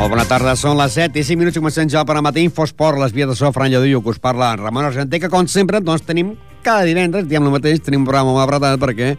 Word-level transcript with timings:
Molt 0.00 0.14
bona 0.14 0.22
tarda, 0.24 0.54
són 0.56 0.78
les 0.78 0.94
7 0.96 1.18
i 1.20 1.22
5 1.28 1.36
minuts 1.36 1.58
i 1.58 1.60
comencem 1.60 1.88
ja 1.92 2.00
per 2.08 2.14
a 2.16 2.22
matí 2.24 2.40
Infosport, 2.46 2.96
les 3.02 3.12
vies 3.12 3.28
de 3.28 3.34
so, 3.36 3.50
Fran 3.52 3.68
Lladullo, 3.68 3.98
que 4.00 4.08
us 4.14 4.18
parla 4.18 4.46
en 4.54 4.62
Ramon 4.62 4.86
Argenté, 4.88 5.18
que 5.20 5.28
com 5.28 5.44
sempre 5.44 5.82
doncs 5.84 6.06
tenim 6.08 6.30
cada 6.64 6.86
divendres, 6.88 7.26
diem 7.28 7.44
el 7.44 7.52
mateix, 7.52 7.82
tenim 7.84 8.00
un 8.00 8.06
programa 8.08 8.32
molt 8.32 8.46
apretat 8.46 8.80
perquè 8.80 9.10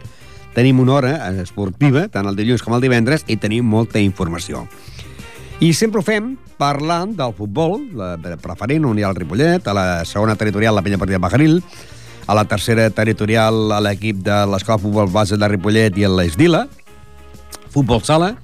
tenim 0.56 0.80
una 0.82 0.96
hora 0.96 1.12
esportiva, 1.38 2.08
tant 2.10 2.26
el 2.26 2.34
dilluns 2.34 2.66
com 2.66 2.74
el 2.74 2.82
divendres, 2.82 3.22
i 3.30 3.38
tenim 3.38 3.62
molta 3.62 4.02
informació. 4.02 4.64
I 5.62 5.70
sempre 5.70 6.02
ho 6.02 6.02
fem 6.02 6.32
parlant 6.58 7.14
del 7.14 7.30
futbol, 7.38 7.78
la 7.94 8.16
preferent, 8.42 8.90
on 8.90 8.98
hi 8.98 9.06
ha 9.06 9.12
el 9.14 9.20
Ripollet, 9.22 9.62
a 9.62 9.78
la 9.78 9.88
segona 10.02 10.34
territorial, 10.34 10.74
la 10.74 10.82
Penya 10.82 10.98
Partida 10.98 11.22
Bajaril, 11.22 11.60
a 12.26 12.34
la 12.34 12.42
tercera 12.50 12.90
territorial, 12.90 13.68
a 13.70 13.78
l'equip 13.86 14.26
de 14.26 14.42
l'Escola 14.50 14.82
Futbol 14.82 15.14
Base 15.14 15.38
de 15.38 15.54
Ripollet 15.54 16.02
i 16.02 16.10
a 16.10 16.10
l'Esdila, 16.10 16.66
futbol 17.70 18.02
sala, 18.02 18.34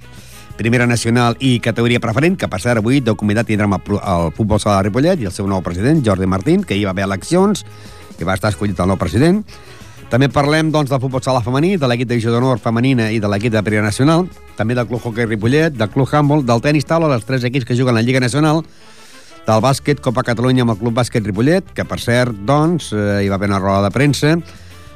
Primera 0.59 0.89
Nacional 0.91 1.37
i 1.39 1.61
categoria 1.63 2.03
preferent, 2.03 2.35
que 2.35 2.49
per 2.51 2.59
cert 2.59 2.83
avui 2.83 2.99
de 2.99 3.15
comitat 3.15 3.47
tindrem 3.47 3.77
el, 3.77 4.33
futbol 4.35 4.59
sala 4.59 4.81
de 4.81 4.89
Ripollet 4.89 5.23
i 5.23 5.29
el 5.31 5.35
seu 5.35 5.47
nou 5.47 5.63
president, 5.63 6.03
Jordi 6.05 6.27
Martín, 6.27 6.65
que 6.67 6.75
hi 6.75 6.83
va 6.83 6.91
haver 6.91 7.07
eleccions 7.07 7.63
i 8.19 8.27
va 8.27 8.35
estar 8.35 8.51
escollit 8.51 8.81
el 8.83 8.91
nou 8.91 8.99
president. 8.99 9.45
També 10.11 10.27
parlem 10.33 10.73
doncs, 10.75 10.91
del 10.91 10.99
futbol 10.99 11.23
sala 11.23 11.45
femení, 11.47 11.77
de 11.79 11.87
l'equip 11.87 12.09
de 12.09 12.17
divisió 12.17 12.35
d'honor 12.35 12.59
femenina 12.59 13.11
i 13.15 13.21
de 13.23 13.31
l'equip 13.31 13.55
de 13.55 13.63
Primera 13.63 13.87
Nacional, 13.87 14.27
també 14.59 14.75
del 14.75 14.89
Club 14.91 15.05
Hockey 15.05 15.29
Ripollet, 15.29 15.79
del 15.79 15.93
Club 15.95 16.11
Handball, 16.11 16.47
del 16.49 16.65
tenis 16.65 16.89
taula, 16.89 17.13
dels 17.13 17.29
tres 17.29 17.45
equips 17.47 17.69
que 17.69 17.77
juguen 17.79 17.95
a 17.95 18.01
la 18.01 18.03
Lliga 18.03 18.21
Nacional, 18.25 18.65
del 19.47 19.61
bàsquet 19.63 20.01
Copa 20.03 20.25
Catalunya 20.27 20.67
amb 20.67 20.75
el 20.75 20.81
Club 20.81 20.97
Bàsquet 20.99 21.23
Ripollet, 21.29 21.71
que 21.77 21.87
per 21.87 22.01
cert, 22.03 22.35
doncs, 22.49 22.91
eh, 22.97 23.21
hi 23.23 23.31
va 23.31 23.39
haver 23.39 23.53
una 23.53 23.63
roda 23.63 23.87
de 23.87 23.95
premsa, 23.95 24.35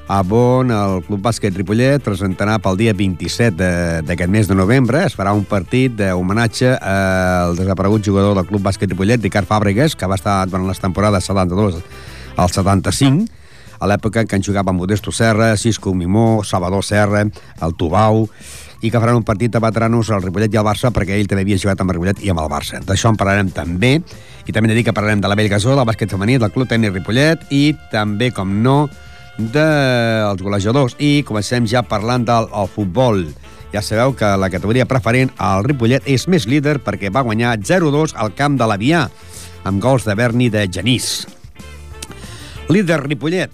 on 0.08 0.70
el 0.70 1.03
Club 1.06 1.20
Bàsquet 1.22 1.55
Ripollet 1.56 2.03
presentarà 2.03 2.58
pel 2.58 2.77
dia 2.77 2.92
27 2.92 4.03
d'aquest 4.06 4.31
mes 4.31 4.48
de 4.48 4.55
novembre. 4.55 5.05
Es 5.06 5.14
farà 5.14 5.33
un 5.33 5.45
partit 5.45 5.92
d'homenatge 5.92 6.78
al 6.78 7.56
desaparegut 7.56 8.05
jugador 8.05 8.34
del 8.34 8.47
Club 8.47 8.62
Bàsquet 8.62 8.91
Ripollet, 8.91 9.23
Ricard 9.23 9.47
Fàbregas, 9.47 9.97
que 9.97 10.06
va 10.06 10.17
estar 10.17 10.47
durant 10.47 10.67
les 10.67 10.80
temporades 10.80 11.25
72 11.25 11.83
al 12.36 12.50
75, 12.50 13.28
a 13.78 13.86
l'època 13.86 14.20
en 14.20 14.28
què 14.28 14.36
en 14.36 14.42
jugava 14.42 14.73
Modesto 14.73 15.12
Serra, 15.12 15.56
Cisco 15.56 15.95
Mimó, 15.95 16.42
Salvador 16.45 16.84
Serra, 16.84 17.25
el 17.61 17.75
Tubau, 17.75 18.28
i 18.83 18.91
que 18.91 18.98
faran 18.98 19.17
un 19.17 19.25
partit 19.25 19.53
de 19.53 19.61
veteranos 19.62 20.11
al 20.11 20.23
Ripollet 20.23 20.53
i 20.53 20.58
al 20.58 20.67
Barça 20.67 20.91
perquè 20.91 21.14
ell 21.14 21.28
també 21.30 21.45
havia 21.47 21.58
jugat 21.58 21.80
amb 21.80 21.91
el 21.91 22.00
Ripollet 22.00 22.23
i 22.27 22.30
amb 22.30 22.42
el 22.42 22.50
Barça. 22.50 22.83
D'això 22.83 23.12
en 23.12 23.19
parlarem 23.19 23.53
també, 23.55 24.00
i 24.47 24.53
també 24.53 24.69
he 24.69 24.73
de 24.73 24.80
dir 24.80 24.84
que 24.89 24.95
parlarem 24.95 25.23
de 25.23 25.30
la 25.30 25.39
Bellgasó, 25.39 25.77
del 25.77 25.86
bàsquet 25.86 26.11
femení, 26.11 26.39
del 26.42 26.50
Club 26.50 26.69
Tenis 26.69 26.92
Ripollet, 26.92 27.47
i 27.55 27.77
també, 27.92 28.33
com 28.34 28.58
no, 28.62 28.89
dels 29.38 30.42
golejadors 30.42 30.97
i 31.00 31.22
comencem 31.27 31.66
ja 31.66 31.84
parlant 31.86 32.27
del 32.28 32.50
el 32.52 32.69
futbol. 32.69 33.25
Ja 33.72 33.80
sabeu 33.80 34.12
que 34.12 34.28
la 34.36 34.50
categoria 34.52 34.84
preferent, 34.84 35.33
el 35.41 35.64
Ripollet, 35.64 36.05
és 36.05 36.29
més 36.29 36.45
líder 36.45 36.77
perquè 36.84 37.08
va 37.12 37.24
guanyar 37.24 37.56
0-2 37.56 38.12
al 38.20 38.34
camp 38.36 38.58
de 38.61 38.68
l'Avià, 38.68 39.06
amb 39.64 39.80
gols 39.80 40.05
de 40.05 40.17
Berni 40.18 40.51
de 40.52 40.67
Genís. 40.68 41.24
Líder 42.68 43.01
Ripollet, 43.06 43.51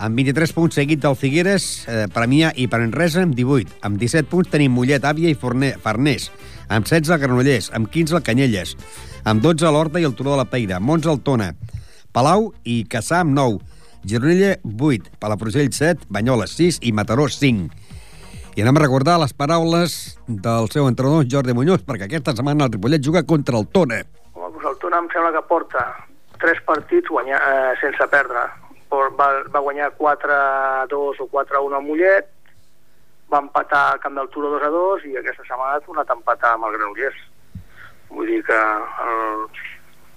amb 0.00 0.16
23 0.16 0.52
punts 0.56 0.76
seguit 0.76 1.00
del 1.00 1.16
Figueres, 1.16 1.86
eh, 1.88 2.06
Premià 2.12 2.54
i 2.56 2.68
Parenresa 2.72 3.20
amb 3.20 3.34
18. 3.36 3.68
Amb 3.84 3.98
17 4.00 4.28
punts 4.28 4.48
tenim 4.48 4.72
Mollet, 4.72 5.04
Àvia 5.04 5.28
i 5.28 5.36
Forner, 5.36 5.74
Farners. 5.80 6.30
Amb 6.68 6.86
16 6.88 7.20
Granollers, 7.20 7.68
amb 7.76 7.88
15 7.92 8.22
Canyelles. 8.24 8.76
Amb 9.24 9.42
12 9.44 9.68
l'Horta 9.68 10.00
i 10.00 10.04
el 10.08 10.14
Turó 10.16 10.32
de 10.32 10.38
la 10.40 10.48
Peira. 10.48 10.80
Mons 10.80 11.04
el 11.04 11.20
Tona. 11.20 11.54
Palau 12.12 12.54
i 12.64 12.86
Caçà 12.88 13.20
amb 13.20 13.36
9. 13.36 13.60
Gironella 14.04 14.56
8, 14.64 15.18
Palafrugell 15.20 15.72
7, 15.72 16.06
Banyoles 16.08 16.56
6 16.56 16.80
i 16.82 16.92
Mataró 16.92 17.28
5. 17.28 17.68
I 18.56 18.62
anem 18.64 18.80
a 18.80 18.82
recordar 18.82 19.18
les 19.22 19.32
paraules 19.36 19.96
del 20.26 20.70
seu 20.72 20.88
entrenador 20.88 21.28
Jordi 21.30 21.54
Muñoz, 21.54 21.84
perquè 21.86 22.08
aquesta 22.08 22.34
setmana 22.34 22.66
el 22.66 22.72
Ripollet 22.72 23.04
juga 23.04 23.22
contra 23.22 23.60
el 23.60 23.68
Tona. 23.68 24.00
Doncs 24.34 24.66
el 24.66 24.80
Tona 24.82 24.98
em 25.04 25.08
sembla 25.12 25.30
que 25.36 25.44
porta 25.46 25.84
tres 26.40 26.58
partits 26.66 27.12
guanyar, 27.12 27.38
eh, 27.38 27.76
sense 27.80 28.08
perdre. 28.10 28.48
Va, 28.90 29.28
va 29.54 29.62
guanyar 29.62 29.92
4-2 29.94 31.20
o 31.22 31.28
4-1 31.30 31.76
a 31.76 31.80
Mollet, 31.84 32.26
va 33.30 33.38
empatar 33.44 33.84
al 33.92 34.00
camp 34.02 34.18
del 34.18 34.28
Turo 34.34 34.50
2-2 34.58 35.06
i 35.06 35.16
aquesta 35.20 35.46
setmana 35.46 35.76
ha 35.76 35.84
tornat 35.86 36.10
a 36.10 36.18
empatar 36.18 36.56
amb 36.56 36.66
el 36.66 36.76
Granollers. 36.78 37.20
Vull 38.10 38.26
dir 38.26 38.42
que 38.42 38.58
el, 38.58 39.46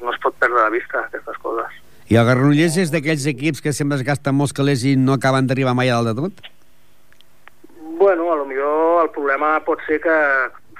no 0.01 0.13
es 0.13 0.19
pot 0.23 0.35
perdre 0.41 0.63
de 0.63 0.73
vista 0.79 1.03
aquestes 1.03 1.37
coses. 1.43 1.82
I 2.11 2.17
el 2.19 2.25
Granollers 2.27 2.75
és 2.81 2.91
d'aquells 2.91 3.25
equips 3.31 3.63
que 3.63 3.71
sempre 3.71 3.95
es 3.95 4.03
gasten 4.03 4.35
molts 4.35 4.53
calés 4.55 4.83
i 4.83 4.97
no 4.99 5.15
acaben 5.15 5.47
d'arribar 5.47 5.75
mai 5.77 5.89
a 5.89 6.01
dalt 6.01 6.11
de 6.11 6.25
tot? 6.25 6.49
Bueno, 7.99 8.31
a 8.33 8.35
lo 8.35 8.45
millor 8.45 9.05
el 9.05 9.11
problema 9.15 9.55
pot 9.63 9.79
ser 9.87 10.01
que 10.03 10.17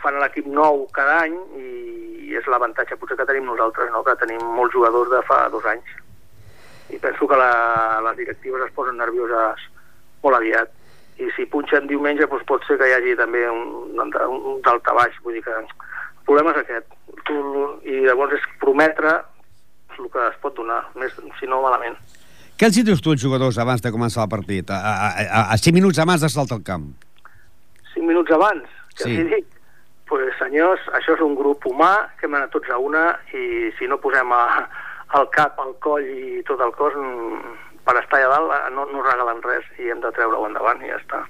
fan 0.04 0.20
l'equip 0.20 0.50
nou 0.52 0.84
cada 0.92 1.22
any 1.24 1.38
i 1.56 2.36
és 2.36 2.48
l'avantatge 2.52 2.98
potser 3.00 3.16
que 3.16 3.28
tenim 3.30 3.48
nosaltres, 3.48 3.92
no? 3.94 4.04
que 4.04 4.18
tenim 4.20 4.44
molts 4.58 4.76
jugadors 4.76 5.12
de 5.14 5.22
fa 5.30 5.46
dos 5.54 5.66
anys. 5.72 5.96
I 6.92 7.00
penso 7.00 7.28
que 7.30 7.40
la, 7.40 8.02
les 8.10 8.18
directives 8.20 8.68
es 8.68 8.76
posen 8.76 9.00
nervioses 9.00 9.64
molt 10.26 10.42
aviat. 10.42 10.74
I 11.24 11.30
si 11.38 11.48
punxen 11.48 11.88
diumenge 11.88 12.28
doncs 12.28 12.44
pot 12.50 12.66
ser 12.68 12.76
que 12.82 12.90
hi 12.90 12.98
hagi 12.98 13.16
també 13.16 13.46
un, 13.48 13.94
un, 13.96 14.16
un 14.36 14.64
daltabaix, 14.66 15.16
vull 15.24 15.38
dir 15.38 15.46
que 15.46 15.56
el 15.56 15.70
problema 16.28 16.52
és 16.52 16.64
aquest. 16.66 16.98
I 17.88 18.04
llavors 18.10 18.36
és 18.36 18.50
prometre 18.60 19.22
el 20.00 20.12
que 20.14 20.28
es 20.30 20.38
pot 20.42 20.56
donar, 20.58 20.84
més, 21.00 21.16
si 21.40 21.50
no 21.50 21.62
malament. 21.64 21.98
Què 22.58 22.70
els 22.70 22.78
dius 22.86 23.02
tu 23.02 23.12
als 23.14 23.24
jugadors 23.24 23.58
abans 23.58 23.82
de 23.82 23.92
començar 23.92 24.28
el 24.28 24.32
partit? 24.32 24.70
A, 24.70 24.78
a, 24.78 25.10
a, 25.24 25.42
a 25.56 25.58
5 25.58 25.74
minuts 25.74 26.00
abans 26.00 26.22
de 26.22 26.30
saltar 26.30 26.60
al 26.60 26.66
camp? 26.68 26.92
5 27.96 28.06
minuts 28.08 28.32
abans? 28.36 28.70
Què 28.94 29.08
sí. 29.08 29.18
els 29.18 29.32
dic? 29.34 29.50
Pues, 30.10 30.34
senyors, 30.38 30.84
això 30.94 31.16
és 31.16 31.24
un 31.26 31.34
grup 31.36 31.66
humà 31.66 31.94
que 32.20 32.28
hem 32.28 32.36
anat 32.38 32.52
tots 32.54 32.70
a 32.70 32.78
una 32.78 33.08
i 33.34 33.72
si 33.80 33.88
no 33.90 33.98
posem 34.04 34.30
a, 34.36 34.44
el 35.18 35.30
cap, 35.34 35.58
el 35.64 35.74
coll 35.84 36.06
i 36.06 36.44
tot 36.48 36.62
el 36.62 36.74
cos 36.78 36.96
mm, 36.98 37.56
per 37.86 37.96
estar 38.00 38.20
allà 38.20 38.36
dalt 38.36 38.54
eh, 38.58 38.62
no, 38.76 38.86
no 38.92 39.04
regalen 39.06 39.42
res 39.46 39.66
i 39.82 39.90
hem 39.92 40.04
de 40.04 40.12
treure-ho 40.16 40.46
endavant 40.50 40.82
i 40.84 40.92
ja 40.92 41.00
està. 41.00 41.24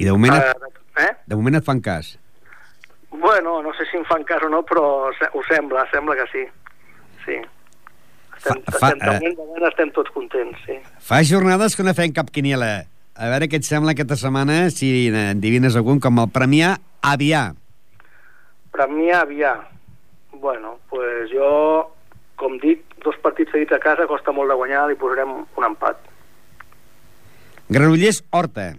I 0.00 0.08
de 0.08 0.16
moment, 0.16 0.38
et, 0.38 0.80
Uh, 0.92 1.00
eh? 1.00 1.10
de 1.28 1.36
moment 1.38 1.56
et 1.56 1.64
fan 1.64 1.80
cas? 1.84 2.16
Bueno, 3.12 3.60
no 3.64 3.72
sé 3.76 3.86
si 3.88 3.96
em 3.96 4.04
fan 4.08 4.24
cas 4.28 4.42
o 4.44 4.48
no, 4.52 4.62
però 4.68 4.84
ho 5.08 5.42
sembla, 5.48 5.84
sembla 5.92 6.16
que 6.16 6.26
sí. 6.32 6.44
Sí. 7.24 7.38
Estem, 8.42 8.62
Fa- 8.72 8.90
fa- 8.98 9.18
moment 9.38 9.66
estem 9.68 9.90
tots 9.94 10.10
contents, 10.10 10.58
sí. 10.66 10.78
Fa 10.98 11.22
jornades 11.22 11.76
que 11.78 11.84
no 11.86 11.94
fem 11.94 12.12
cap 12.12 12.30
quiniela. 12.34 12.84
A 13.14 13.28
veure 13.30 13.46
què 13.46 13.60
et 13.60 13.66
sembla 13.68 13.92
aquesta 13.94 14.16
setmana, 14.16 14.64
si 14.74 15.08
endivines 15.12 15.76
algun, 15.76 16.00
com 16.00 16.18
el 16.18 16.30
Premià 16.32 16.76
Avià. 17.06 17.52
Premià 18.72 19.20
Avià. 19.22 19.52
Bueno, 20.32 20.78
pues 20.90 21.30
jo, 21.30 21.92
com 22.40 22.56
dic, 22.58 22.82
dos 23.04 23.14
partits 23.22 23.52
seguits 23.52 23.76
a 23.76 23.78
casa 23.78 24.08
costa 24.10 24.32
molt 24.34 24.50
de 24.50 24.56
guanyar, 24.58 24.88
li 24.90 24.96
posarem 24.98 25.30
un 25.44 25.64
empat. 25.68 26.00
Granollers 27.68 28.24
Horta. 28.30 28.72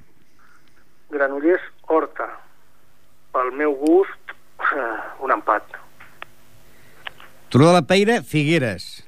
Granollers 1.13 1.61
Horta. 1.87 2.27
Pel 3.33 3.53
meu 3.57 3.77
gust, 3.79 4.35
un 5.23 5.31
empat. 5.31 5.63
Turó 7.49 7.67
de 7.69 7.73
la 7.73 7.81
Peira, 7.85 8.21
Figueres. 8.25 9.02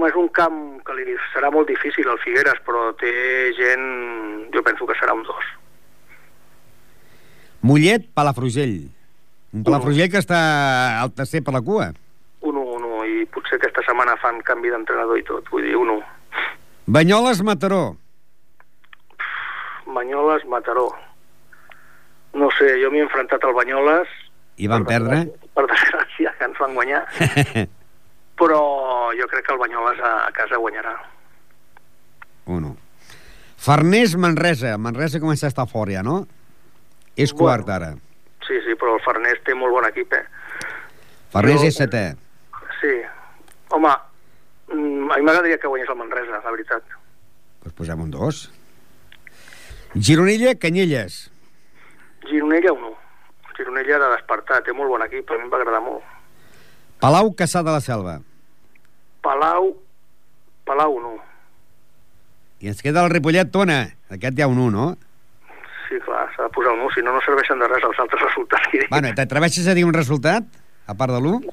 Home, 0.00 0.08
és 0.08 0.16
un 0.16 0.30
camp 0.32 0.60
que 0.80 0.94
li 0.96 1.12
serà 1.34 1.50
molt 1.52 1.68
difícil 1.68 2.06
al 2.08 2.18
Figueres, 2.22 2.56
però 2.64 2.88
té 2.96 3.10
gent... 3.52 3.82
Jo 4.54 4.62
penso 4.64 4.86
que 4.88 4.94
serà 4.96 5.12
un 5.12 5.20
dos. 5.26 5.48
Mollet, 7.68 8.06
Palafrugell. 8.16 8.78
Un 9.52 9.66
Palafrugell 9.66 10.08
que 10.08 10.22
està 10.22 10.38
al 11.02 11.12
tercer 11.12 11.42
per 11.44 11.52
la 11.52 11.60
cua. 11.60 11.90
Un 12.48 12.56
1-1, 12.56 13.02
i 13.12 13.26
potser 13.28 13.58
aquesta 13.58 13.84
setmana 13.84 14.14
fan 14.22 14.40
canvi 14.46 14.72
d'entrenador 14.72 15.20
i 15.20 15.26
tot, 15.28 15.50
vull 15.52 15.66
dir, 15.68 15.74
un 15.76 15.92
1. 15.98 16.46
Banyoles, 16.96 17.42
Mataró. 17.44 17.82
Banyoles, 19.84 20.46
Mataró. 20.48 20.86
No 22.40 22.48
sé, 22.56 22.72
jo 22.80 22.88
m'he 22.94 23.04
enfrontat 23.04 23.44
al 23.44 23.52
Banyoles... 23.58 24.16
I 24.56 24.68
van 24.68 24.88
perdre. 24.88 25.26
Per 25.52 25.66
desgràcia, 25.68 26.32
que 26.40 26.48
ens 26.48 26.64
van 26.64 26.72
guanyar. 26.80 27.04
però 28.40 29.10
jo 29.18 29.26
crec 29.28 29.44
que 29.46 29.52
el 29.52 29.60
Banyoles 29.60 30.00
a, 30.00 30.12
a 30.26 30.32
casa 30.32 30.56
guanyarà. 30.56 30.94
1. 32.50 32.70
Farners, 33.60 34.16
Manresa. 34.16 34.76
Manresa 34.80 35.20
comença 35.20 35.46
a 35.46 35.52
estar 35.52 35.66
fora 35.68 35.92
ja, 35.98 36.02
no? 36.02 36.22
És 37.16 37.34
quart 37.36 37.66
Bueno. 37.66 37.74
ara. 37.76 37.90
Sí, 38.48 38.56
sí, 38.64 38.74
però 38.80 38.96
el 38.96 39.02
Farners 39.04 39.42
té 39.44 39.54
molt 39.54 39.74
bon 39.76 39.84
equip, 39.86 40.12
eh? 40.16 40.24
Farners 41.30 41.60
Jo- 41.60 41.68
és 41.68 41.76
setè. 41.78 42.04
Sí. 42.80 42.94
Home, 43.76 43.92
mm, 44.72 45.10
a 45.12 45.16
mi 45.18 45.22
m'agradaria 45.22 45.58
que 45.58 45.68
guanyés 45.68 45.88
el 45.92 45.96
Manresa, 46.00 46.40
la 46.42 46.50
veritat. 46.50 46.82
Doncs 47.62 47.76
posem 47.76 48.00
un 48.00 48.10
dos. 48.10 48.50
Gironella, 49.94 50.54
Canyelles. 50.58 51.30
Gironella 52.28 52.72
1. 52.72 52.94
Gironella 53.56 53.98
de 53.98 54.08
despertar, 54.16 54.62
té 54.64 54.72
molt 54.72 54.88
bon 54.88 55.02
equip, 55.04 55.30
a 55.30 55.36
mi 55.36 55.44
em 55.44 55.50
va 55.52 55.58
agradar 55.60 55.82
molt. 55.84 56.02
Palau, 57.00 57.34
Caçà 57.36 57.62
de 57.62 57.70
la 57.74 57.80
Selva. 57.80 58.20
Palau, 59.30 59.76
Palau 60.66 60.96
1. 60.98 61.10
I 62.66 62.70
ens 62.72 62.80
queda 62.82 63.04
el 63.04 63.12
Ripollet, 63.12 63.52
Tona. 63.54 63.84
Aquest 64.10 64.34
hi 64.34 64.42
ha 64.42 64.48
un 64.50 64.58
1, 64.58 64.70
no? 64.74 64.86
Sí, 65.86 66.00
clar, 66.02 66.24
s'ha 66.34 66.48
de 66.48 66.50
posar 66.56 66.72
un 66.74 66.82
1, 66.88 66.94
si 66.96 67.04
no, 67.06 67.12
no 67.14 67.20
serveixen 67.22 67.62
de 67.62 67.68
res 67.70 67.84
els 67.86 68.00
altres 68.02 68.24
resultats. 68.26 68.66
Que. 68.72 68.88
Bueno, 68.90 69.12
t'atreveixes 69.14 69.68
a 69.70 69.76
dir 69.78 69.84
un 69.86 69.94
resultat? 69.94 70.48
A 70.90 70.96
part 70.98 71.14
de 71.14 71.20
l'1? 71.22 71.46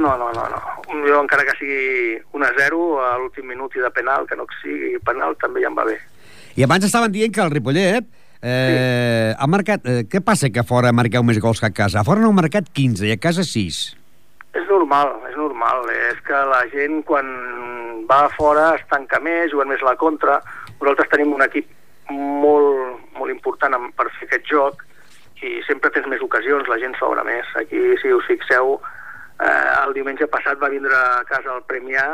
No, 0.00 0.14
no, 0.16 0.30
no, 0.32 0.46
no. 0.48 0.60
Jo, 1.04 1.18
encara 1.20 1.44
que 1.44 1.52
sigui 1.58 2.16
1 2.40 2.46
a 2.48 2.52
0 2.56 2.86
a 3.04 3.10
l'últim 3.20 3.52
minut 3.52 3.76
i 3.76 3.84
de 3.84 3.90
penal, 3.92 4.24
que 4.30 4.38
no 4.40 4.48
sigui 4.62 4.94
penal, 5.04 5.36
també 5.42 5.60
ja 5.60 5.68
em 5.68 5.76
va 5.76 5.84
bé. 5.90 5.98
I 6.56 6.64
abans 6.64 6.86
estaven 6.88 7.12
dient 7.12 7.34
que 7.34 7.44
el 7.44 7.52
Ripollet 7.52 8.08
eh, 8.40 9.34
ha 9.36 9.50
marcat... 9.50 9.84
Eh, 9.84 10.06
què 10.08 10.24
passa 10.24 10.48
que 10.48 10.64
fora 10.64 10.94
marqueu 10.96 11.26
més 11.26 11.42
gols 11.44 11.60
que 11.60 11.68
a 11.68 11.76
casa? 11.82 12.00
A 12.00 12.08
fora 12.08 12.24
no 12.24 12.32
heu 12.32 12.38
marcat 12.40 12.72
15 12.72 13.04
i 13.10 13.12
a 13.12 13.20
casa 13.20 13.44
6. 13.44 13.82
És 14.54 14.66
normal, 14.70 15.14
és 15.28 15.36
normal. 15.36 15.88
És 16.10 16.20
que 16.26 16.40
la 16.50 16.62
gent, 16.72 17.02
quan 17.08 17.28
va 18.10 18.28
fora, 18.36 18.74
es 18.78 18.84
tanca 18.90 19.20
més, 19.20 19.50
juguen 19.52 19.72
més 19.72 19.82
a 19.82 19.90
la 19.92 19.96
contra. 20.00 20.40
Nosaltres 20.80 21.10
tenim 21.12 21.32
un 21.34 21.42
equip 21.46 21.70
molt, 22.10 23.00
molt 23.18 23.32
important 23.32 23.76
per 23.96 24.10
fer 24.18 24.28
aquest 24.28 24.46
joc 24.50 24.84
i 25.44 25.58
sempre 25.66 25.90
tens 25.92 26.06
més 26.08 26.22
ocasions, 26.24 26.68
la 26.70 26.78
gent 26.80 26.94
s'obre 26.96 27.24
més. 27.26 27.48
Aquí, 27.60 27.80
si 28.00 28.12
us 28.14 28.24
fixeu, 28.30 28.78
eh, 29.42 29.66
el 29.82 29.92
diumenge 29.96 30.28
passat 30.32 30.60
va 30.62 30.70
vindre 30.72 30.94
a 30.96 31.24
casa 31.28 31.52
el 31.52 31.66
Premià 31.68 32.06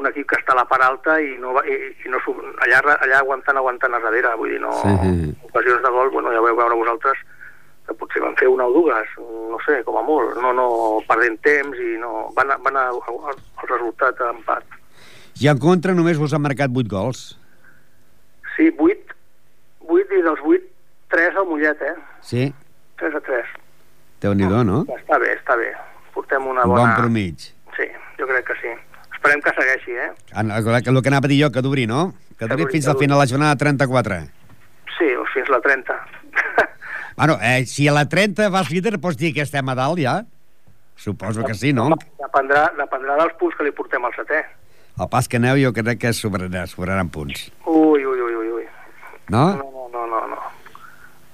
un 0.00 0.08
equip 0.08 0.28
que 0.30 0.38
està 0.38 0.54
a 0.54 0.60
la 0.60 0.66
part 0.68 0.84
alta 0.86 1.18
i, 1.20 1.34
no 1.40 1.52
va, 1.56 1.62
i, 1.68 1.74
i 2.04 2.12
no, 2.12 2.20
allà, 2.64 2.80
allà 2.94 3.18
aguantant, 3.18 3.58
aguantant 3.60 3.94
a 3.96 4.00
darrere, 4.00 4.32
vull 4.40 4.54
dir, 4.54 4.60
no, 4.62 4.72
Sí. 4.80 5.34
ocasions 5.50 5.82
de 5.82 5.90
gol, 5.92 6.10
bueno, 6.14 6.32
ja 6.32 6.40
ho 6.40 6.46
veu 6.46 6.56
veure 6.56 6.78
vosaltres, 6.78 7.18
que 7.90 7.96
potser 7.98 8.22
van 8.22 8.36
fer 8.38 8.46
una 8.48 8.68
o 8.70 8.72
dues, 8.72 9.10
no 9.50 9.58
sé, 9.66 9.80
com 9.86 9.98
a 9.98 10.02
molt, 10.06 10.36
no, 10.38 10.52
no 10.54 10.66
perdent 11.10 11.40
temps 11.42 11.78
i 11.82 11.96
no, 11.98 12.28
van, 12.36 12.52
a, 12.54 12.58
van 12.62 12.78
a, 12.78 12.86
al 12.94 13.66
resultat 13.66 14.18
d'empat. 14.22 14.78
I 15.42 15.48
en 15.50 15.58
contra 15.58 15.94
només 15.96 16.18
vos 16.20 16.34
han 16.36 16.44
marcat 16.44 16.70
8 16.70 16.90
gols. 16.92 17.22
Sí, 18.56 18.68
8, 18.78 19.16
8 19.88 20.18
i 20.18 20.22
dels 20.26 20.42
8, 20.44 20.66
3 21.16 21.38
al 21.42 21.48
Mollet, 21.50 21.82
eh? 21.82 21.94
Sí? 22.22 22.44
3 23.00 23.16
a 23.18 23.22
3. 23.26 23.54
Déu-n'hi-do, 24.22 24.62
no? 24.68 24.82
Està 24.98 25.18
bé, 25.22 25.32
està 25.38 25.56
bé. 25.58 25.70
Portem 26.14 26.46
una 26.46 26.66
Un 26.68 26.74
bona... 26.74 26.82
bon 26.84 26.96
promig. 27.06 27.46
Sí, 27.78 27.86
jo 28.20 28.28
crec 28.28 28.46
que 28.50 28.58
sí. 28.60 28.74
Esperem 29.16 29.40
que 29.44 29.54
segueixi, 29.56 29.96
eh? 29.96 30.10
En- 30.36 30.50
El 30.52 30.64
que 30.84 30.90
el 30.92 31.02
que 31.02 31.08
anava 31.10 31.26
a 31.26 31.32
dir 31.32 31.42
jo, 31.42 31.50
que 31.50 31.62
duri, 31.64 31.86
no? 31.88 32.12
Que 32.38 32.46
duri 32.46 32.62
duri, 32.66 32.72
fins 32.76 32.84
que 32.86 32.92
al 32.92 32.98
final 33.00 33.18
de 33.18 33.24
la 33.24 33.30
jornada 33.32 33.56
34. 33.56 34.20
Sí, 34.98 35.08
o 35.16 35.24
fins 35.32 35.48
la 35.48 35.60
30. 35.64 35.96
Bueno, 37.20 37.36
eh, 37.42 37.66
si 37.66 37.86
a 37.86 37.92
la 37.92 38.08
30 38.08 38.48
vas 38.48 38.70
líder, 38.70 38.98
pots 38.98 39.18
dir 39.20 39.34
que 39.36 39.42
estem 39.44 39.68
a 39.68 39.74
dalt 39.76 39.98
ja? 40.00 40.22
Suposo 40.96 41.44
que 41.44 41.52
sí, 41.52 41.68
no? 41.76 41.90
Dependrà, 42.16 42.62
dependrà 42.78 43.18
dels 43.18 43.34
punts 43.36 43.58
que 43.58 43.66
li 43.66 43.72
portem 43.76 44.06
al 44.08 44.14
setè. 44.16 44.38
El 44.96 45.10
pas 45.12 45.28
que 45.28 45.36
aneu 45.36 45.60
jo 45.60 45.74
crec 45.76 46.00
que 46.00 46.14
sobrarà, 46.16 46.62
sobraran 46.70 47.10
punts. 47.12 47.50
Ui, 47.68 48.06
ui, 48.08 48.24
ui, 48.24 48.38
ui, 48.40 48.48
ui. 48.62 48.64
No? 49.36 49.44
No, 49.60 49.84
no, 49.92 50.06
no, 50.14 50.22
no. 50.32 50.40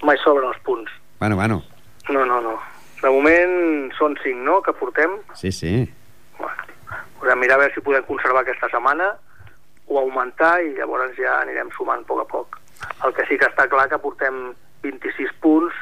Mai 0.03 0.19
sobren 0.25 0.51
els 0.51 0.59
punts. 0.67 0.91
Bueno, 1.23 1.39
bueno. 1.39 1.63
No, 2.11 2.27
no, 2.27 2.41
no. 2.43 2.59
De 3.05 3.15
moment 3.21 3.95
són 3.95 4.19
5, 4.27 4.43
no?, 4.43 4.59
que 4.67 4.75
portem. 4.75 5.21
Sí, 5.39 5.55
sí. 5.55 5.73
Bueno, 6.43 6.69
podem 7.23 7.45
mirar 7.47 7.61
a 7.61 7.63
veure 7.63 7.79
si 7.79 7.87
podem 7.87 8.11
conservar 8.11 8.43
aquesta 8.43 8.75
setmana 8.75 9.13
o 9.87 10.03
augmentar 10.03 10.57
i 10.67 10.75
llavors 10.75 11.15
ja 11.15 11.45
anirem 11.47 11.71
sumant 11.79 12.03
a 12.03 12.11
poc 12.11 12.27
a 12.27 12.31
poc. 12.35 12.63
El 13.07 13.15
que 13.15 13.31
sí 13.31 13.39
que 13.39 13.47
està 13.55 13.71
clar 13.71 13.87
que 13.87 14.03
portem 14.03 14.49
26 14.91 15.33
punts 15.43 15.75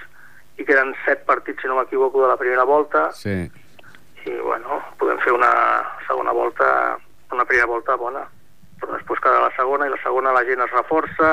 i 0.59 0.65
queden 0.67 0.95
7 1.05 1.25
partits, 1.27 1.63
si 1.63 1.69
no 1.71 1.77
m'equivoco, 1.79 2.23
de 2.23 2.29
la 2.31 2.39
primera 2.41 2.65
volta 2.65 3.09
Sí. 3.13 3.51
i, 4.25 4.37
bueno, 4.41 4.81
podem 4.99 5.19
fer 5.25 5.33
una 5.35 5.51
segona 6.07 6.33
volta, 6.33 6.97
una 7.33 7.45
primera 7.45 7.67
volta 7.67 7.97
bona. 7.97 8.23
Però 8.81 8.95
després 8.95 9.21
quedarà 9.21 9.49
la 9.49 9.57
segona 9.57 9.87
i 9.87 9.93
la 9.93 10.01
segona 10.03 10.33
la 10.33 10.45
gent 10.47 10.63
es 10.65 10.73
reforça, 10.73 11.33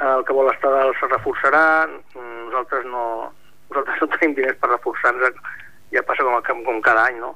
el 0.00 0.24
que 0.24 0.32
vol 0.36 0.48
estar 0.52 0.70
dalt 0.70 0.96
se 1.00 1.08
reforçarà, 1.10 1.88
nosaltres 2.14 2.86
no, 2.86 3.32
nosaltres 3.70 4.00
no 4.00 4.08
tenim 4.14 4.36
diners 4.36 4.58
per 4.62 4.70
reforçar-nos, 4.70 5.34
ja 5.92 6.04
passa 6.06 6.22
com, 6.24 6.38
com, 6.46 6.62
com 6.66 6.80
cada 6.86 7.08
any, 7.10 7.18
no? 7.18 7.34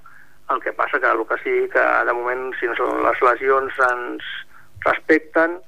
El 0.52 0.60
que 0.62 0.72
passa 0.76 1.00
que 1.00 1.10
el 1.10 1.24
que 1.26 1.38
sí 1.42 1.54
que 1.72 1.82
de 2.06 2.14
moment 2.14 2.52
si 2.60 2.68
no 2.68 2.76
són 2.78 3.02
les 3.02 3.20
lesions 3.24 3.78
ens 3.88 4.30
respecten 4.86 5.58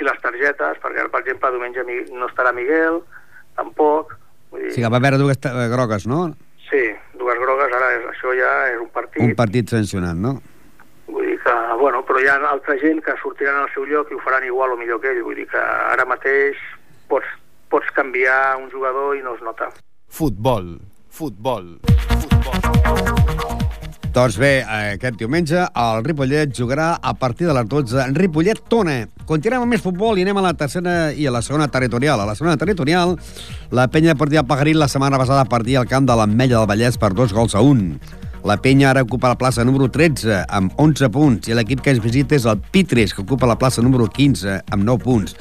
i 0.00 0.06
les 0.06 0.20
targetes, 0.22 0.78
perquè 0.82 1.06
per 1.10 1.22
exemple 1.22 1.52
diumenge 1.54 1.84
no 2.12 2.28
estarà 2.28 2.52
Miguel, 2.52 3.00
tampoc, 3.56 4.16
vull 4.50 4.62
dir, 4.62 4.72
Sí, 4.74 4.82
que 4.82 4.88
va 4.90 4.96
haver 5.02 5.16
dues 5.18 5.38
ta- 5.38 5.54
grogues, 5.68 6.06
no? 6.06 6.34
sí, 6.70 6.82
dues 7.18 7.38
grogues, 7.38 7.72
ara 7.72 7.92
és, 7.96 8.04
això 8.14 8.32
ja 8.38 8.52
és 8.72 8.80
un 8.80 8.88
partit, 8.90 9.22
Un 9.22 9.34
partit 9.34 9.68
sancionat, 9.70 10.16
no? 10.16 10.40
vull 11.06 11.26
dir 11.26 11.38
que, 11.44 11.52
bueno, 11.80 12.02
però 12.04 12.18
hi 12.20 12.26
ha 12.28 12.36
altra 12.50 12.76
gent 12.80 13.02
que 13.04 13.14
sortiran 13.22 13.56
al 13.62 13.68
seu 13.74 13.84
lloc 13.86 14.10
i 14.10 14.14
ho 14.14 14.18
faran 14.24 14.44
igual 14.44 14.72
o 14.72 14.76
millor 14.76 15.00
que 15.00 15.10
ell, 15.12 15.22
vull 15.22 15.36
dir 15.36 15.46
que 15.46 15.58
ara 15.60 16.04
mateix 16.08 16.56
pots, 17.08 17.26
pots 17.70 17.90
canviar 17.94 18.56
un 18.56 18.70
jugador 18.70 19.16
i 19.16 19.22
no 19.22 19.34
es 19.36 19.42
nota. 19.42 19.68
Futbol, 20.08 20.78
futbol, 21.10 21.78
futbol. 21.84 23.53
Doncs 24.14 24.36
bé, 24.38 24.60
aquest 24.62 25.16
diumenge 25.18 25.58
el 25.58 26.04
Ripollet 26.06 26.52
jugarà 26.54 26.92
a 27.02 27.16
partir 27.18 27.48
de 27.48 27.54
les 27.56 27.64
12. 27.66 28.04
Ripollet-Tona. 28.14 29.08
Continuem 29.26 29.64
amb 29.64 29.74
més 29.74 29.82
futbol 29.82 30.20
i 30.20 30.22
anem 30.22 30.38
a 30.38 30.44
la 30.44 30.52
tercera 30.54 30.92
i 31.10 31.26
a 31.26 31.32
la 31.34 31.40
segona 31.42 31.66
territorial. 31.66 32.22
A 32.22 32.28
la 32.28 32.36
segona 32.38 32.54
territorial, 32.54 33.16
la 33.74 33.88
penya 33.90 34.14
perdia 34.14 34.44
Pagaril 34.46 34.78
la 34.78 34.86
setmana 34.86 35.18
passada 35.18 35.42
perdia 35.50 35.82
al 35.82 35.90
camp 35.90 36.06
de 36.06 36.14
l'Ametlla 36.14 36.60
del 36.60 36.70
Vallès 36.70 37.00
per 37.02 37.10
dos 37.10 37.34
gols 37.34 37.58
a 37.58 37.64
un. 37.66 37.98
La 38.46 38.60
penya 38.62 38.92
ara 38.92 39.02
ocupa 39.02 39.34
la 39.34 39.40
plaça 39.40 39.66
número 39.66 39.90
13 39.90 40.44
amb 40.46 40.78
11 40.78 41.10
punts 41.10 41.50
i 41.50 41.58
l'equip 41.58 41.82
que 41.82 41.96
ens 41.96 42.04
visita 42.04 42.38
és 42.38 42.46
el 42.46 42.62
Pitres, 42.70 43.16
que 43.18 43.26
ocupa 43.26 43.50
la 43.50 43.58
plaça 43.58 43.82
número 43.82 44.06
15 44.06 44.60
amb 44.70 44.86
9 44.86 45.02
punts. 45.02 45.34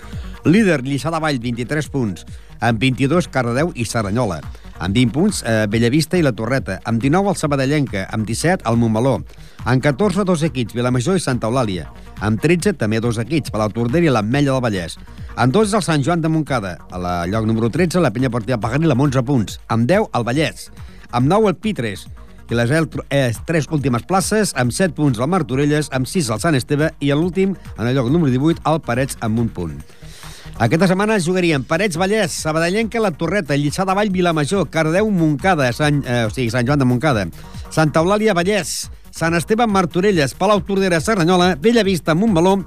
Líder, 0.49 0.81
Lliçà 0.81 1.13
de 1.13 1.21
Vall, 1.21 1.37
23 1.37 1.93
punts. 1.93 2.25
Amb 2.57 2.81
22, 2.81 3.29
Cardedeu 3.29 3.69
i 3.77 3.85
Saranyola. 3.85 4.41
Amb 4.83 4.97
20 4.97 5.11
punts, 5.15 5.43
eh, 5.47 5.65
Bellavista 5.71 6.17
i 6.17 6.21
la 6.21 6.33
Torreta. 6.35 6.81
Amb 6.83 6.99
19, 7.01 7.29
el 7.29 7.37
Sabadellenca. 7.39 8.07
Amb 8.11 8.27
17, 8.27 8.67
el 8.69 8.75
Montmeló. 8.77 9.23
Amb 9.63 9.81
14, 9.81 10.25
dos 10.25 10.43
equips, 10.43 10.73
Vilamajor 10.73 11.15
i 11.15 11.21
Santa 11.23 11.47
Eulàlia. 11.47 11.87
Amb 12.19 12.41
13, 12.41 12.73
també 12.73 12.99
dos 12.99 13.17
equips, 13.17 13.49
Palau 13.49 13.71
Tordera 13.71 14.05
i 14.05 14.09
l'Ametlla 14.09 14.51
del 14.51 14.61
Vallès. 14.65 14.97
Amb 15.35 15.53
12, 15.53 15.77
el 15.77 15.83
Sant 15.83 16.03
Joan 16.03 16.19
de 16.21 16.27
Montcada. 16.27 16.77
A 16.91 16.97
la 16.99 17.25
lloc 17.27 17.47
número 17.47 17.69
13, 17.69 18.01
la 18.01 18.11
penya 18.11 18.29
partida 18.29 18.59
Pagaril 18.59 18.91
amb 18.91 19.07
11 19.07 19.23
punts. 19.23 19.59
Amb 19.69 19.87
10, 19.87 20.09
el 20.13 20.27
Vallès. 20.27 20.69
Amb 21.11 21.27
9, 21.31 21.47
el 21.47 21.55
Pitres. 21.55 22.07
I 22.51 22.55
les 22.55 22.69
eh, 23.09 23.31
tres 23.47 23.65
últimes 23.71 24.03
places, 24.03 24.51
amb 24.55 24.71
7 24.71 24.93
punts 24.93 25.17
el 25.17 25.27
Martorelles, 25.31 25.87
amb 25.91 26.05
6 26.05 26.29
el 26.29 26.41
Sant 26.43 26.55
Esteve 26.59 26.91
i 26.99 27.09
l'últim, 27.09 27.55
en 27.79 27.87
el 27.87 27.95
lloc 27.95 28.11
número 28.11 28.29
18, 28.29 28.61
el 28.67 28.81
Parets 28.81 29.17
amb 29.21 29.39
un 29.39 29.47
punt. 29.49 29.79
Aquesta 30.61 30.87
setmana 30.87 31.17
jugarien 31.17 31.63
Parets 31.65 31.97
Vallès, 31.97 32.31
Sabadellenca, 32.31 32.99
La 33.01 33.11
Torreta, 33.11 33.55
Lliçà 33.57 33.87
de 33.89 33.95
Vall, 33.97 34.11
Vilamajor, 34.13 34.69
Cardeu, 34.69 35.09
Montcada, 35.09 35.71
Sant, 35.73 36.03
eh, 36.05 36.25
o 36.27 36.29
sigui, 36.29 36.51
Sant 36.53 36.67
Joan 36.67 36.79
de 36.79 36.85
Montcada, 36.85 37.25
Santa 37.73 38.03
Eulàlia, 38.03 38.35
Vallès, 38.37 38.91
Sant 39.09 39.33
Esteve, 39.33 39.65
Martorelles, 39.65 40.35
Palau 40.37 40.61
Tordera, 40.61 41.01
Serranyola, 41.01 41.55
Bellavista, 41.55 42.13
Montmeló 42.13 42.59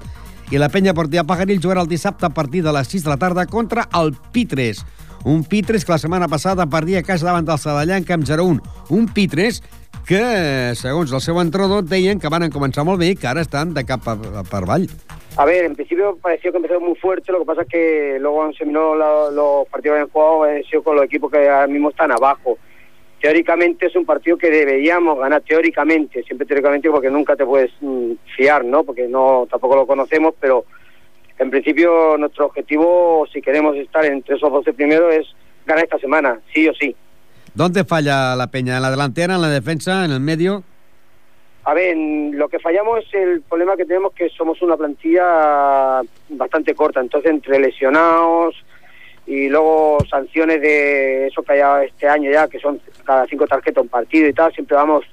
i 0.51 0.59
la 0.59 0.69
penya 0.71 0.93
portia 0.95 1.25
Pagaril 1.27 1.59
jugarà 1.63 1.81
el 1.83 1.89
dissabte 1.91 2.27
a 2.27 2.31
partir 2.31 2.61
de 2.63 2.71
les 2.75 2.87
6 2.87 3.03
de 3.03 3.09
la 3.09 3.17
tarda 3.19 3.45
contra 3.47 3.87
el 3.99 4.13
Pitres. 4.31 4.83
Un 5.23 5.43
Pitres 5.43 5.83
que 5.83 5.91
la 5.91 5.99
setmana 5.99 6.27
passada 6.27 6.67
perdia 6.67 6.99
a 6.99 7.07
casa 7.07 7.27
davant 7.27 7.47
del 7.47 7.59
Sabadellenca 7.59 8.15
amb 8.15 8.27
0-1. 8.27 8.61
Un 8.95 9.07
Pitres 9.11 9.61
que, 10.07 10.21
segons 10.79 11.11
el 11.11 11.23
seu 11.23 11.39
entrenador, 11.41 11.83
deien 11.83 12.19
que 12.19 12.31
van 12.31 12.47
començar 12.51 12.85
molt 12.87 12.99
bé 12.99 13.11
i 13.11 13.19
que 13.19 13.27
ara 13.27 13.43
estan 13.43 13.73
de 13.75 13.83
cap 13.83 14.03
per 14.07 14.61
avall. 14.63 14.87
A 15.37 15.45
ver, 15.45 15.65
en 15.65 15.75
principio 15.75 16.17
pareció 16.19 16.51
que 16.51 16.57
empezó 16.57 16.79
muy 16.79 16.95
fuerte, 16.95 17.31
lo 17.31 17.39
que 17.39 17.45
pasa 17.45 17.61
es 17.61 17.67
que 17.67 18.17
luego 18.19 18.43
han 18.43 18.53
terminado 18.53 19.29
los 19.31 19.67
partidos 19.67 19.99
en 19.99 20.09
juego, 20.09 20.45
han 20.45 20.63
sido 20.63 20.81
con 20.81 20.95
los 20.95 21.05
equipos 21.05 21.31
que 21.31 21.47
ahora 21.47 21.67
mismo 21.67 21.91
están 21.91 22.11
abajo. 22.11 22.57
Teóricamente 23.21 23.85
es 23.85 23.95
un 23.95 24.03
partido 24.03 24.35
que 24.35 24.49
deberíamos 24.49 25.19
ganar, 25.19 25.43
teóricamente, 25.43 26.23
siempre 26.23 26.47
teóricamente 26.47 26.89
porque 26.89 27.11
nunca 27.11 27.35
te 27.35 27.45
puedes 27.45 27.71
mm, 27.81 28.13
fiar, 28.35 28.65
¿no? 28.65 28.83
Porque 28.83 29.07
no 29.07 29.47
tampoco 29.49 29.75
lo 29.75 29.85
conocemos, 29.85 30.33
pero 30.39 30.65
en 31.37 31.51
principio 31.51 32.17
nuestro 32.17 32.47
objetivo, 32.47 33.27
si 33.31 33.39
queremos 33.39 33.75
estar 33.77 34.05
entre 34.05 34.37
esos 34.37 34.51
12 34.51 34.73
primeros, 34.73 35.13
es 35.13 35.27
ganar 35.67 35.83
esta 35.83 35.99
semana, 35.99 36.39
sí 36.51 36.67
o 36.67 36.73
sí. 36.73 36.95
¿Dónde 37.53 37.83
falla 37.83 38.35
la 38.35 38.47
peña? 38.47 38.77
¿En 38.77 38.81
la 38.81 38.89
delantera, 38.89 39.35
en 39.35 39.41
la 39.41 39.49
defensa, 39.49 40.03
en 40.03 40.11
el 40.11 40.19
medio? 40.19 40.63
A 41.67 41.73
ver, 41.73 41.97
lo 41.97 42.47
que 42.47 42.59
fallamos 42.59 42.99
es 42.99 43.13
el 43.13 43.41
problema 43.41 43.75
que 43.75 43.83
tenemos 43.83 44.13
que 44.13 44.29
somos 44.29 44.61
una 44.61 44.77
plantilla 44.77 46.01
bastante 46.29 46.73
corta. 46.73 47.01
Entonces, 47.01 47.29
entre 47.29 47.59
lesionados 47.59 48.55
y 49.25 49.49
luego 49.49 49.97
sanciones 50.09 50.61
de 50.61 51.27
eso 51.27 51.43
que 51.43 51.51
haya 51.51 51.83
este 51.83 52.07
año 52.07 52.31
ya, 52.31 52.47
que 52.47 52.57
son 52.57 52.79
cada 53.03 53.27
cinco 53.27 53.45
tarjetas 53.47 53.83
un 53.83 53.89
partido 53.89 54.29
y 54.29 54.33
tal, 54.33 54.53
siempre 54.53 54.77
vamos 54.77 55.03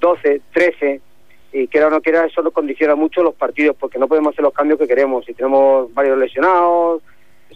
12, 0.00 0.40
13 0.52 1.00
y 1.52 1.68
quiera 1.68 1.86
o 1.86 1.90
no 1.90 2.00
quiera, 2.00 2.26
eso 2.26 2.42
nos 2.42 2.52
condiciona 2.52 2.96
mucho 2.96 3.22
los 3.22 3.36
partidos 3.36 3.76
porque 3.78 4.00
no 4.00 4.08
podemos 4.08 4.32
hacer 4.32 4.42
los 4.42 4.52
cambios 4.52 4.80
que 4.80 4.88
queremos. 4.88 5.24
Si 5.24 5.34
tenemos 5.34 5.94
varios 5.94 6.18
lesionados, 6.18 7.02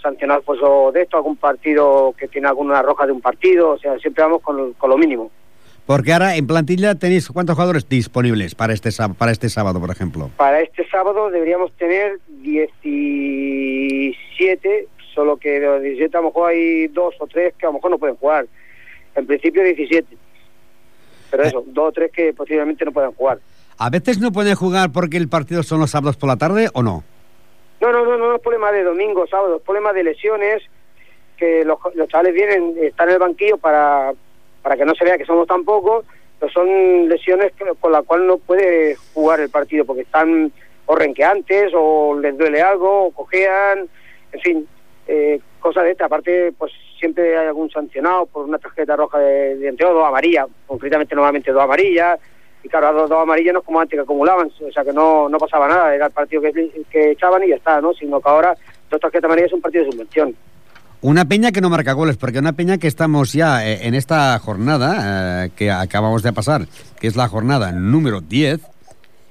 sancionados 0.00 0.44
pues, 0.44 0.60
o 0.62 0.92
de 0.92 1.02
esto, 1.02 1.16
algún 1.16 1.38
partido 1.38 2.14
que 2.16 2.28
tiene 2.28 2.46
alguna 2.46 2.80
roja 2.82 3.04
de 3.04 3.10
un 3.10 3.20
partido, 3.20 3.70
o 3.70 3.78
sea, 3.78 3.98
siempre 3.98 4.22
vamos 4.22 4.42
con, 4.42 4.74
con 4.74 4.90
lo 4.90 4.96
mínimo. 4.96 5.32
Porque 5.86 6.14
ahora 6.14 6.36
en 6.36 6.46
plantilla 6.46 6.94
tenéis 6.94 7.28
cuántos 7.28 7.56
jugadores 7.56 7.86
disponibles 7.88 8.54
para 8.54 8.72
este, 8.72 8.90
para 9.18 9.32
este 9.32 9.50
sábado, 9.50 9.80
por 9.80 9.90
ejemplo. 9.90 10.30
Para 10.36 10.62
este 10.62 10.88
sábado 10.88 11.30
deberíamos 11.30 11.72
tener 11.72 12.20
17, 12.28 14.88
solo 15.14 15.36
que 15.36 15.60
de 15.60 15.66
los 15.66 15.82
17 15.82 16.16
a 16.16 16.20
lo 16.20 16.28
mejor 16.28 16.50
hay 16.50 16.86
dos 16.88 17.14
o 17.18 17.26
tres 17.26 17.52
que 17.58 17.66
a 17.66 17.68
lo 17.68 17.74
mejor 17.74 17.90
no 17.90 17.98
pueden 17.98 18.16
jugar. 18.16 18.46
En 19.14 19.26
principio 19.26 19.62
17. 19.62 20.16
Pero 21.30 21.42
eso, 21.42 21.62
dos 21.66 21.88
o 21.88 21.92
tres 21.92 22.10
que 22.12 22.32
posiblemente 22.32 22.86
no 22.86 22.92
puedan 22.92 23.12
jugar. 23.12 23.40
A 23.76 23.90
veces 23.90 24.20
no 24.20 24.32
pueden 24.32 24.54
jugar 24.54 24.90
porque 24.90 25.18
el 25.18 25.28
partido 25.28 25.62
son 25.62 25.80
los 25.80 25.90
sábados 25.90 26.16
por 26.16 26.30
la 26.30 26.36
tarde 26.36 26.70
o 26.72 26.82
no. 26.82 27.04
No, 27.82 27.92
no, 27.92 28.06
no, 28.06 28.16
no, 28.16 28.28
no 28.28 28.36
es 28.36 28.40
problema 28.40 28.72
de 28.72 28.84
domingo, 28.84 29.26
sábado, 29.26 29.56
es 29.56 29.62
problema 29.62 29.92
de 29.92 30.04
lesiones, 30.04 30.62
que 31.36 31.62
los, 31.64 31.76
los 31.94 32.08
chavales 32.08 32.32
vienen, 32.32 32.74
están 32.80 33.08
en 33.08 33.14
el 33.14 33.20
banquillo 33.20 33.58
para, 33.58 34.14
para 34.64 34.78
que 34.78 34.86
no 34.86 34.94
se 34.94 35.04
vea 35.04 35.18
que 35.18 35.26
somos 35.26 35.46
tan 35.46 35.62
pocos, 35.62 36.06
pero 36.40 36.50
son 36.50 37.06
lesiones 37.06 37.52
con 37.78 37.92
las 37.92 38.02
cuales 38.06 38.26
no 38.26 38.38
puede 38.38 38.96
jugar 39.12 39.40
el 39.40 39.50
partido, 39.50 39.84
porque 39.84 40.02
están 40.02 40.50
o 40.86 40.96
renqueantes, 40.96 41.70
o 41.76 42.18
les 42.18 42.36
duele 42.36 42.62
algo, 42.62 43.04
o 43.04 43.10
cojean, 43.10 43.86
en 44.32 44.40
fin, 44.40 44.68
eh, 45.06 45.38
cosas 45.60 45.84
de 45.84 45.90
esta. 45.90 46.06
Aparte, 46.06 46.52
pues 46.56 46.72
siempre 46.98 47.36
hay 47.36 47.46
algún 47.46 47.70
sancionado 47.70 48.24
por 48.24 48.46
una 48.46 48.58
tarjeta 48.58 48.96
roja 48.96 49.18
de, 49.18 49.56
de 49.56 49.68
entre 49.68 49.86
dos 49.86 50.02
amarillas, 50.02 50.46
concretamente 50.66 51.14
normalmente 51.14 51.52
dos 51.52 51.62
amarillas, 51.62 52.18
y 52.62 52.68
claro, 52.70 52.90
las 52.94 53.10
dos, 53.10 53.22
amarillas 53.22 53.52
no 53.52 53.60
es 53.60 53.66
como 53.66 53.80
antes 53.80 53.98
que 53.98 54.02
acumulaban, 54.02 54.50
o 54.66 54.72
sea 54.72 54.82
que 54.82 54.94
no, 54.94 55.28
no 55.28 55.36
pasaba 55.36 55.68
nada, 55.68 55.94
era 55.94 56.06
el 56.06 56.12
partido 56.12 56.40
que, 56.40 56.70
que 56.90 57.10
echaban 57.10 57.44
y 57.44 57.48
ya 57.48 57.56
está, 57.56 57.82
¿no? 57.82 57.92
Sino 57.92 58.18
que 58.18 58.28
ahora 58.30 58.56
dos 58.88 58.98
tarjetas 58.98 59.26
amarillas 59.26 59.48
es 59.48 59.52
un 59.52 59.60
partido 59.60 59.84
de 59.84 59.92
subvención. 59.92 60.34
Una 61.04 61.26
peña 61.26 61.52
que 61.52 61.60
no 61.60 61.68
marca 61.68 61.92
goles, 61.92 62.16
porque 62.16 62.38
una 62.38 62.54
peña 62.54 62.78
que 62.78 62.86
estamos 62.86 63.34
ya 63.34 63.62
eh, 63.68 63.86
en 63.86 63.94
esta 63.94 64.38
jornada 64.38 65.44
eh, 65.44 65.50
que 65.54 65.70
acabamos 65.70 66.22
de 66.22 66.32
pasar, 66.32 66.62
que 66.98 67.06
es 67.06 67.14
la 67.14 67.28
jornada 67.28 67.72
número 67.72 68.22
10, 68.22 68.62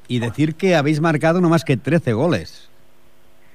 y 0.08 0.20
decir 0.20 0.54
que 0.54 0.76
habéis 0.76 1.02
marcado 1.02 1.42
no 1.42 1.50
más 1.50 1.66
que 1.66 1.76
13 1.76 2.14
goles. 2.14 2.70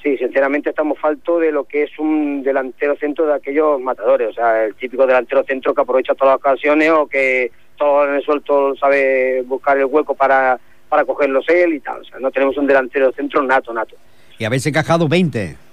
Sí, 0.03 0.17
sinceramente 0.17 0.71
estamos 0.71 0.99
falto 0.99 1.39
de 1.39 1.53
lo 1.53 1.63
que 1.63 1.85
es 1.85 1.97
un 2.01 2.43
delantero 2.43 2.97
centro 2.97 3.25
de 3.25 3.35
aquellos 3.35 3.81
matadores, 3.81 4.31
o 4.31 4.33
sea, 4.33 4.65
el 4.65 4.75
típico 4.75 5.07
delantero 5.07 5.45
centro 5.45 5.73
que 5.73 5.83
aprovecha 5.83 6.17
todas 6.17 6.33
las 6.33 6.41
ocasiones 6.41 6.91
o 6.91 7.07
que 7.07 7.53
todo 7.77 8.05
en 8.05 8.17
el 8.17 8.23
suelto 8.25 8.75
sabe 8.75 9.43
buscar 9.43 9.79
el 9.79 9.85
hueco 9.85 10.17
para, 10.17 10.59
para 10.89 11.05
cogerlos 11.05 11.49
él 11.49 11.75
y 11.75 11.79
tal, 11.79 12.01
o 12.01 12.05
sea, 12.05 12.19
no 12.19 12.33
tenemos 12.33 12.57
un 12.57 12.67
delantero 12.67 13.13
centro 13.13 13.45
nato, 13.45 13.73
nato. 13.73 13.95
Y 14.41 14.45
habéis 14.45 14.67
encajado 14.67 15.07
20. 15.07 15.68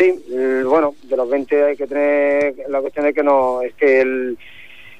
Sí, 0.00 0.24
eh, 0.32 0.62
bueno, 0.66 0.94
de 1.02 1.14
los 1.16 1.28
20 1.28 1.62
hay 1.62 1.76
que 1.76 1.86
tener 1.86 2.54
la 2.70 2.80
cuestión 2.80 3.04
de 3.04 3.12
que 3.12 3.22
no, 3.22 3.60
es 3.60 3.74
que 3.74 4.00
el, 4.00 4.38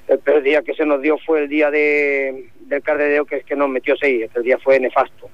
el 0.08 0.18
peor 0.18 0.42
día 0.42 0.60
que 0.60 0.74
se 0.74 0.84
nos 0.84 1.00
dio 1.00 1.16
fue 1.24 1.44
el 1.44 1.48
día 1.48 1.70
de, 1.70 2.50
del 2.66 2.82
Cardedeo, 2.82 3.24
que 3.24 3.36
es 3.36 3.44
que 3.46 3.56
nos 3.56 3.70
metió 3.70 3.94
6, 3.98 4.30
el 4.34 4.42
día 4.42 4.58
fue 4.62 4.78
nefasto. 4.78 5.30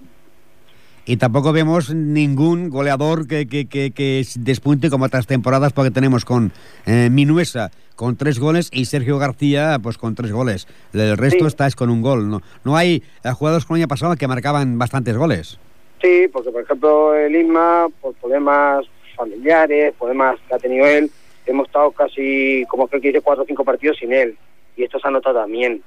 Y 1.04 1.16
tampoco 1.16 1.52
vemos 1.52 1.92
ningún 1.92 2.70
goleador 2.70 3.26
que, 3.26 3.49
que, 3.49 3.66
que, 3.66 3.90
que 3.90 4.25
despunte 4.38 4.88
como 4.88 5.04
otras 5.06 5.26
temporadas, 5.26 5.73
porque 5.73 5.90
tenemos 5.90 6.25
con 6.25 6.52
eh, 6.87 7.08
Minuesa 7.11 7.73
con 7.96 8.16
tres 8.16 8.38
goles 8.38 8.68
y 8.73 8.85
Sergio 8.85 9.18
García 9.18 9.78
pues 9.82 9.99
con 9.99 10.14
tres 10.14 10.30
goles. 10.30 10.68
El 10.92 11.16
resto 11.16 11.40
Sí. 11.40 11.46
está 11.49 11.66
es 11.66 11.75
con 11.75 11.90
un 11.90 12.02
gol. 12.02 12.28
No, 12.28 12.40
no 12.62 12.76
hay 12.76 13.02
eh, 13.25 13.30
jugadores 13.32 13.64
con 13.64 13.76
el 13.76 13.82
año 13.82 13.88
pasado 13.88 14.14
que 14.16 14.28
marcaban 14.28 14.78
bastantes 14.78 15.16
goles. 15.16 15.58
Sí, 16.02 16.28
porque 16.32 16.50
por 16.50 16.62
ejemplo 16.62 17.14
el 17.14 17.35
Isma, 17.35 17.87
por 18.00 18.12
problemas 18.14 18.85
familiares, 19.16 19.94
problemas 19.99 20.38
que 20.46 20.54
ha 20.54 20.58
tenido 20.58 20.87
él, 20.87 21.11
hemos 21.46 21.66
estado 21.66 21.90
casi, 21.92 22.64
como 22.68 22.87
creo 22.87 23.00
que 23.00 23.08
dice, 23.08 23.20
cuatro 23.20 23.44
o 23.44 23.46
cinco 23.46 23.64
partidos 23.64 23.96
sin 23.99 24.12
él. 24.12 24.37
Y 24.76 24.85
esto 24.85 24.99
se 24.99 25.08
ha 25.08 25.11
notado 25.11 25.40
también. 25.40 25.82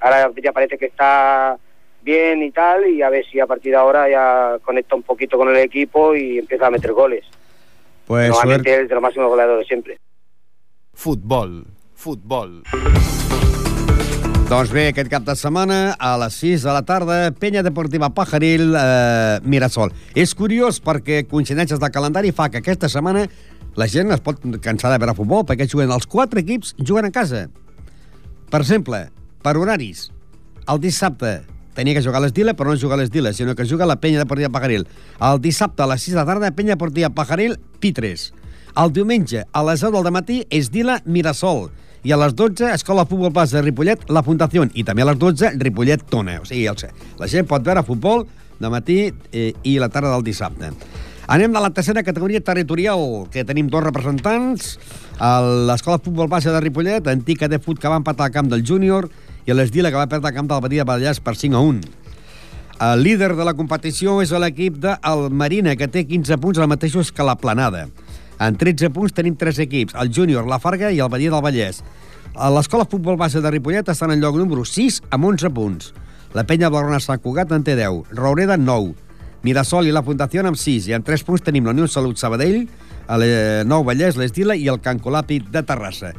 Ahora 0.00 0.30
ya 0.42 0.52
parece 0.52 0.78
que 0.78 0.86
está 0.86 1.58
bien 2.02 2.42
y 2.42 2.50
tal, 2.50 2.88
y 2.88 3.02
a 3.02 3.10
ver 3.10 3.24
si 3.26 3.38
a 3.38 3.46
partir 3.46 3.72
de 3.72 3.78
ahora 3.78 4.08
ya 4.08 4.58
conecta 4.64 4.96
un 4.96 5.02
poquito 5.02 5.36
con 5.38 5.48
el 5.48 5.56
equipo 5.56 6.14
y 6.16 6.38
empieza 6.38 6.66
a 6.66 6.70
meter 6.70 6.92
goles. 6.92 7.24
Pues 8.06 8.28
Normalmente 8.30 8.70
suerte. 8.70 8.82
es 8.82 8.88
de 8.88 8.94
los 8.94 9.02
máximos 9.02 9.28
goleadores 9.28 9.66
siempre. 9.66 9.98
Futbol, 10.94 11.64
futbol. 11.94 12.62
Doncs 14.48 14.72
bé, 14.72 14.88
aquest 14.90 15.08
cap 15.08 15.24
de 15.24 15.34
setmana, 15.38 15.94
a 15.98 16.12
les 16.20 16.34
6 16.42 16.66
de 16.66 16.72
la 16.74 16.82
tarda, 16.84 17.30
Penya 17.32 17.62
Deportiva 17.62 18.10
Pajaril, 18.12 18.74
eh, 18.76 19.40
Mirasol. 19.44 19.92
És 20.14 20.34
curiós 20.34 20.80
perquè 20.82 21.22
coincidències 21.28 21.80
del 21.80 21.90
calendari 21.90 22.32
fa 22.32 22.50
que 22.50 22.58
aquesta 22.58 22.88
setmana 22.88 23.28
la 23.74 23.86
gent 23.88 24.12
es 24.12 24.20
pot 24.20 24.42
cansar 24.60 24.90
de 24.92 24.98
veure 25.00 25.14
futbol 25.16 25.46
perquè 25.48 25.64
juguen 25.70 25.90
els 25.94 26.06
quatre 26.06 26.42
equips 26.44 26.74
juguen 26.78 27.08
a 27.08 27.10
casa. 27.10 27.46
Per 28.52 28.60
exemple, 28.60 29.06
per 29.42 29.56
horaris, 29.56 30.10
el 30.68 30.80
dissabte 30.82 31.40
tenia 31.74 31.94
que 31.96 32.02
jugar 32.04 32.20
a 32.20 32.26
l'Esdila, 32.26 32.52
però 32.52 32.68
no 32.68 32.76
juga 32.76 32.94
a 32.94 33.00
l'Esdila, 33.00 33.32
sinó 33.32 33.54
que 33.56 33.64
juga 33.64 33.84
a 33.84 33.88
la 33.88 33.96
Penya 33.96 34.20
Deportiva 34.20 34.50
Pajaril. 34.52 34.86
El 35.20 35.40
dissabte 35.40 35.82
a 35.82 35.88
les 35.88 36.02
6 36.02 36.12
de 36.12 36.20
la 36.20 36.26
tarda, 36.28 36.50
Penya 36.52 36.76
Deportiva 36.76 37.08
Pajaril, 37.10 37.56
Pitres. 37.80 38.32
El 38.76 38.92
diumenge, 38.92 39.46
a 39.52 39.62
les 39.64 39.80
10 39.80 39.92
del 39.92 40.12
matí, 40.12 40.42
Esdila, 40.50 41.00
Mirasol. 41.06 41.70
I 42.04 42.10
a 42.12 42.16
les 42.18 42.34
12, 42.34 42.72
Escola 42.74 43.04
Futbol 43.06 43.30
Base 43.30 43.54
de 43.56 43.62
Ripollet, 43.62 44.08
La 44.10 44.22
Fundació. 44.26 44.64
I 44.74 44.82
també 44.84 45.02
a 45.04 45.06
les 45.12 45.18
12, 45.20 45.52
Ripollet 45.62 46.02
Tona. 46.10 46.40
O 46.42 46.46
sigui, 46.48 46.66
el, 46.66 46.76
la 47.20 47.28
gent 47.30 47.46
pot 47.46 47.62
veure 47.62 47.84
futbol 47.86 48.24
de 48.58 48.70
matí 48.70 48.98
eh, 49.30 49.52
i 49.62 49.76
la 49.78 49.88
tarda 49.88 50.10
del 50.16 50.24
dissabte. 50.26 50.72
Anem 51.30 51.54
a 51.56 51.62
la 51.62 51.70
tercera 51.70 52.02
categoria 52.02 52.40
territorial, 52.42 53.28
que 53.30 53.44
tenim 53.46 53.68
dos 53.70 53.84
representants. 53.86 54.74
El- 55.22 55.68
L'Escola 55.70 56.00
Futbol 56.02 56.26
Base 56.28 56.50
de 56.50 56.60
Ripollet, 56.60 57.06
antica 57.06 57.46
de 57.48 57.60
fut 57.62 57.78
que 57.78 57.88
va 57.88 58.00
empatar 58.02 58.26
al 58.26 58.34
camp 58.34 58.50
del 58.50 58.66
júnior, 58.66 59.06
i 59.46 59.54
l'Esdila 59.54 59.90
que 59.90 59.98
va 60.02 60.08
perdre 60.10 60.30
al 60.32 60.34
camp 60.34 60.50
del 60.50 60.60
Badia 60.62 60.82
de 60.84 60.90
Vallès 60.90 61.20
per 61.22 61.36
5 61.38 61.56
a 61.56 61.60
1. 61.60 61.80
El 62.82 63.02
líder 63.06 63.36
de 63.38 63.44
la 63.46 63.54
competició 63.54 64.16
és 64.22 64.32
l'equip 64.34 64.80
del 64.82 65.28
Marina, 65.30 65.76
que 65.78 65.86
té 65.86 66.02
15 66.06 66.34
punts, 66.42 66.58
el 66.58 66.66
mateix 66.70 66.98
que 67.14 67.22
la 67.26 67.36
Planada. 67.38 67.86
En 68.42 68.56
13 68.58 68.90
punts 68.90 69.12
tenim 69.14 69.36
tres 69.38 69.60
equips, 69.62 69.94
el 69.94 70.10
Júnior, 70.10 70.48
la 70.50 70.58
Farga 70.58 70.90
i 70.90 70.98
el 70.98 71.10
Badia 71.12 71.30
del 71.30 71.44
Vallès. 71.44 71.78
L'escola 72.50 72.88
Futbol 72.90 73.18
Base 73.20 73.42
de 73.44 73.50
Ripollet 73.52 73.86
està 73.92 74.08
en 74.08 74.18
lloc 74.18 74.38
número 74.40 74.64
6 74.66 74.98
amb 75.14 75.28
11 75.28 75.50
punts. 75.54 75.92
La 76.34 76.42
Penya 76.48 76.70
Blaugrana 76.72 76.98
Sant 76.98 77.20
Cugat 77.22 77.52
en 77.54 77.62
té 77.62 77.76
10, 77.78 78.16
Roureda 78.18 78.56
9, 78.58 78.96
Mirasol 79.46 79.86
i 79.86 79.94
la 79.94 80.02
Fundació 80.02 80.42
amb 80.48 80.58
6, 80.58 80.88
i 80.90 80.96
en 80.96 81.04
3 81.06 81.26
punts 81.28 81.44
tenim 81.46 81.68
la 81.68 81.76
Unió 81.76 81.86
Salut 81.86 82.18
Sabadell, 82.18 82.64
el 83.14 83.26
eh, 83.28 83.62
Nou 83.68 83.86
Vallès, 83.86 84.18
l'Estila 84.18 84.58
i 84.58 84.66
el 84.72 84.80
Can 84.82 84.98
Colapi 84.98 85.38
de 85.52 85.62
Terrassa. 85.62 86.14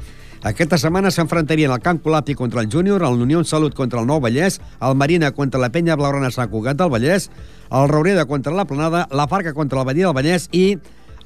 Aquesta 0.48 0.78
setmana 0.80 1.12
s'enfrontarien 1.12 1.72
el 1.72 1.84
Camp 1.84 2.02
Colapi 2.04 2.36
contra 2.40 2.62
el 2.62 2.72
Júnior, 2.72 3.04
el 3.04 3.22
Unió 3.26 3.44
Salut 3.48 3.76
contra 3.76 4.00
el 4.00 4.08
Nou 4.08 4.24
Vallès, 4.24 4.62
el 4.80 4.96
Marina 4.96 5.32
contra 5.36 5.60
la 5.60 5.74
Penya 5.76 6.00
Blaugrana 6.00 6.32
Sant 6.32 6.52
Cugat 6.52 6.80
del 6.80 6.92
Vallès, 6.92 7.30
el 7.72 7.88
Roureda 7.90 8.28
contra 8.28 8.56
la 8.56 8.68
Planada, 8.70 9.08
la 9.12 9.28
Farca 9.28 9.56
contra 9.56 9.82
el 9.82 9.88
Badia 9.88 10.12
del 10.12 10.20
Vallès 10.20 10.48
i 10.52 10.78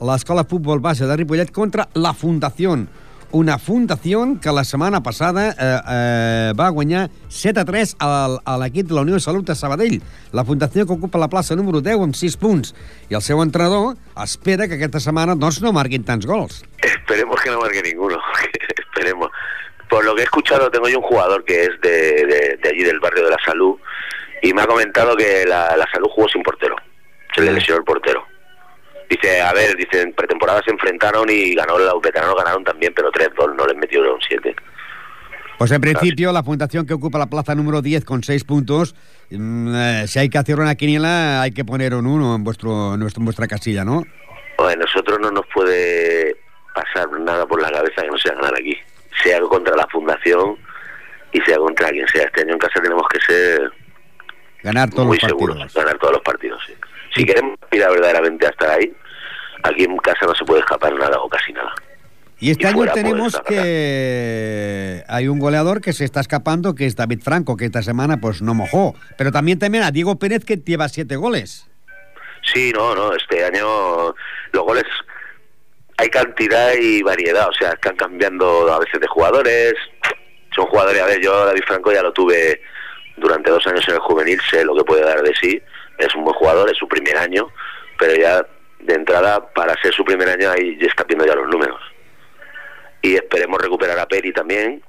l'Escola 0.02 0.44
Futbol 0.46 0.80
Base 0.80 1.06
de 1.06 1.16
Ripollet 1.18 1.52
contra 1.52 1.88
la 1.96 2.14
Fundació. 2.14 2.76
Una 3.36 3.58
fundació 3.60 4.22
que 4.40 4.52
la 4.56 4.64
setmana 4.64 5.02
passada 5.04 5.50
eh, 5.50 5.56
eh, 5.60 6.54
va 6.56 6.70
guanyar 6.72 7.10
7 7.28 7.60
a 7.60 7.66
3 7.68 7.96
al, 8.00 8.38
a 8.48 8.54
l'equip 8.62 8.88
de 8.88 8.96
la 8.96 9.02
Unió 9.04 9.16
de 9.18 9.20
Salut 9.20 9.46
de 9.50 9.56
Sabadell. 9.56 9.98
La 10.32 10.46
fundació 10.48 10.86
que 10.88 10.94
ocupa 10.96 11.20
la 11.20 11.28
plaça 11.28 11.58
número 11.60 11.82
10 11.84 12.06
amb 12.06 12.16
6 12.16 12.38
punts. 12.40 12.72
I 13.12 13.18
el 13.20 13.22
seu 13.26 13.42
entrenador 13.44 13.98
espera 14.24 14.70
que 14.72 14.80
aquesta 14.80 15.02
setmana 15.04 15.36
doncs, 15.36 15.60
no 15.62 15.74
marquin 15.76 16.06
tants 16.08 16.26
gols. 16.26 16.62
Esperemos 16.80 17.42
que 17.44 17.52
no 17.52 17.60
marque 17.60 17.84
ninguno. 17.84 18.16
Esperemos. 18.80 19.30
Por 19.90 20.06
lo 20.06 20.16
que 20.16 20.22
he 20.22 20.24
escuchado, 20.24 20.72
tengo 20.72 20.88
yo 20.88 21.00
un 21.00 21.04
jugador 21.06 21.44
que 21.44 21.64
es 21.64 21.72
de, 21.82 22.26
de- 22.28 22.60
de 22.64 22.70
allí 22.70 22.84
del 22.84 23.00
barrio 23.02 23.26
de 23.26 23.32
la 23.32 23.38
Salud 23.46 23.76
y 24.42 24.54
me 24.54 24.62
ha 24.62 24.68
comentado 24.68 25.18
que 25.18 25.44
la, 25.46 25.76
la 25.76 25.86
Salud 25.92 26.08
jugó 26.16 26.30
sin 26.30 26.44
portero. 26.44 26.76
Se 27.36 27.42
le 27.42 27.52
lesionó 27.52 27.80
el 27.80 27.86
portero. 27.86 28.24
Dice, 29.10 29.42
a 29.42 29.54
ver, 29.54 29.76
dice, 29.78 30.02
en 30.02 30.14
pretemporada 30.14 30.62
se 30.64 30.72
enfrentaron 30.72 31.30
y 31.30 31.56
ganó 31.56 31.78
los 31.78 32.02
veteranos 32.02 32.36
ganaron 32.36 32.64
también, 32.64 32.94
pero 32.94 33.12
3-2, 33.12 33.56
no 33.56 33.66
les 33.66 33.78
metieron 33.78 34.20
7. 34.28 34.56
Pues 35.58 35.72
en 35.72 35.82
principio 35.82 36.32
la 36.32 36.44
fundación 36.44 36.86
que 36.86 36.94
ocupa 36.94 37.18
la 37.18 37.28
plaza 37.28 37.56
número 37.56 37.82
10 37.82 38.06
con 38.06 38.22
6 38.22 38.44
puntos, 38.44 38.96
mm, 39.32 39.76
eh, 39.76 40.08
si 40.08 40.20
hay 40.20 40.30
que 40.30 40.38
hacer 40.38 40.60
una 40.60 40.76
quiniela 40.76 41.42
hay 41.42 41.52
que 41.52 41.66
poner 41.66 41.96
un 41.96 42.06
1 42.06 42.36
en, 42.36 42.44
vuestro, 42.44 42.94
en, 42.94 43.08
vuestra 43.26 43.48
casilla, 43.48 43.84
¿no? 43.84 44.04
Pues 44.58 44.76
a 44.76 44.78
nosotros 44.78 45.20
no 45.20 45.32
nos 45.32 45.46
puede 45.54 46.36
pasar 46.76 47.10
nada 47.22 47.48
por 47.48 47.62
la 47.62 47.72
cabeza 47.72 48.04
que 48.04 48.08
no 48.08 48.18
sea 48.18 48.36
ganar 48.36 48.54
aquí. 48.54 48.78
Sea 49.24 49.40
contra 49.42 49.76
la 49.76 49.88
fundación 49.88 50.58
y 51.32 51.42
sea 51.42 51.58
contra 51.58 51.90
quien 51.90 52.08
sea. 52.08 52.26
Este 52.26 52.42
año 52.42 52.54
en 52.54 52.60
casa 52.60 52.80
tenemos 52.82 53.08
que 53.12 53.20
ser 53.22 53.72
Ganar 54.62 54.90
todos 54.90 55.08
muy 55.08 55.18
los 55.18 55.30
seguros, 55.30 55.58
partidos. 55.58 55.84
ganar 55.86 55.98
todos 56.00 56.14
los 56.14 56.22
partidos. 56.22 56.62
sí. 56.68 56.74
Si 57.18 57.26
queremos 57.26 57.58
ir 57.72 57.80
verdaderamente 57.80 58.46
a 58.46 58.50
estar 58.50 58.70
ahí, 58.70 58.94
aquí 59.64 59.84
en 59.84 59.98
casa 59.98 60.26
no 60.26 60.36
se 60.36 60.46
puede 60.46 60.60
escapar 60.62 60.94
nada 60.94 61.20
o 61.20 61.28
casi 61.28 61.52
nada. 61.52 61.74
Y 62.40 62.52
este 62.52 62.66
Y 62.66 62.68
año 62.68 62.86
tenemos 62.94 63.42
que 63.42 65.04
hay 65.08 65.28
un 65.28 65.40
goleador 65.40 65.82
que 65.82 65.94
se 65.94 66.06
está 66.06 66.20
escapando, 66.20 66.76
que 66.76 66.86
es 66.86 66.96
David 66.96 67.22
Franco, 67.24 67.58
que 67.58 67.66
esta 67.66 67.82
semana 67.82 68.18
pues 68.18 68.44
no 68.44 68.54
mojó. 68.54 68.94
Pero 69.18 69.32
también 69.32 69.58
también 69.58 69.84
a 69.84 69.92
Diego 69.92 70.20
Pérez, 70.20 70.46
que 70.46 70.58
lleva 70.58 70.88
siete 70.88 71.16
goles. 71.16 71.68
Sí, 72.54 72.72
no, 72.74 72.94
no, 72.94 73.14
este 73.14 73.44
año 73.44 74.14
los 74.52 74.64
goles 74.64 74.86
hay 75.98 76.10
cantidad 76.10 76.74
y 76.80 77.02
variedad, 77.02 77.50
o 77.50 77.54
sea, 77.54 77.72
están 77.72 77.96
cambiando 77.96 78.72
a 78.72 78.80
veces 78.80 79.02
de 79.02 79.08
jugadores, 79.08 79.74
son 80.56 80.68
jugadores, 80.68 81.02
a 81.02 81.08
ver, 81.08 81.20
yo 81.22 81.46
David 81.46 81.64
Franco 81.66 81.92
ya 81.92 82.04
lo 82.04 82.14
tuve 82.14 82.62
durante 83.18 83.52
dos 83.52 83.66
años 83.68 83.88
en 83.88 83.96
el 83.96 84.00
juvenil, 84.00 84.40
sé 84.50 84.64
lo 84.64 84.76
que 84.76 84.84
puede 84.84 85.04
dar 85.04 85.22
de 85.22 85.34
sí, 85.36 85.62
es 85.98 86.14
un 86.16 86.24
buen 86.24 86.36
jugador, 86.36 86.70
es 86.70 86.78
su 86.78 86.88
primer 86.88 87.18
año, 87.18 87.48
pero 87.98 88.16
ya 88.16 88.46
de 88.80 88.94
entrada, 88.94 89.48
para 89.54 89.74
ser 89.82 89.94
su 89.94 90.06
primer 90.06 90.30
año, 90.30 90.52
ahí 90.52 90.78
está 90.82 91.04
viendo 91.04 91.26
ya 91.26 91.36
los 91.36 91.48
números. 91.50 91.82
Y 93.02 93.16
esperemos 93.16 93.62
recuperar 93.62 93.98
a 94.00 94.08
Peri 94.08 94.32
también, 94.32 94.82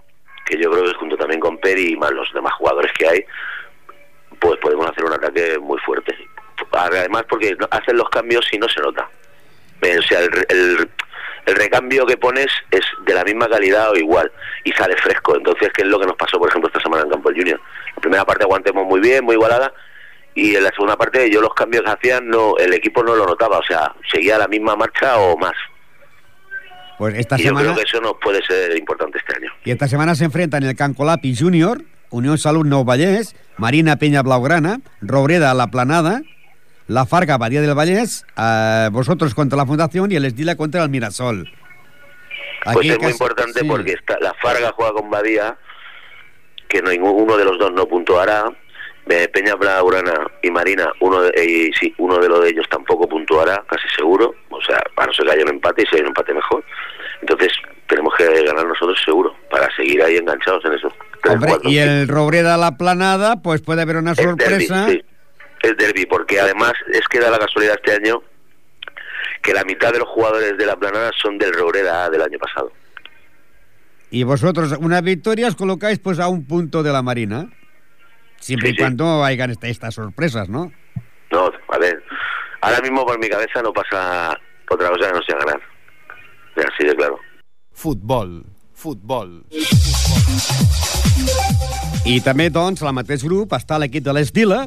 que 0.47 0.59
yo 0.59 0.71
creo 0.71 0.85
que 0.85 0.95
junto 0.95 1.17
también 1.17 1.41
con 1.41 1.59
Peri 1.59 1.93
y 1.93 1.97
más 1.97 2.11
los 2.13 2.33
demás 2.33 2.53
jugadores 2.55 2.93
que 2.93 3.09
hay, 3.09 3.25
pues 4.41 4.59
podemos 4.61 4.87
hacer 4.91 5.05
un 5.05 5.13
ataque 5.15 5.59
muy 5.59 5.79
fuerte. 5.81 6.15
Además, 6.73 7.25
porque 7.29 7.57
hacen 7.71 7.97
los 7.97 8.09
cambios 8.11 8.47
y 8.53 8.59
no 8.59 8.69
se 8.69 8.81
nota. 8.81 9.09
Eh, 9.83 9.99
O 9.99 10.03
sea, 10.03 10.21
el, 10.21 10.31
el- 10.49 10.91
el 11.47 11.57
recambio 11.57 12.05
que 12.05 12.19
pones 12.19 12.49
es 12.71 12.83
de 13.07 13.15
la 13.15 13.25
misma 13.25 13.49
calidad 13.49 13.91
o 13.93 13.97
igual 13.97 14.31
y 14.65 14.73
sale 14.73 14.95
fresco. 14.99 15.35
Entonces, 15.35 15.71
¿qué 15.75 15.81
es 15.83 15.89
lo 15.89 15.99
que 15.99 16.05
nos 16.07 16.17
pasó, 16.17 16.39
por 16.39 16.49
ejemplo, 16.51 16.69
esta 16.69 16.81
semana 16.81 17.05
en 17.05 17.11
Campo 17.11 17.31
Junior? 17.31 17.59
La 17.99 18.01
primera 18.01 18.25
parte 18.25 18.45
aguantemos 18.45 18.87
muy 18.87 19.01
bien, 19.01 19.25
muy 19.25 19.35
igualada, 19.35 19.73
y 20.33 20.55
en 20.55 20.63
la 20.63 20.71
segunda 20.71 20.97
parte 20.97 21.29
yo 21.33 21.41
los 21.41 21.53
cambios 21.53 21.83
que 21.83 21.91
hacían, 21.91 22.29
no, 22.29 22.57
el 22.57 22.73
equipo 22.73 23.03
no 23.03 23.17
lo 23.17 23.27
notaba, 23.27 23.59
o 23.59 23.65
sea, 23.65 23.93
seguía 24.09 24.39
la 24.39 24.47
misma 24.47 24.77
marcha 24.77 25.19
o 25.19 25.37
más. 25.37 25.55
Pues 26.97 27.17
esta 27.17 27.35
y 27.35 27.43
yo 27.43 27.49
semana 27.49 27.73
creo 27.73 27.75
que 27.75 27.83
eso 27.83 28.01
nos 28.01 28.15
puede 28.23 28.41
ser 28.47 28.77
importante 28.79 29.19
este 29.19 29.35
año. 29.37 29.51
y 29.65 29.73
esta 29.73 29.89
semana 29.89 30.15
se 30.15 30.27
enfrentan 30.27 30.63
el 30.63 30.77
Can 30.77 30.95
Colapi 30.95 31.35
Junior, 31.35 31.83
Unión 32.11 32.39
Salud 32.39 32.65
Nou 32.65 32.85
Vallès, 32.85 33.35
Marina 33.57 33.97
Peña 33.97 34.23
Blaugrana, 34.23 34.79
Robreda 35.01 35.53
La 35.55 35.67
Planada, 35.67 36.23
La 36.87 37.05
Farga 37.05 37.37
Badía 37.37 37.61
del 37.61 37.75
Vallès, 37.75 38.25
eh, 38.37 38.91
vosotros 38.93 39.35
contra 39.35 39.57
la 39.57 39.67
Fundación 39.67 40.13
y 40.13 40.15
el 40.15 40.25
Esdila 40.25 40.55
contra 40.55 40.85
el 40.85 40.89
Mirasol. 40.89 41.51
Pues 42.63 42.91
es 42.91 42.99
muy 43.01 43.11
importante 43.11 43.59
sí. 43.59 43.67
porque 43.67 43.95
está, 43.95 44.21
la 44.21 44.35
Farga 44.35 44.73
juega 44.77 44.93
con 44.93 45.11
Badía, 45.11 45.59
que 46.69 46.83
no, 46.83 46.91
ninguno 46.91 47.37
de 47.37 47.45
los 47.45 47.59
dos 47.59 47.73
no 47.73 47.87
puntuará. 47.87 48.45
Peña 49.33 49.55
Blaugrana 49.55 50.27
y 50.43 50.51
Marina, 50.51 50.93
uno 51.01 51.23
de, 51.23 51.31
eh, 51.35 51.71
sí, 51.81 51.95
uno 51.97 52.19
de 52.19 52.29
los 52.29 52.43
de 52.43 52.51
ellos 52.51 52.67
tampoco 52.69 53.09
puntuará, 53.09 53.65
casi 53.67 53.89
seguro. 53.97 54.35
O 54.51 54.61
sea, 54.61 54.83
a 54.97 55.07
no 55.07 55.13
ser 55.15 55.25
que 55.25 55.33
haya 55.33 55.45
un 55.45 55.51
empate 55.51 55.83
y 55.83 55.87
si 55.87 55.97
hay 55.97 56.03
un 56.03 56.09
empate 56.09 56.35
mejor. 56.35 56.63
Entonces, 57.23 57.53
tenemos 57.89 58.15
que 58.17 58.25
ganar 58.45 58.67
nosotros 58.67 59.01
seguro 59.03 59.35
para 59.51 59.75
seguir 59.75 60.03
ahí 60.03 60.17
enganchados 60.17 60.63
en 60.67 60.75
esos 60.75 60.93
tres, 61.23 61.35
Hombre, 61.35 61.51
cuatro, 61.51 61.71
y 61.71 61.79
el 61.79 62.07
Robreda 62.07 62.59
La 62.59 62.77
Planada, 62.77 63.41
pues 63.41 63.63
puede 63.63 63.81
haber 63.81 63.97
una 63.97 64.15
sorpresa. 64.15 64.89
sí. 64.89 65.03
Es 65.63 65.77
derby, 65.77 66.07
porque 66.07 66.39
además 66.39 66.75
es 66.93 67.01
que 67.09 67.19
da 67.19 67.31
la 67.31 67.39
casualidad 67.39 67.77
este 67.83 67.95
año 67.95 68.23
que 69.43 69.53
la 69.53 69.65
mitad 69.65 69.93
de 69.93 69.99
los 69.99 70.09
jugadores 70.09 70.57
de 70.57 70.67
la 70.67 70.77
planada 70.77 71.11
son 71.21 71.39
del 71.39 71.53
Robreda 71.53 72.09
del 72.11 72.23
año 72.23 72.39
pasado. 72.39 72.73
Y 74.11 74.23
vosotros, 74.23 74.73
una 74.81 75.01
victoria, 75.01 75.49
os 75.49 75.55
colocáis 75.57 75.99
pues 75.99 76.19
a 76.19 76.29
un 76.29 76.45
punto 76.47 76.83
de 76.83 76.93
la 76.93 77.03
Marina. 77.03 77.51
Siempre 78.41 78.69
Sí, 78.71 78.75
y 78.75 78.77
sí. 78.77 78.83
cuando 78.83 79.25
hayan 79.25 79.51
esta- 79.51 79.69
estas 79.69 79.95
sorpresas, 79.95 80.49
¿no? 80.49 80.73
No, 81.31 81.51
a 81.69 81.79
ver, 81.79 82.03
ahora 82.63 82.81
mismo 82.81 83.05
por 83.05 83.19
mi 83.19 83.29
cabeza 83.29 83.61
no 83.63 83.73
pasa 83.73 84.39
otra 84.71 84.89
cosa 84.91 85.09
que 85.09 85.13
no 85.19 85.23
sea 85.27 85.39
ganar. 85.39 85.61
Así 86.57 86.87
de 86.87 86.95
claro. 86.97 87.19
Futbol, 87.73 88.45
futbol. 88.75 89.45
I 92.09 92.21
també, 92.25 92.49
doncs, 92.51 92.81
al 92.83 92.95
mateix 92.97 93.23
grup 93.27 93.53
està 93.53 93.77
l'equip 93.79 94.05
de 94.07 94.15
l'Esdila, 94.17 94.63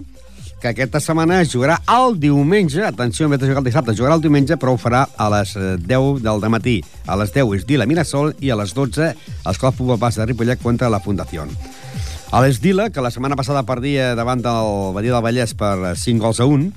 que 0.61 0.69
aquesta 0.69 1.01
setmana 1.01 1.39
jugarà 1.49 1.79
el 1.89 2.19
diumenge, 2.21 2.83
atenció, 2.85 3.25
en 3.25 3.33
vez 3.33 3.41
de 3.41 3.47
jugar 3.49 3.63
el 3.63 3.67
dissabte, 3.67 3.95
jugarà 3.97 4.15
el 4.19 4.21
diumenge, 4.21 4.55
però 4.61 4.75
ho 4.75 4.79
farà 4.79 5.07
a 5.17 5.27
les 5.33 5.55
eh, 5.57 5.73
10 5.81 6.21
del 6.21 6.45
matí. 6.53 6.77
A 7.09 7.17
les 7.17 7.33
10 7.33 7.55
Esdila 7.57 7.87
Mirasol 7.89 8.35
i 8.39 8.53
a 8.53 8.59
les 8.59 8.75
12 8.77 9.09
Escola 9.49 9.73
Futbol 9.73 9.97
Base 9.99 10.21
de 10.21 10.29
Ripollet 10.29 10.61
contra 10.61 10.91
la 10.93 11.01
Fundació. 11.01 11.47
A 12.31 12.39
l'Esdila, 12.39 12.91
que 12.93 13.03
la 13.03 13.11
setmana 13.11 13.35
passada 13.35 13.65
perdia 13.67 14.13
davant 14.15 14.39
del 14.39 14.93
Badia 14.95 15.17
del 15.17 15.25
Vallès 15.25 15.57
per 15.57 15.73
eh, 15.89 15.95
5 15.99 16.21
gols 16.23 16.39
a 16.39 16.47
1, 16.47 16.69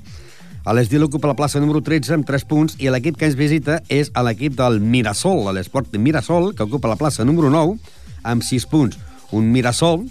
a 0.65 0.73
l'Esdila 0.73 1.05
ocupa 1.05 1.29
la 1.29 1.37
plaça 1.37 1.61
número 1.61 1.79
13 1.85 2.17
amb 2.17 2.25
3 2.27 2.49
punts 2.49 2.75
i 2.81 2.89
l'equip 2.89 3.19
que 3.21 3.29
ens 3.29 3.37
visita 3.37 3.83
és 3.87 4.09
l'equip 4.17 4.57
del 4.57 4.81
Mirasol, 4.81 5.45
l'Esport 5.53 5.93
Mirasol, 5.95 6.55
que 6.57 6.65
ocupa 6.65 6.89
la 6.89 6.97
plaça 6.97 7.23
número 7.23 7.53
9 7.53 7.77
amb 8.25 8.43
6 8.43 8.65
punts. 8.73 8.97
Un 9.31 9.53
Mirasol 9.53 10.07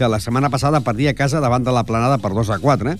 que 0.00 0.08
la 0.08 0.18
setmana 0.18 0.48
passada 0.48 0.80
perdia 0.80 1.12
a 1.12 1.18
casa 1.18 1.42
davant 1.44 1.60
de 1.60 1.72
la 1.76 1.84
planada 1.84 2.16
per 2.16 2.32
2 2.32 2.48
a 2.54 2.56
4, 2.62 2.94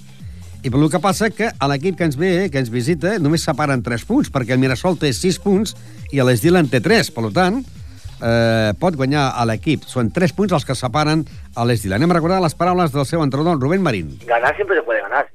i 0.61 0.69
per 0.69 0.77
el 0.77 0.91
que 0.93 1.01
passa 1.01 1.31
que 1.33 1.49
a 1.49 1.69
l'equip 1.71 1.97
que 1.97 2.05
ens 2.05 2.19
ve, 2.21 2.51
que 2.53 2.61
ens 2.61 2.69
visita, 2.69 3.15
només 3.25 3.47
separen 3.47 3.81
3 3.81 4.05
punts, 4.05 4.29
perquè 4.29 4.53
el 4.53 4.61
Mirasol 4.61 4.99
té 5.01 5.09
6 5.17 5.39
punts 5.41 5.73
i 6.13 6.21
l'Esdila 6.21 6.61
en 6.61 6.69
té 6.69 6.83
3. 6.85 7.09
Per 7.17 7.31
tant, 7.33 7.63
eh, 8.21 8.75
pot 8.77 8.99
guanyar 9.01 9.31
a 9.33 9.47
l'equip. 9.49 9.89
Són 9.89 10.13
3 10.13 10.37
punts 10.37 10.53
els 10.59 10.69
que 10.69 10.77
separen 10.77 11.25
a 11.57 11.65
l'Esdila. 11.65 11.97
Anem 11.97 12.13
a 12.13 12.19
recordar 12.19 12.43
les 12.45 12.59
paraules 12.59 12.93
del 12.93 13.09
seu 13.09 13.25
entrenador, 13.25 13.57
Rubén 13.57 13.81
Marín. 13.81 14.19
ganar 14.27 14.55
siempre 14.57 14.77
se 14.77 14.83
puede 14.83 15.01
ganar. 15.01 15.31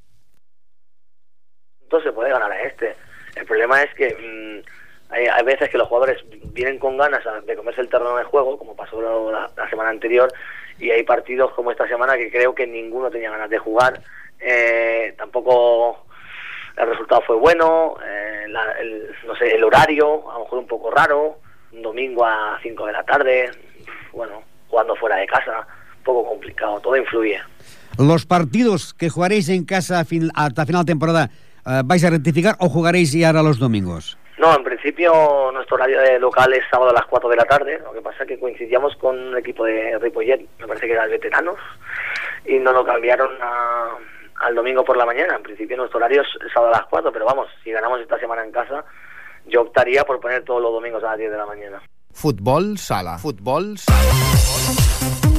Entonces 1.82 2.12
se 2.12 2.14
puede 2.14 2.30
ganar 2.30 2.52
a 2.52 2.62
este. 2.62 2.96
El 3.36 3.46
problema 3.48 3.82
es 3.82 3.90
que 3.96 4.14
mm, 4.14 5.14
hay, 5.16 5.26
hay 5.26 5.44
veces 5.44 5.72
que 5.72 5.80
los 5.80 5.88
jugadores 5.88 6.24
vienen 6.54 6.78
con 6.78 6.96
ganas 6.98 7.24
de 7.48 7.56
comerse 7.56 7.82
el 7.82 7.90
terreno 7.90 8.18
de 8.18 8.24
juego, 8.26 8.60
como 8.60 8.76
pasó 8.76 9.02
la, 9.02 9.50
la 9.58 9.70
semana 9.72 9.90
anterior, 9.90 10.32
y 10.80 10.92
hay 10.92 11.04
partidos 11.04 11.54
como 11.54 11.72
esta 11.72 11.88
semana 11.88 12.18
que 12.18 12.32
creo 12.32 12.54
que 12.54 12.68
ninguno 12.68 13.10
tenía 13.10 13.32
ganas 13.32 13.50
de 13.50 13.58
jugar. 13.58 14.02
Eh, 14.40 15.14
tampoco 15.18 16.06
el 16.78 16.88
resultado 16.90 17.22
fue 17.22 17.38
bueno, 17.38 17.96
eh, 18.06 18.46
el, 18.80 19.16
no 19.26 19.36
sé, 19.36 19.56
el 19.56 19.64
horario, 19.64 20.30
a 20.30 20.36
lo 20.36 20.40
mejor 20.42 20.60
un 20.60 20.68
poco 20.68 20.92
raro, 20.92 21.40
un 21.72 21.82
domingo 21.82 22.26
a 22.26 22.60
5 22.62 22.86
de 22.86 22.94
la 22.94 23.04
tarde, 23.04 23.52
bueno, 24.12 24.44
jugando 24.68 24.96
fuera 24.96 25.16
de 25.18 25.26
casa, 25.26 25.66
un 25.98 26.04
poco 26.04 26.30
complicado, 26.30 26.80
todo 26.82 26.98
influye. 26.98 27.40
Los 27.98 28.26
partidos 28.26 28.94
que 28.94 29.10
jugaréis 29.10 29.48
en 29.48 29.64
casa 29.64 30.00
hasta 30.00 30.66
final 30.66 30.84
de 30.84 30.92
temporada, 30.92 31.30
eh, 31.66 31.82
¿vais 31.86 32.04
a 32.04 32.10
rectificar 32.10 32.56
o 32.60 32.68
jugaréis 32.68 33.14
ya 33.14 33.28
ahora 33.28 33.42
los 33.42 33.58
domingos? 33.58 34.18
No, 34.38 34.54
en 34.54 34.64
principio 34.66 35.50
nuestro 35.54 35.76
horario 35.76 36.02
de 36.02 36.20
local 36.20 36.52
es 36.54 36.64
sábado 36.70 36.90
a 36.92 36.94
las 36.94 37.06
4 37.06 37.30
de 37.30 37.36
la 37.38 37.46
tarde, 37.46 37.80
lo 37.84 37.94
que 37.94 38.02
pasa 38.02 38.24
es 38.24 38.28
que 38.28 38.40
coincidíamos 38.40 38.94
con 38.98 39.18
un 39.18 39.38
equipo 39.38 39.64
de 39.64 39.98
Ripollet, 40.00 40.46
me 40.60 40.68
parece 40.68 40.88
que 40.88 40.94
eran 40.94 41.10
veteranos, 41.10 41.56
y 42.46 42.60
nos 42.60 42.74
lo 42.74 42.84
cambiaron 42.84 43.30
a- 43.42 43.96
al 44.46 44.54
domingo 44.56 44.84
por 44.84 44.98
la 44.98 45.06
mañana. 45.06 45.38
En 45.38 45.44
principio 45.44 45.78
nuestro 45.78 45.98
horario 46.00 46.22
es 46.22 46.28
sábado 46.54 46.74
a 46.74 46.80
las 46.80 46.88
4, 46.88 47.12
pero 47.14 47.26
vamos, 47.26 47.48
si 47.64 47.72
ganamos 47.72 48.02
esta 48.02 48.20
semana 48.20 48.44
en 48.44 48.52
casa, 48.52 48.84
yo 49.48 49.62
optaría 49.62 50.04
por 50.04 50.20
poner 50.20 50.44
todos 50.44 50.62
los 50.62 50.74
domingos 50.74 51.02
a 51.06 51.12
las 51.12 51.18
10 51.18 51.32
de 51.32 51.38
la 51.38 51.46
mañana. 51.46 51.82
Futbol 52.12 52.78
sala. 52.78 53.18
Futbol 53.18 53.78
sala. 53.78 54.00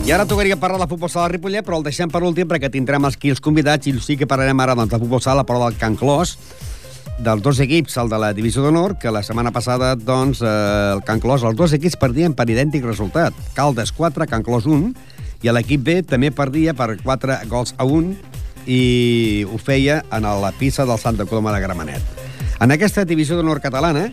I 0.06 0.12
ara 0.12 0.24
tocaria 0.24 0.56
parlar 0.56 0.80
de 0.80 0.86
futbol 0.86 1.10
sala 1.10 1.26
de 1.26 1.32
Ripollet, 1.32 1.66
però 1.66 1.76
el 1.78 1.82
deixem 1.82 2.08
per 2.08 2.22
últim 2.22 2.46
perquè 2.48 2.70
tindrem 2.70 3.04
aquí 3.04 3.28
els 3.34 3.40
convidats 3.42 3.88
i 3.90 3.92
sí 4.00 4.16
que 4.16 4.26
parlarem 4.30 4.60
ara 4.60 4.74
doncs, 4.78 4.92
de 4.92 5.00
futbol 5.02 5.20
sala, 5.20 5.42
però 5.44 5.58
del 5.64 5.76
Can 5.80 5.96
Clos, 5.96 6.36
dels 7.18 7.42
dos 7.42 7.60
equips, 7.60 7.96
el 8.02 8.10
de 8.12 8.18
la 8.20 8.32
Divisió 8.36 8.62
d'Honor, 8.64 8.96
que 9.00 9.12
la 9.12 9.22
setmana 9.26 9.52
passada, 9.52 9.94
doncs, 9.96 10.42
eh, 10.42 10.92
el 10.94 11.02
Can 11.06 11.20
Clos, 11.20 11.44
els 11.44 11.56
dos 11.56 11.72
equips 11.72 11.96
perdien 11.96 12.34
per 12.34 12.48
idèntic 12.50 12.84
resultat. 12.84 13.34
Caldes 13.54 13.92
4, 13.92 14.26
Can 14.26 14.44
Clos 14.44 14.66
1, 14.66 14.92
i 15.42 15.52
l'equip 15.52 15.82
B 15.84 16.00
també 16.02 16.30
perdia 16.32 16.74
per 16.74 16.96
4 17.02 17.40
gols 17.50 17.74
a 17.78 17.84
1 17.84 18.14
i 18.66 19.46
ho 19.46 19.58
feia 19.62 20.00
en 20.12 20.26
la 20.42 20.52
pista 20.58 20.84
del 20.84 20.98
Santa 20.98 21.24
Coloma 21.24 21.52
de 21.54 21.60
Gramenet. 21.62 22.02
En 22.60 22.72
aquesta 22.72 23.04
divisió 23.04 23.36
d'honor 23.36 23.60
catalana, 23.60 24.08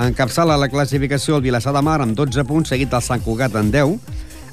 encapçala 0.00 0.56
la 0.56 0.70
classificació 0.72 1.36
el 1.36 1.44
Vilassar 1.44 1.74
de 1.76 1.82
Mar 1.84 2.00
amb 2.00 2.16
12 2.16 2.44
punts, 2.48 2.72
seguit 2.72 2.90
del 2.90 3.04
Sant 3.04 3.22
Cugat 3.22 3.54
en 3.60 3.70
10, 3.70 3.98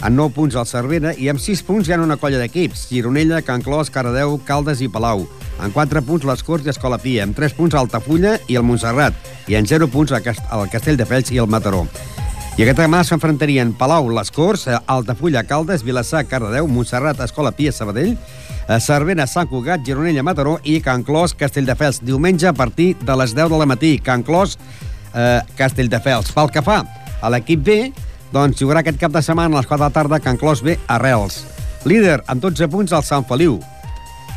amb 0.02 0.16
9 0.16 0.32
punts 0.36 0.56
el 0.56 0.66
Cervera 0.66 1.12
i 1.18 1.28
amb 1.32 1.40
6 1.44 1.62
punts 1.68 1.90
hi 1.90 1.94
ha 1.94 2.00
una 2.00 2.16
colla 2.18 2.40
d'equips, 2.40 2.88
Gironella, 2.90 3.42
Can 3.44 3.62
Clos, 3.62 3.90
Caradeu, 3.92 4.38
Caldes 4.48 4.80
i 4.82 4.88
Palau. 4.88 5.26
En 5.64 5.74
4 5.76 6.02
punts 6.08 6.24
les 6.26 6.44
Corts 6.44 6.66
i 6.66 6.72
Escola 6.72 6.98
Pia, 6.98 7.26
amb 7.28 7.36
3 7.36 7.54
punts 7.58 7.76
Altafulla 7.76 8.38
i 8.48 8.56
el 8.56 8.64
Montserrat, 8.64 9.14
i 9.52 9.56
en 9.60 9.68
0 9.68 9.90
punts 9.92 10.12
el 10.16 10.24
Cast- 10.24 10.48
el 10.56 10.70
Castelldefels 10.72 11.32
i 11.36 11.42
el 11.44 11.48
Mataró. 11.52 11.86
I 12.60 12.64
aquesta 12.64 12.84
setmana 12.84 13.04
s'enfrontarien 13.08 13.74
Palau, 13.80 14.10
les 14.12 14.32
Corts, 14.36 14.66
eh, 14.68 14.78
Altafulla, 14.88 15.44
Caldes, 15.48 15.84
Vilassar, 15.84 16.26
Cardedeu, 16.28 16.68
Montserrat, 16.68 17.20
Escola 17.24 17.52
Pia, 17.52 17.72
Sabadell, 17.72 18.18
eh, 18.68 18.80
Cervera, 18.80 19.28
Sant 19.28 19.48
Cugat, 19.48 19.84
Gironella, 19.86 20.24
Mataró 20.24 20.60
i 20.64 20.82
Can 20.82 21.04
Clos, 21.04 21.34
Castelldefels. 21.34 22.02
Diumenge 22.04 22.48
a 22.48 22.54
partir 22.54 22.98
de 23.00 23.16
les 23.16 23.34
10 23.36 23.50
de 23.50 23.58
la 23.58 23.66
matí. 23.66 23.98
Can 24.00 24.24
Clos, 24.24 24.58
eh, 25.14 25.42
Castelldefels. 25.56 26.32
Pel 26.34 26.52
que 26.52 26.62
fa 26.62 26.84
a 27.22 27.30
l'equip 27.30 27.64
B, 27.64 27.94
doncs 28.32 28.60
jugarà 28.62 28.84
aquest 28.84 29.00
cap 29.02 29.14
de 29.14 29.22
setmana 29.26 29.56
a 29.56 29.62
les 29.62 29.68
4 29.68 29.82
de 29.82 29.88
la 29.88 29.96
tarda 29.96 30.20
Can 30.20 30.38
Clos 30.38 30.62
B 30.64 30.78
a 30.88 30.98
Reus. 31.02 31.44
Líder 31.86 32.20
amb 32.28 32.42
12 32.44 32.68
punts 32.70 32.94
el 32.94 33.04
Sant 33.08 33.26
Feliu. 33.28 33.60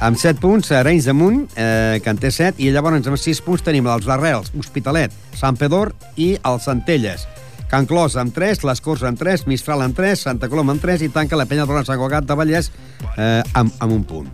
Amb 0.02 0.18
7 0.18 0.40
punts, 0.42 0.72
Arenys 0.74 1.04
de 1.06 1.12
Munt, 1.14 1.44
eh, 1.54 2.00
que 2.02 2.10
en 2.10 2.18
té 2.18 2.32
7, 2.34 2.58
i 2.58 2.72
llavors 2.74 3.06
amb 3.06 3.18
6 3.18 3.42
punts 3.46 3.62
tenim 3.62 3.86
els 3.86 4.08
Darrels, 4.08 4.50
Hospitalet, 4.58 5.12
Sant 5.38 5.58
Pedor 5.60 5.92
i 6.16 6.32
els 6.42 6.66
Centelles. 6.66 7.28
Can 7.70 7.86
Clos 7.86 8.16
amb 8.20 8.34
3, 8.34 8.64
les 8.68 8.82
Corts 8.84 9.04
amb 9.06 9.20
3, 9.20 9.46
Mistral 9.46 9.80
amb 9.80 9.96
3, 9.96 10.26
Santa 10.26 10.48
Coloma 10.50 10.74
amb 10.74 10.82
3 10.82 11.06
i 11.06 11.08
tanca 11.08 11.38
la 11.38 11.46
penya 11.46 11.64
d'Orna 11.64 11.86
Sant 11.86 12.00
Cugat 12.00 12.26
de 12.28 12.36
Vallès 12.36 12.72
eh, 13.16 13.42
amb, 13.54 13.72
amb 13.78 13.94
un 13.94 14.02
punt. 14.04 14.28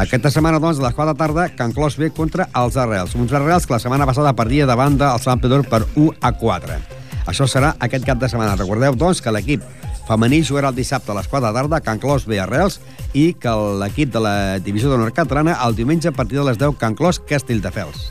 Aquesta 0.00 0.32
setmana, 0.32 0.58
doncs, 0.58 0.80
a 0.80 0.88
les 0.88 0.96
4 0.96 1.12
de 1.12 1.18
tarda, 1.20 1.46
Can 1.54 1.76
Clos 1.76 1.98
ve 2.00 2.08
contra 2.10 2.48
els 2.56 2.80
Arrels. 2.80 3.14
Uns 3.14 3.36
Arrels 3.36 3.68
que 3.68 3.76
la 3.76 3.82
setmana 3.84 4.08
passada 4.08 4.32
perdia 4.32 4.66
de 4.66 4.74
banda 4.74 5.12
el 5.12 5.20
Sant 5.20 5.44
Pedor 5.44 5.68
per 5.68 5.84
1 5.94 6.10
a 6.22 6.32
4. 6.32 7.01
Això 7.26 7.46
serà 7.46 7.74
aquest 7.78 8.04
cap 8.06 8.18
de 8.18 8.28
setmana. 8.28 8.56
Recordeu, 8.58 8.96
doncs, 8.98 9.22
que 9.22 9.32
l'equip 9.34 9.62
femení 10.08 10.42
jugarà 10.42 10.72
el 10.72 10.78
dissabte 10.78 11.12
a 11.12 11.18
les 11.18 11.28
4 11.30 11.46
de 11.46 11.54
tarda 11.54 11.78
a 11.78 11.84
Can 11.84 12.00
Clos 12.02 12.26
ve 12.26 12.40
Arrels 12.42 12.80
i 13.14 13.32
que 13.38 13.52
l'equip 13.82 14.10
de 14.12 14.22
la 14.24 14.34
divisió 14.58 14.90
d'honor 14.90 15.14
catalana 15.14 15.58
el 15.66 15.76
diumenge 15.78 16.10
a 16.10 16.16
partir 16.16 16.40
de 16.40 16.48
les 16.50 16.58
10 16.58 16.76
Can 16.80 16.98
Clos 16.98 17.20
Castelldefels. 17.20 18.10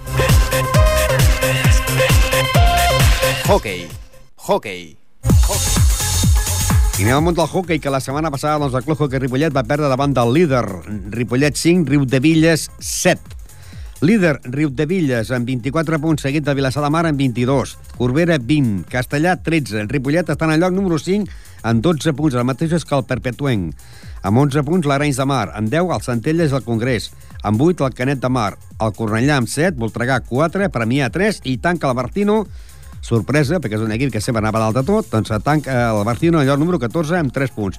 Hockey. 3.48 3.88
Hockey. 4.38 4.98
I 7.02 7.04
anem 7.04 7.16
al 7.18 7.24
món 7.26 7.34
del 7.34 7.48
hockey, 7.50 7.80
que 7.82 7.90
la 7.90 8.00
setmana 8.00 8.30
passada 8.30 8.60
doncs, 8.62 8.76
el 8.78 8.84
Club 8.86 9.00
Hockey 9.02 9.20
Ripollet 9.24 9.54
va 9.56 9.66
perdre 9.66 9.90
davant 9.90 10.14
del 10.14 10.36
líder 10.36 10.62
Ripollet 11.16 11.58
5, 11.58 11.90
Riu 11.90 12.06
de 12.06 12.20
Villes 12.22 12.68
7. 12.78 13.41
Líder, 14.02 14.42
Riu 14.50 14.72
de 14.74 14.88
Villes, 14.90 15.30
amb 15.30 15.46
24 15.46 16.00
punts, 16.02 16.24
seguit 16.26 16.42
de 16.42 16.56
Vilassar 16.58 16.82
de 16.82 16.90
Mar 16.90 17.04
amb 17.06 17.20
22. 17.22 17.76
Corbera, 18.00 18.40
20. 18.42 18.88
Castellà, 18.90 19.36
13. 19.46 19.84
Ripollet 19.92 20.32
està 20.34 20.48
en 20.48 20.56
el 20.56 20.64
lloc 20.64 20.74
número 20.74 20.98
5 20.98 21.30
amb 21.70 21.84
12 21.86 22.16
punts, 22.18 22.34
el 22.34 22.48
mateix 22.50 22.74
que 22.82 22.98
el 22.98 23.06
Perpetuenc. 23.06 23.76
Amb 24.26 24.42
11 24.42 24.64
punts, 24.66 24.90
l'Arenys 24.90 25.20
de 25.22 25.28
Mar. 25.30 25.52
Amb 25.54 25.70
10, 25.70 25.94
el 25.94 26.02
Centelles 26.02 26.50
del 26.50 26.66
Congrés. 26.66 27.12
Amb 27.46 27.62
8, 27.62 27.86
el 27.86 27.94
Canet 27.94 28.24
de 28.26 28.32
Mar. 28.34 28.56
El 28.82 28.96
Cornellà 28.98 29.38
amb 29.38 29.52
7, 29.54 29.78
Voltregà 29.78 30.18
4, 30.26 30.72
Premià 30.74 31.12
3 31.14 31.44
i 31.46 31.60
tanca 31.62 31.92
el 31.92 32.00
Martino 32.02 32.48
sorpresa, 33.06 33.60
perquè 33.62 33.78
és 33.78 33.86
un 33.86 33.94
equip 33.94 34.16
que 34.16 34.22
sempre 34.22 34.42
anava 34.42 34.66
dalt 34.66 34.82
de 34.82 34.86
tot, 34.88 35.14
doncs 35.14 35.30
tanca 35.46 35.78
el 35.92 36.02
Barcino 36.10 36.42
al 36.42 36.50
lloc 36.50 36.58
número 36.58 36.82
14 36.82 37.22
amb 37.22 37.38
3 37.38 37.54
punts. 37.54 37.78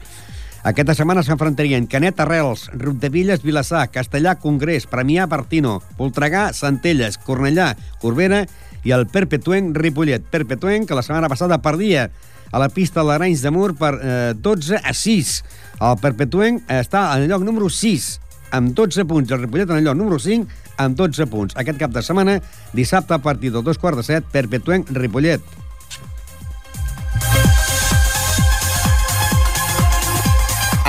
Aquesta 0.63 0.95
setmana 0.95 1.25
s'enfrontarien 1.27 1.89
Canet 1.91 2.21
Arrels, 2.23 2.69
Villes, 3.11 3.41
Vilassar, 3.43 3.89
Castellà, 3.91 4.37
Congrés, 4.39 4.85
Premià, 4.87 5.25
Bartino, 5.27 5.81
Voltregà, 5.99 6.53
Centelles, 6.55 7.19
Cornellà, 7.19 7.73
Corbera 7.99 8.45
i 8.87 8.95
el 8.95 9.09
Perpetuenc, 9.11 9.75
Ripollet. 9.75 10.23
Perpetuenc, 10.31 10.87
que 10.87 10.95
la 10.95 11.03
setmana 11.03 11.31
passada 11.33 11.59
perdia 11.59 12.13
a 12.53 12.61
la 12.63 12.69
pista 12.71 13.01
de 13.01 13.09
l'Arenys 13.09 13.43
de 13.43 13.51
Mur 13.51 13.73
per 13.75 13.91
eh, 13.99 14.13
12 14.39 14.79
a 14.79 14.95
6. 14.95 15.33
El 15.83 15.99
Perpetuenc 15.99 16.71
està 16.71 17.09
el 17.17 17.27
lloc 17.27 17.43
número 17.43 17.67
6, 17.67 18.07
amb 18.55 18.71
12 18.79 19.07
punts. 19.11 19.35
El 19.35 19.43
Ripollet 19.43 19.67
en 19.67 19.83
el 19.83 19.91
lloc 19.91 19.99
número 19.99 20.21
5, 20.23 20.47
amb 20.79 20.95
12 20.95 21.27
punts. 21.27 21.59
Aquest 21.59 21.83
cap 21.83 21.91
de 21.91 22.07
setmana, 22.07 22.39
dissabte 22.71 23.19
a 23.19 23.23
partir 23.25 23.51
de 23.51 23.67
dos 23.67 23.83
quarts 23.83 24.07
de 24.07 24.23
Ripollet. 24.95 25.62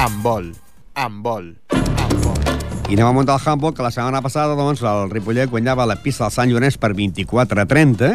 Handbol. 0.03 0.49
Handbol. 0.99 1.45
I 2.91 2.97
anem 2.97 3.05
al 3.07 3.13
món 3.15 3.27
del 3.27 3.39
handball, 3.39 3.71
que 3.71 3.85
la 3.85 3.91
setmana 3.93 4.19
passada 4.19 4.57
doncs, 4.57 4.81
el 4.83 5.07
Ripollet 5.13 5.47
guanyava 5.47 5.85
la 5.87 5.95
pista 5.95 6.25
del 6.25 6.33
Sant 6.35 6.49
Llorenç 6.51 6.75
per 6.75 6.89
24 6.97 7.61
a 7.63 7.65
30, 7.69 8.09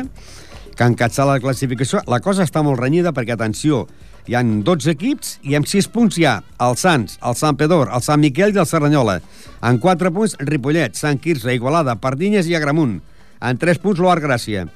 que 0.77 0.89
catxat 1.01 1.25
la 1.25 1.39
classificació. 1.41 2.03
La 2.13 2.19
cosa 2.21 2.45
està 2.45 2.61
molt 2.61 2.77
renyida 2.83 3.15
perquè, 3.17 3.33
atenció, 3.39 3.87
hi 4.29 4.37
han 4.37 4.59
12 4.67 4.93
equips 4.93 5.31
i 5.49 5.57
amb 5.57 5.71
6 5.71 5.89
punts 5.95 6.19
hi 6.21 6.27
ha 6.29 6.35
el 6.67 6.77
Sants, 6.77 7.17
el 7.25 7.39
Sant 7.41 7.57
Pedor, 7.57 7.89
el 7.89 8.05
Sant 8.05 8.21
Miquel 8.21 8.53
i 8.53 8.61
el 8.61 8.69
Serranyola. 8.69 9.23
En 9.65 9.81
4 9.81 10.13
punts, 10.13 10.37
Ripollet, 10.45 10.93
Sant 10.93 11.17
Quirze, 11.25 11.55
Igualada, 11.57 11.97
Pardinyes 11.97 12.53
i 12.53 12.59
Agramunt. 12.59 12.99
En 13.41 13.65
3 13.65 13.81
punts, 13.81 13.97
l'Oart 13.97 14.27
Gràcia, 14.29 14.67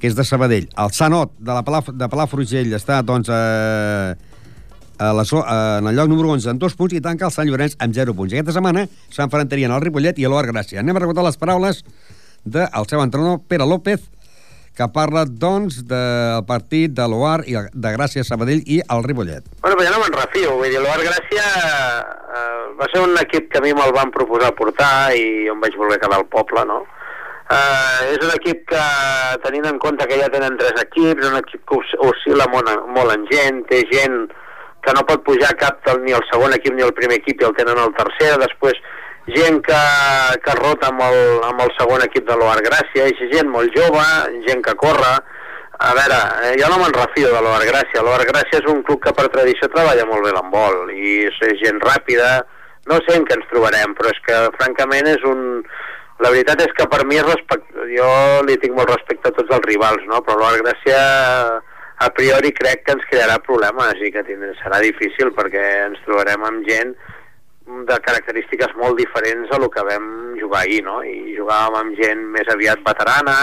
que 0.00 0.08
és 0.08 0.16
de 0.16 0.24
Sabadell. 0.24 0.72
El 0.72 0.96
Sanot, 0.96 1.36
de, 1.36 1.52
la 1.52 1.60
Palà, 1.68 1.84
de 1.92 2.08
Palafrugell, 2.08 2.72
està, 2.80 3.02
doncs, 3.04 3.28
a, 3.28 4.16
a 4.98 5.12
la, 5.12 5.22
a, 5.22 5.78
en 5.78 5.86
el 5.90 5.96
lloc 5.96 6.08
número 6.08 6.30
11 6.34 6.50
amb 6.54 6.60
2 6.62 6.74
punts 6.78 6.94
i 6.96 7.00
tanca 7.04 7.26
el 7.28 7.32
Sant 7.34 7.48
Llorenç 7.48 7.76
amb 7.78 7.94
0 7.94 8.14
punts. 8.16 8.32
I 8.32 8.38
aquesta 8.40 8.56
setmana 8.58 8.86
s'enfrontarien 9.12 9.72
el 9.74 9.80
Ripollet 9.84 10.18
i 10.18 10.26
l'Oart 10.28 10.52
Gràcia. 10.54 10.80
Anem 10.80 10.96
a 10.96 11.02
recordar 11.04 11.24
les 11.26 11.36
paraules 11.40 11.82
del 12.44 12.86
seu 12.88 13.00
entrenador, 13.02 13.40
Pere 13.48 13.66
López, 13.66 14.04
que 14.76 14.84
parla, 14.92 15.24
doncs, 15.24 15.78
del 15.88 16.42
partit 16.44 16.92
de 16.92 17.06
l'Oar 17.08 17.40
i 17.48 17.54
de 17.56 17.92
Gràcia 17.96 18.24
Sabadell 18.28 18.60
i 18.68 18.82
el 18.92 19.04
Ripollet. 19.06 19.46
Bueno, 19.62 19.76
però 19.78 19.86
jo 19.88 19.94
no 19.96 20.02
me'n 20.04 20.16
refio, 20.20 20.52
vull 20.60 20.68
dir, 20.68 20.82
l'Oart 20.84 21.06
Gràcia 21.06 21.46
eh, 22.36 22.74
va 22.76 22.88
ser 22.92 23.00
un 23.06 23.16
equip 23.22 23.48
que 23.52 23.58
a 23.58 23.64
mi 23.64 23.72
me'l 23.76 23.94
van 23.96 24.12
proposar 24.12 24.52
portar 24.58 25.14
i 25.16 25.48
em 25.48 25.60
vaig 25.64 25.78
voler 25.80 25.96
quedar 26.02 26.18
al 26.20 26.28
poble, 26.28 26.66
no? 26.68 26.82
Eh, 27.46 28.12
és 28.12 28.20
un 28.26 28.32
equip 28.34 28.64
que, 28.68 28.84
tenint 29.46 29.64
en 29.70 29.78
compte 29.78 30.04
que 30.10 30.18
ja 30.20 30.28
tenen 30.32 30.56
tres 30.60 30.76
equips, 30.82 31.24
un 31.30 31.36
equip 31.40 31.62
que 31.70 31.76
os- 31.80 31.96
oscil·la 32.10 32.48
molt, 32.52 32.70
molt 32.96 33.14
en 33.16 33.24
gent, 33.32 33.62
té 33.70 33.80
gent 33.92 34.26
que 34.86 34.94
no 34.94 35.06
pot 35.08 35.24
pujar 35.26 35.56
cap 35.58 35.82
del, 35.86 36.04
ni 36.06 36.14
el 36.14 36.22
segon 36.30 36.54
equip 36.54 36.76
ni 36.76 36.86
el 36.86 36.94
primer 36.94 37.18
equip 37.20 37.42
i 37.42 37.48
el 37.48 37.56
tenen 37.58 37.82
al 37.82 37.94
tercer, 37.98 38.36
després 38.42 38.78
gent 39.34 39.58
que, 39.66 39.80
que 40.44 40.54
rota 40.60 40.92
amb 40.92 41.02
el, 41.08 41.16
amb 41.48 41.64
el 41.64 41.72
segon 41.78 42.04
equip 42.06 42.28
de 42.28 42.36
l'Oar 42.38 42.60
Gràcia, 42.62 43.08
i 43.10 43.30
gent 43.32 43.50
molt 43.50 43.74
jove, 43.74 44.04
gent 44.46 44.62
que 44.62 44.76
corre, 44.78 45.16
a 45.78 45.92
veure, 45.92 46.18
eh, 46.46 46.54
jo 46.60 46.68
no 46.72 46.78
me'n 46.80 46.94
refio 46.94 47.32
de 47.32 47.40
l'Oar 47.42 47.64
Gràcia. 47.68 48.02
L'Oar 48.04 48.24
Gràcia 48.28 48.62
és 48.62 48.68
un 48.70 48.82
club 48.86 49.02
que 49.04 49.12
per 49.12 49.26
tradició 49.32 49.68
treballa 49.72 50.06
molt 50.08 50.24
bé 50.24 50.32
l'handbol 50.32 50.92
i 50.94 51.18
és 51.28 51.58
gent 51.60 51.82
ràpida. 51.84 52.30
No 52.88 53.00
sé 53.04 53.18
en 53.18 53.26
què 53.28 53.36
ens 53.36 53.50
trobarem, 53.50 53.92
però 53.98 54.14
és 54.14 54.22
que 54.24 54.40
francament 54.56 55.10
és 55.12 55.28
un... 55.28 55.62
La 56.24 56.30
veritat 56.32 56.62
és 56.64 56.72
que 56.72 56.86
per 56.88 57.02
mi 57.04 57.18
és 57.20 57.26
respect... 57.26 57.66
jo 57.92 58.08
li 58.48 58.56
tinc 58.62 58.72
molt 58.78 58.88
respecte 58.94 59.28
a 59.28 59.36
tots 59.36 59.52
els 59.52 59.66
rivals, 59.68 60.06
no? 60.08 60.22
però 60.24 60.38
l'Oar 60.40 60.62
Gràcia 60.62 61.00
a 61.98 62.10
priori 62.12 62.52
crec 62.52 62.84
que 62.84 62.96
ens 62.96 63.06
crearà 63.10 63.38
problemes 63.44 64.00
i 64.04 64.10
que 64.12 64.24
serà 64.60 64.80
difícil 64.84 65.32
perquè 65.36 65.62
ens 65.86 66.02
trobarem 66.04 66.44
amb 66.44 66.66
gent 66.68 66.92
de 67.66 67.96
característiques 68.04 68.74
molt 68.78 68.98
diferents 69.00 69.50
a 69.50 69.58
lo 69.58 69.70
que 69.70 69.82
vam 69.82 70.36
jugar 70.38 70.64
ahir, 70.64 70.82
no? 70.84 71.00
I 71.02 71.34
jugàvem 71.38 71.80
amb 71.80 71.96
gent 71.98 72.20
més 72.34 72.46
aviat 72.52 72.84
veterana, 72.86 73.36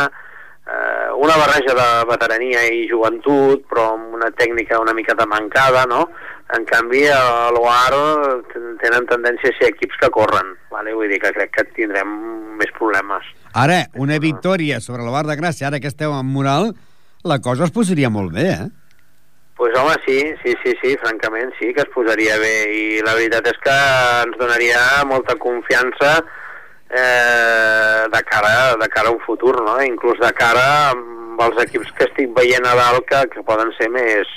eh, 0.64 1.10
una 1.20 1.36
barreja 1.42 1.76
de 1.76 1.88
veterania 2.08 2.62
i 2.72 2.86
joventut, 2.88 3.66
però 3.68 3.90
amb 3.98 4.16
una 4.16 4.30
tècnica 4.32 4.80
una 4.80 4.94
mica 4.94 5.18
de 5.18 5.28
mancada, 5.28 5.84
no? 5.90 6.08
En 6.56 6.66
canvi, 6.70 7.04
a 7.10 7.50
l'OAR 7.56 7.98
tenen 8.80 9.08
tendència 9.10 9.50
a 9.50 9.58
ser 9.58 9.74
equips 9.74 9.98
que 10.00 10.12
corren, 10.14 10.54
vale? 10.72 10.94
vull 10.94 11.10
dir 11.10 11.20
que 11.20 11.34
crec 11.34 11.54
que 11.56 11.68
tindrem 11.74 12.10
més 12.60 12.72
problemes. 12.78 13.26
Ara, 13.54 13.86
una 13.96 14.20
victòria 14.22 14.80
sobre 14.82 15.04
l'Oar 15.06 15.26
de 15.26 15.38
Gràcia, 15.40 15.68
ara 15.68 15.80
que 15.82 15.90
esteu 15.90 16.14
en 16.14 16.30
moral, 16.30 16.74
la 17.24 17.40
cosa 17.40 17.66
es 17.66 17.72
posaria 17.72 18.10
molt 18.10 18.34
bé, 18.36 18.48
eh? 18.52 18.70
Pues 19.56 19.74
home, 19.80 19.94
sí, 20.06 20.20
sí, 20.44 20.54
sí, 20.64 20.74
sí, 20.82 20.96
francament 21.00 21.54
sí 21.60 21.74
que 21.74 21.84
es 21.86 21.92
posaria 21.94 22.38
bé 22.42 22.56
i 22.74 22.86
la 23.06 23.14
veritat 23.16 23.48
és 23.52 23.60
que 23.64 23.76
ens 24.26 24.40
donaria 24.40 24.80
molta 25.08 25.36
confiança 25.40 26.16
eh, 26.90 28.08
de, 28.12 28.24
cara, 28.30 28.76
de 28.82 28.90
cara 28.90 29.10
a 29.10 29.14
un 29.14 29.22
futur, 29.26 29.56
no? 29.64 29.78
Inclús 29.86 30.20
de 30.20 30.32
cara 30.38 30.66
amb 30.92 31.42
els 31.46 31.62
equips 31.66 31.94
que 31.98 32.10
estic 32.10 32.34
veient 32.36 32.66
a 32.68 32.74
dalt 32.80 33.06
que, 33.10 33.22
que 33.34 33.46
poden 33.46 33.72
ser 33.78 33.90
més, 33.94 34.30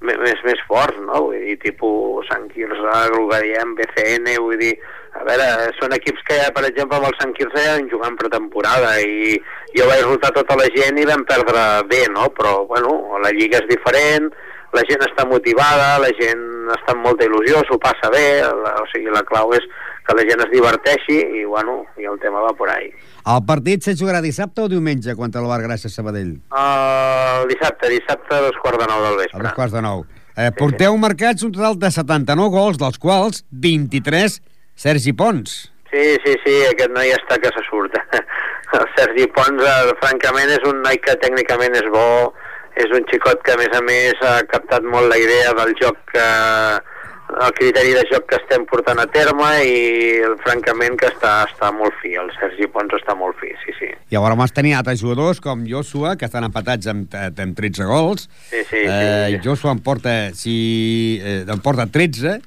més, 0.00 0.42
més 0.48 0.64
forts, 0.68 0.98
no? 1.06 1.28
Vull 1.28 1.44
dir, 1.44 1.58
tipus 1.62 2.26
Sant 2.32 2.48
Quirze, 2.52 2.96
Grugariem, 3.14 3.76
BCN, 3.78 4.34
vull 4.42 4.58
dir, 4.60 4.74
a 5.18 5.24
veure, 5.28 5.48
són 5.78 5.94
equips 5.96 6.24
que, 6.28 6.40
per 6.56 6.64
exemple, 6.68 6.98
amb 6.98 7.08
el 7.12 7.16
Sant 7.20 7.36
Quirze 7.36 7.64
ja 7.64 7.76
van 7.76 7.88
jugar 7.92 8.12
en 8.12 8.20
pretemporada 8.20 8.96
i 9.04 9.36
jo 9.78 9.86
vaig 9.88 10.04
rotar 10.04 10.32
tota 10.36 10.56
la 10.58 10.68
gent 10.74 10.98
i 11.00 11.06
vam 11.08 11.24
perdre 11.28 11.64
bé, 11.90 12.04
no? 12.12 12.28
Però, 12.36 12.64
bueno, 12.68 13.18
la 13.22 13.30
lliga 13.34 13.60
és 13.62 13.68
diferent, 13.70 14.28
la 14.76 14.82
gent 14.88 15.04
està 15.06 15.24
motivada, 15.28 15.96
la 16.02 16.10
gent 16.18 16.42
està 16.74 16.92
amb 16.94 17.06
molta 17.06 17.24
il·lusió, 17.28 17.62
s'ho 17.64 17.78
passa 17.80 18.10
bé, 18.12 18.26
la, 18.42 18.74
o 18.82 18.88
sigui, 18.92 19.08
la 19.14 19.22
clau 19.28 19.54
és 19.56 19.64
que 20.08 20.16
la 20.16 20.24
gent 20.28 20.40
es 20.44 20.50
diverteixi 20.52 21.16
i, 21.40 21.44
bueno, 21.48 21.82
i 22.00 22.06
el 22.08 22.18
tema 22.20 22.40
va 22.44 22.52
por 22.56 22.70
ahí. 22.72 22.90
El 23.28 23.42
partit 23.48 23.84
se 23.84 23.94
jugarà 23.96 24.22
dissabte 24.24 24.64
o 24.64 24.68
diumenge 24.72 25.14
contra 25.16 25.42
l'Oar 25.44 25.60
Gràcia 25.64 25.90
Sabadell? 25.92 26.34
El 26.56 27.48
dissabte, 27.52 27.90
dissabte 27.92 28.36
a 28.36 28.44
dos 28.46 28.56
quarts 28.62 28.80
de 28.80 28.88
nou 28.88 29.02
del 29.04 29.18
A 29.18 29.22
vespre. 29.22 29.42
dos 29.44 29.56
quarts 29.56 29.74
de 29.76 29.82
nou. 29.84 30.04
Eh, 30.38 30.52
porteu 30.56 30.96
marcats 30.96 31.42
un 31.44 31.52
total 31.52 31.76
de 31.80 31.90
79 31.90 32.52
gols, 32.54 32.78
dels 32.80 32.96
quals 33.02 33.42
23 33.50 34.38
Sergi 34.78 35.12
Pons. 35.12 35.58
Sí, 35.90 36.04
sí, 36.24 36.34
sí, 36.44 36.54
aquest 36.68 36.92
noi 36.92 37.10
està 37.16 37.40
que 37.42 37.50
se 37.52 37.64
surt. 37.68 37.96
El 38.76 38.86
Sergi 38.96 39.26
Pons, 39.32 39.64
eh, 39.64 39.94
francament, 40.02 40.50
és 40.52 40.68
un 40.68 40.82
noi 40.84 41.00
que 41.00 41.16
tècnicament 41.22 41.74
és 41.78 41.88
bo, 41.94 42.34
és 42.76 42.92
un 42.92 43.06
xicot 43.10 43.40
que, 43.42 43.56
a 43.56 43.60
més 43.60 43.72
a 43.76 43.80
més, 43.86 44.20
ha 44.22 44.42
captat 44.50 44.84
molt 44.84 45.08
la 45.08 45.18
idea 45.18 45.54
del 45.56 45.74
joc 45.80 45.98
que, 46.12 46.28
el 47.28 47.52
criteri 47.52 47.92
de 47.92 48.04
joc 48.08 48.24
que 48.30 48.38
estem 48.40 48.64
portant 48.68 48.98
a 49.02 49.06
terme 49.12 49.48
i, 49.68 49.80
francament, 50.44 50.96
que 50.98 51.10
està, 51.10 51.32
està 51.44 51.70
molt 51.76 51.96
fi. 52.00 52.14
El 52.18 52.30
Sergi 52.38 52.68
Pons 52.72 52.94
està 52.96 53.14
molt 53.18 53.36
fi, 53.40 53.52
sí, 53.64 53.74
sí. 53.78 53.90
I 53.92 54.16
llavors 54.16 54.38
vas 54.40 54.54
tenir 54.56 54.74
altres 54.78 55.02
jugadors 55.02 55.42
com 55.44 55.66
Joshua, 55.68 56.16
que 56.16 56.28
estan 56.28 56.48
empatats 56.48 56.88
amb, 56.90 57.12
amb 57.12 57.58
13 57.58 57.88
gols. 57.88 58.28
Sí, 58.48 58.62
sí, 58.70 58.84
eh, 58.84 59.34
sí. 59.34 59.42
Joshua 59.44 59.76
en 59.76 59.82
porta, 59.84 60.14
si, 60.34 60.56
eh, 61.22 61.42
en 61.46 61.60
porta 61.64 61.86
13, 61.86 62.38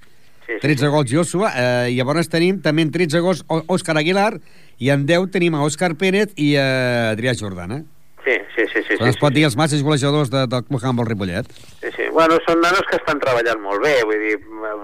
Sí, 0.41 0.55
sí, 0.57 0.67
13 0.67 0.87
gols 0.91 1.07
Joshua, 1.07 1.51
eh, 1.55 1.91
i 1.93 1.95
llavors 1.95 2.27
tenim 2.27 2.57
també 2.65 2.83
en 2.83 2.89
13 2.91 3.21
gols 3.23 3.45
Òscar 3.47 3.93
Aguilar, 3.95 4.41
i 4.81 4.89
en 4.89 5.05
10 5.05 5.29
tenim 5.33 5.55
a 5.55 5.61
Òscar 5.61 5.93
Pérez 6.01 6.33
i 6.41 6.55
a 6.57 7.11
Adrià 7.13 7.35
Jordana. 7.37 7.83
Sí, 8.25 8.33
sí, 8.55 8.65
sí. 8.69 8.81
sí, 8.87 8.97
Són, 8.97 9.09
es 9.09 9.15
sí, 9.15 9.21
pot 9.21 9.29
sí. 9.29 9.37
dir, 9.37 9.45
els 9.47 9.57
màxims 9.57 9.83
golejadors 9.85 10.29
de, 10.33 10.43
del 10.49 10.65
Club 10.65 10.81
Handball 10.81 11.09
Ripollet. 11.09 11.47
Sí, 11.81 11.91
sí. 11.95 12.07
Bueno, 12.13 12.37
són 12.45 12.61
nanos 12.61 12.85
que 12.89 12.97
estan 12.97 13.21
treballant 13.21 13.61
molt 13.61 13.81
bé, 13.85 13.93
vull 14.09 14.25
dir, 14.25 14.35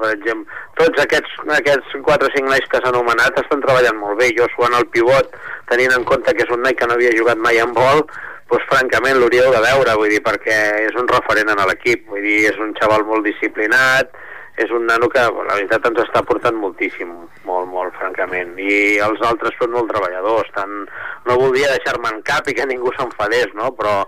per 0.02 0.12
exemple, 0.14 0.62
tots 0.80 1.04
aquests, 1.04 1.36
aquests 1.58 1.98
4 2.06 2.30
o 2.30 2.34
5 2.38 2.50
nois 2.50 2.70
que 2.70 2.82
s'han 2.82 2.94
anomenat 2.94 3.42
estan 3.42 3.62
treballant 3.66 3.98
molt 4.00 4.22
bé. 4.22 4.32
Jo, 4.38 4.48
en 4.70 4.78
el 4.80 4.88
pivot, 4.94 5.34
tenint 5.74 5.94
en 5.98 6.06
compte 6.10 6.34
que 6.34 6.46
és 6.46 6.54
un 6.54 6.66
noi 6.66 6.78
que 6.78 6.90
no 6.90 6.98
havia 6.98 7.14
jugat 7.18 7.42
mai 7.42 7.62
en 7.62 7.74
vol, 7.78 8.06
doncs 8.52 8.70
francament 8.70 9.18
l'hauríeu 9.18 9.50
de 9.54 9.66
veure, 9.66 9.98
vull 10.00 10.14
dir, 10.14 10.22
perquè 10.26 10.58
és 10.86 10.98
un 10.98 11.10
referent 11.10 11.52
en 11.54 11.66
l'equip, 11.70 12.06
vull 12.14 12.26
dir, 12.26 12.40
és 12.54 12.62
un 12.64 12.74
xaval 12.78 13.06
molt 13.10 13.26
disciplinat, 13.28 14.14
és 14.58 14.72
un 14.74 14.88
nano 14.90 15.10
que, 15.14 15.22
la 15.22 15.58
veritat, 15.58 15.86
ens 15.90 16.06
està 16.06 16.24
portant 16.26 16.56
moltíssim, 16.58 17.12
molt, 17.46 17.68
molt, 17.70 17.97
francament. 18.18 18.58
I 18.58 19.00
els 19.00 19.22
altres 19.22 19.56
són 19.60 19.72
molt 19.72 19.90
treballadors, 19.92 20.50
tant... 20.56 20.88
no 21.28 21.38
voldria 21.38 21.74
deixar-me 21.76 22.10
en 22.10 22.22
cap 22.24 22.48
i 22.48 22.54
que 22.54 22.66
ningú 22.66 22.92
s'enfadés, 22.96 23.54
no?, 23.54 23.72
però 23.78 24.06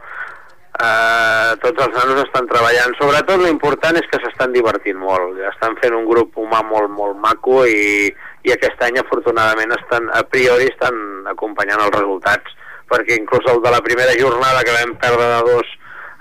eh, 0.80 1.56
tots 1.62 1.86
els 1.86 1.93
nanos 1.93 2.24
estan 2.26 2.48
treballant. 2.48 2.95
Sobretot 2.98 3.41
l'important 3.43 3.95
és 3.98 4.08
que 4.10 4.19
s'estan 4.24 4.54
divertint 4.54 4.98
molt. 4.98 5.38
Estan 5.54 5.78
fent 5.82 5.93
un 5.93 6.08
grup 6.08 6.38
humà 6.38 6.63
molt, 6.65 6.89
molt 6.89 7.17
maco 7.17 7.65
i, 7.65 8.10
i 8.43 8.54
aquest 8.54 8.82
any 8.82 9.00
afortunadament 9.00 9.76
estan, 9.78 10.10
a 10.13 10.24
priori 10.24 10.69
estan 10.69 11.28
acompanyant 11.30 11.86
els 11.86 11.95
resultats 12.00 12.58
perquè 12.89 13.19
inclús 13.19 13.45
el 13.52 13.62
de 13.62 13.69
la 13.69 13.84
primera 13.86 14.15
jornada 14.17 14.63
que 14.65 14.74
vam 14.74 14.95
perdre 14.98 15.28
de 15.30 15.41
dos 15.45 15.76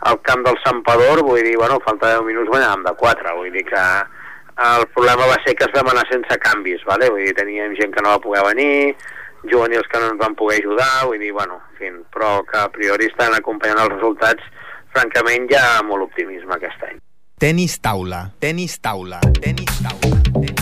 al 0.08 0.18
camp 0.20 0.44
del 0.44 0.58
Sampador, 0.60 1.22
vull 1.24 1.40
dir, 1.42 1.56
bueno, 1.56 1.78
falta 1.82 2.12
10 2.12 2.26
minuts 2.26 2.50
guanyàvem 2.52 2.84
de 2.84 2.92
4, 3.00 3.32
vull 3.38 3.54
dir 3.56 3.64
que 3.66 3.80
el 4.58 4.86
problema 4.94 5.26
va 5.30 5.38
ser 5.44 5.54
que 5.54 5.66
es 5.68 5.80
anar 5.80 6.06
sense 6.10 6.38
canvis, 6.42 6.84
vale? 6.84 7.10
vull 7.10 7.24
dir, 7.24 7.34
teníem 7.34 7.76
gent 7.78 7.94
que 7.94 8.02
no 8.02 8.14
va 8.16 8.22
poder 8.22 8.44
venir, 8.48 8.96
juvenils 9.50 9.86
que 9.88 10.00
no 10.00 10.10
ens 10.10 10.18
van 10.18 10.34
poder 10.34 10.58
ajudar, 10.62 11.06
vull 11.06 11.20
dir, 11.22 11.32
bueno, 11.32 11.60
en 11.70 11.78
fi, 11.78 11.92
però 12.14 12.42
que 12.46 12.58
a 12.58 12.70
priori 12.74 13.06
estan 13.06 13.36
acompanyant 13.38 13.84
els 13.84 13.94
resultats, 13.94 14.42
francament 14.94 15.46
hi 15.50 15.58
ha 15.58 15.82
molt 15.86 16.08
optimisme 16.08 16.58
aquest 16.58 16.82
any. 16.90 16.98
Tenis 17.38 17.78
taula, 17.78 18.24
tenis 18.42 18.80
taula, 18.82 19.20
tenis 19.38 19.78
taula. 19.78 20.16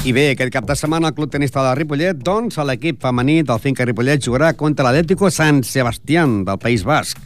I 0.05 0.13
bé, 0.13 0.27
aquest 0.35 0.53
cap 0.53 0.67
de 0.69 0.77
setmana 0.77 1.09
el 1.09 1.17
Club 1.17 1.33
Tenista 1.33 1.65
de 1.65 1.73
Ripollet, 1.79 2.21
doncs, 2.21 2.61
l'equip 2.69 3.01
femení 3.01 3.41
del 3.49 3.63
Finca 3.65 3.87
Ripollet 3.89 4.21
jugarà 4.23 4.53
contra 4.55 4.85
l'Atlético 4.85 5.31
San 5.33 5.65
Sebastián 5.65 6.43
del 6.45 6.61
País 6.61 6.85
Basc. 6.85 7.17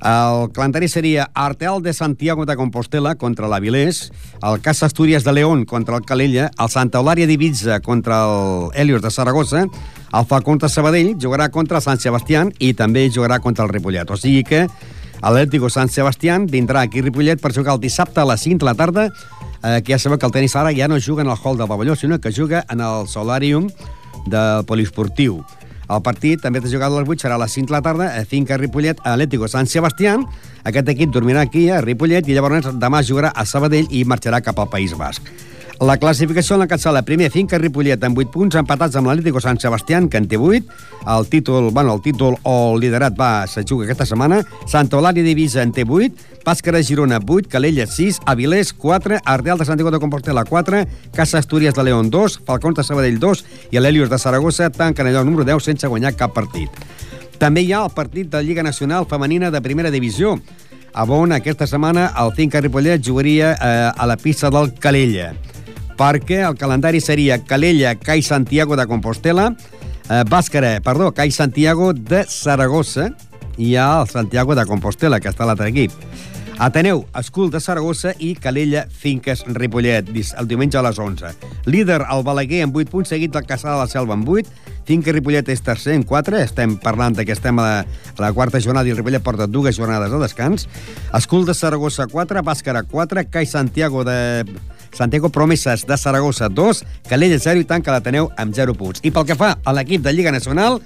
El 0.00 0.52
calendari 0.52 0.88
seria 0.88 1.30
Artel 1.34 1.82
de 1.82 1.92
Santiago 1.92 2.44
de 2.46 2.56
Compostela 2.56 3.14
contra 3.16 3.48
l'Avilés, 3.48 4.12
el 4.42 4.60
Casa 4.60 4.86
Astúries 4.86 5.24
de 5.24 5.32
León 5.32 5.64
contra 5.64 5.96
el 5.96 6.04
Calella, 6.04 6.50
el 6.58 6.70
Santa 6.70 7.00
Eulària 7.00 7.26
d'Ibiza 7.26 7.80
contra 7.80 8.22
el 8.24 8.70
Helios 8.74 9.02
de 9.02 9.10
Saragossa, 9.10 9.64
el 9.66 10.26
Falcón 10.26 10.58
de 10.58 10.68
Sabadell 10.68 11.16
jugarà 11.20 11.50
contra 11.50 11.80
el 11.80 11.84
Sant 11.84 12.00
Sebastián 12.00 12.52
i 12.58 12.72
també 12.74 13.08
jugarà 13.10 13.40
contra 13.40 13.66
el 13.66 13.72
Ripollet. 13.72 14.10
O 14.10 14.16
sigui 14.16 14.44
que 14.46 14.66
l'Atlético 15.22 15.70
San 15.72 15.88
Sebastián 15.88 16.46
vindrà 16.46 16.84
aquí 16.86 17.00
a 17.02 17.08
Ripollet 17.08 17.42
per 17.42 17.54
jugar 17.56 17.74
el 17.74 17.82
dissabte 17.82 18.20
a 18.20 18.28
les 18.28 18.40
5 18.46 18.62
de 18.62 18.70
la 18.70 18.76
tarda, 18.78 19.10
eh, 19.62 19.82
que 19.82 19.92
ja 19.92 19.98
sabeu 19.98 20.18
que 20.18 20.26
el 20.26 20.32
tenis 20.32 20.56
ara 20.56 20.72
ja 20.76 20.88
no 20.88 21.00
juga 21.00 21.22
en 21.22 21.30
el 21.30 21.38
hall 21.42 21.58
del 21.58 21.68
pavelló, 21.68 21.96
sinó 21.96 22.20
que 22.20 22.32
juga 22.32 22.64
en 22.70 22.80
el 22.80 23.08
solàrium 23.08 23.70
del 24.26 24.64
poliesportiu. 24.64 25.42
El 25.86 26.02
partit 26.02 26.40
també 26.42 26.62
té 26.62 26.70
jugat 26.72 26.90
a 26.90 26.98
les 26.98 27.08
8, 27.08 27.22
serà 27.22 27.36
a 27.38 27.42
les 27.44 27.52
5 27.54 27.70
de 27.70 27.76
la 27.76 27.82
tarda, 27.82 28.08
a 28.18 28.24
Finca 28.26 28.58
Ripollet, 28.58 29.02
a 29.04 29.14
Atlético 29.14 29.48
San 29.48 29.70
Sebastián. 29.70 30.26
Aquest 30.66 30.88
equip 30.90 31.12
dormirà 31.14 31.46
aquí, 31.46 31.68
a 31.70 31.82
Ripollet, 31.84 32.26
i 32.26 32.34
llavors 32.34 32.72
demà 32.74 33.04
jugarà 33.06 33.30
a 33.30 33.46
Sabadell 33.46 33.86
i 33.90 34.02
marxarà 34.04 34.42
cap 34.42 34.58
al 34.58 34.72
País 34.72 34.96
Basc. 34.98 35.30
La 35.80 35.98
classificació 36.00 36.54
en 36.56 36.62
la 36.62 36.68
cancel·la 36.70 37.02
primer 37.04 37.26
Finca 37.28 37.58
Ripollet 37.60 38.00
amb 38.06 38.16
8 38.16 38.30
punts 38.32 38.56
empatats 38.56 38.96
amb 38.96 39.10
l'Atlético 39.10 39.42
San 39.44 39.58
Sebastián 39.60 40.06
que 40.08 40.16
en 40.16 40.24
té 40.24 40.38
8 40.40 40.62
el 41.12 41.26
títol, 41.28 41.68
bueno, 41.70 41.92
el 41.92 42.00
títol 42.00 42.38
o 42.48 42.54
el 42.72 42.80
liderat 42.80 43.12
va, 43.12 43.46
se 43.46 43.60
juga 43.62 43.84
aquesta 43.84 44.06
setmana. 44.08 44.38
Santa 44.64 44.96
Eulàlia 44.96 45.22
d'Ivisa 45.22 45.60
en 45.60 45.74
té 45.76 45.84
8 45.84 46.40
Pàscara 46.46 46.80
Girona 46.80 47.18
8, 47.20 47.50
Calella 47.52 47.84
6 47.86 48.22
Avilés 48.24 48.72
4, 48.72 49.18
Ardel 49.22 49.58
de 49.58 49.66
Santiago 49.68 49.90
de 49.92 50.00
Compostela 50.00 50.46
4, 50.48 50.86
Casa 51.12 51.38
Astúries 51.38 51.74
de 51.74 51.84
León 51.84 52.08
2 52.08 52.38
Falcons 52.46 52.80
de 52.80 52.84
Sabadell 52.84 53.20
2 53.20 53.44
i 53.72 53.78
l'Helios 53.78 54.08
de 54.08 54.18
Saragossa 54.18 54.70
tanquen 54.70 55.10
allò 55.10 55.24
número 55.24 55.44
10 55.44 55.60
sense 55.60 55.86
guanyar 55.92 56.14
cap 56.16 56.32
partit. 56.32 56.72
També 57.36 57.66
hi 57.66 57.74
ha 57.74 57.82
el 57.84 57.92
partit 57.92 58.32
de 58.32 58.40
Lliga 58.40 58.64
Nacional 58.64 59.04
Femenina 59.04 59.52
de 59.52 59.60
Primera 59.60 59.92
Divisió. 59.92 60.38
A 60.96 61.04
on 61.04 61.36
aquesta 61.36 61.68
setmana 61.68 62.14
el 62.16 62.32
Finca 62.32 62.64
Ripollet 62.64 63.04
jugaria 63.04 63.52
eh, 63.52 63.92
a 63.92 64.06
la 64.08 64.16
pista 64.16 64.48
del 64.48 64.72
Calella 64.80 65.34
perquè 65.96 66.42
el 66.46 66.56
calendari 66.60 67.00
seria 67.00 67.42
Calella, 67.44 67.94
Cai 67.96 68.22
Santiago 68.22 68.76
de 68.76 68.86
Compostela, 68.86 69.50
eh, 70.10 70.22
Bàscara, 70.28 70.80
perdó, 70.84 71.12
Cai 71.12 71.30
Santiago 71.30 71.92
de 71.92 72.24
Saragossa, 72.28 73.10
i 73.56 73.74
el 73.74 74.08
Santiago 74.08 74.54
de 74.54 74.66
Compostela, 74.66 75.20
que 75.20 75.32
està 75.32 75.46
l'altre 75.48 75.70
equip. 75.72 75.92
Ateneu, 76.58 77.02
Escul 77.12 77.50
de 77.52 77.60
Saragossa 77.60 78.14
i 78.16 78.30
Calella 78.34 78.86
Finques 78.88 79.42
Ripollet, 79.44 80.08
el 80.08 80.46
diumenge 80.48 80.78
a 80.78 80.82
les 80.86 80.98
11. 80.98 81.34
Líder, 81.68 82.00
el 82.08 82.24
Balaguer, 82.24 82.62
amb 82.64 82.76
8 82.76 82.92
punts, 82.92 83.12
seguit 83.12 83.34
del 83.34 83.44
Caçà 83.44 83.74
de 83.74 83.76
la 83.76 83.90
Selva 83.92 84.16
amb 84.16 84.28
8. 84.28 84.72
Finca 84.88 85.12
Ripollet 85.12 85.50
és 85.52 85.60
tercer 85.60 85.92
en 85.98 86.04
4. 86.06 86.38
Estem 86.40 86.78
parlant 86.80 87.16
de 87.18 87.26
que 87.28 87.34
estem 87.36 87.58
a 87.60 87.66
la, 87.66 87.84
a 88.16 88.22
la 88.22 88.32
quarta 88.32 88.60
jornada 88.62 88.88
i 88.88 88.94
el 88.94 89.00
Ripollet 89.02 89.24
porta 89.24 89.48
dues 89.50 89.76
jornades 89.76 90.14
de 90.14 90.22
descans. 90.22 90.64
Escul 91.12 91.44
de 91.44 91.52
Saragossa 91.52 92.06
4, 92.08 92.40
Bàscara 92.46 92.86
4, 92.88 93.26
Cai 93.28 93.44
Santiago 93.44 94.06
de 94.08 94.46
Santiago 94.92 95.30
Promeses 95.30 95.86
de 95.86 95.96
Saragossa 95.96 96.48
2, 96.48 96.84
Calella 97.08 97.38
0 97.38 97.60
i 97.60 97.68
tanca 97.68 97.94
l'Ateneu 97.94 98.30
amb 98.36 98.54
0 98.54 98.74
punts. 98.74 99.02
I 99.02 99.10
pel 99.10 99.26
que 99.28 99.38
fa 99.38 99.56
a 99.62 99.74
l'equip 99.76 100.04
de 100.04 100.12
Lliga 100.12 100.32
Nacional, 100.34 100.80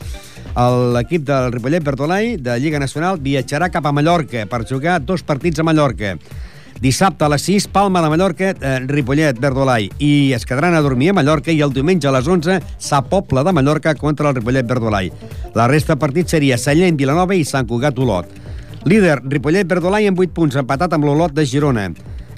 l'equip 0.95 1.25
del 1.27 1.53
Ripollet 1.53 1.85
Bertolai 1.85 2.37
de 2.37 2.59
Lliga 2.59 2.81
Nacional 2.83 3.21
viatjarà 3.23 3.71
cap 3.71 3.87
a 3.87 3.93
Mallorca 3.93 4.47
per 4.51 4.67
jugar 4.67 5.01
dos 5.01 5.23
partits 5.23 5.61
a 5.61 5.67
Mallorca. 5.67 6.17
Dissabte 6.81 7.27
a 7.27 7.29
les 7.29 7.43
6, 7.45 7.67
Palma 7.69 8.01
de 8.01 8.09
Mallorca, 8.09 8.55
eh, 8.59 8.79
Ripollet, 8.89 9.39
Verdolai. 9.39 9.91
I 9.99 10.33
es 10.33 10.47
quedaran 10.47 10.75
a 10.75 10.81
dormir 10.81 11.11
a 11.11 11.13
Mallorca 11.13 11.53
i 11.53 11.61
el 11.61 11.75
diumenge 11.75 12.09
a 12.09 12.13
les 12.13 12.27
11, 12.27 12.61
Sa 12.79 13.03
Pobla 13.03 13.45
de 13.45 13.53
Mallorca 13.53 13.95
contra 13.95 14.31
el 14.31 14.35
Ripollet, 14.37 14.67
Verdolai. 14.67 15.13
La 15.55 15.69
resta 15.69 15.95
de 15.95 16.01
partits 16.01 16.31
seria 16.31 16.57
Sallent, 16.57 16.97
Vilanova 16.97 17.37
i 17.37 17.45
Sant 17.45 17.69
Cugat, 17.69 17.99
Olot. 17.99 18.33
Líder, 18.87 19.21
Ripollet, 19.29 19.69
Verdolai 19.69 20.07
amb 20.09 20.19
8 20.19 20.33
punts, 20.33 20.57
empatat 20.57 20.97
amb 20.97 21.05
l'Olot 21.05 21.37
de 21.37 21.45
Girona 21.45 21.91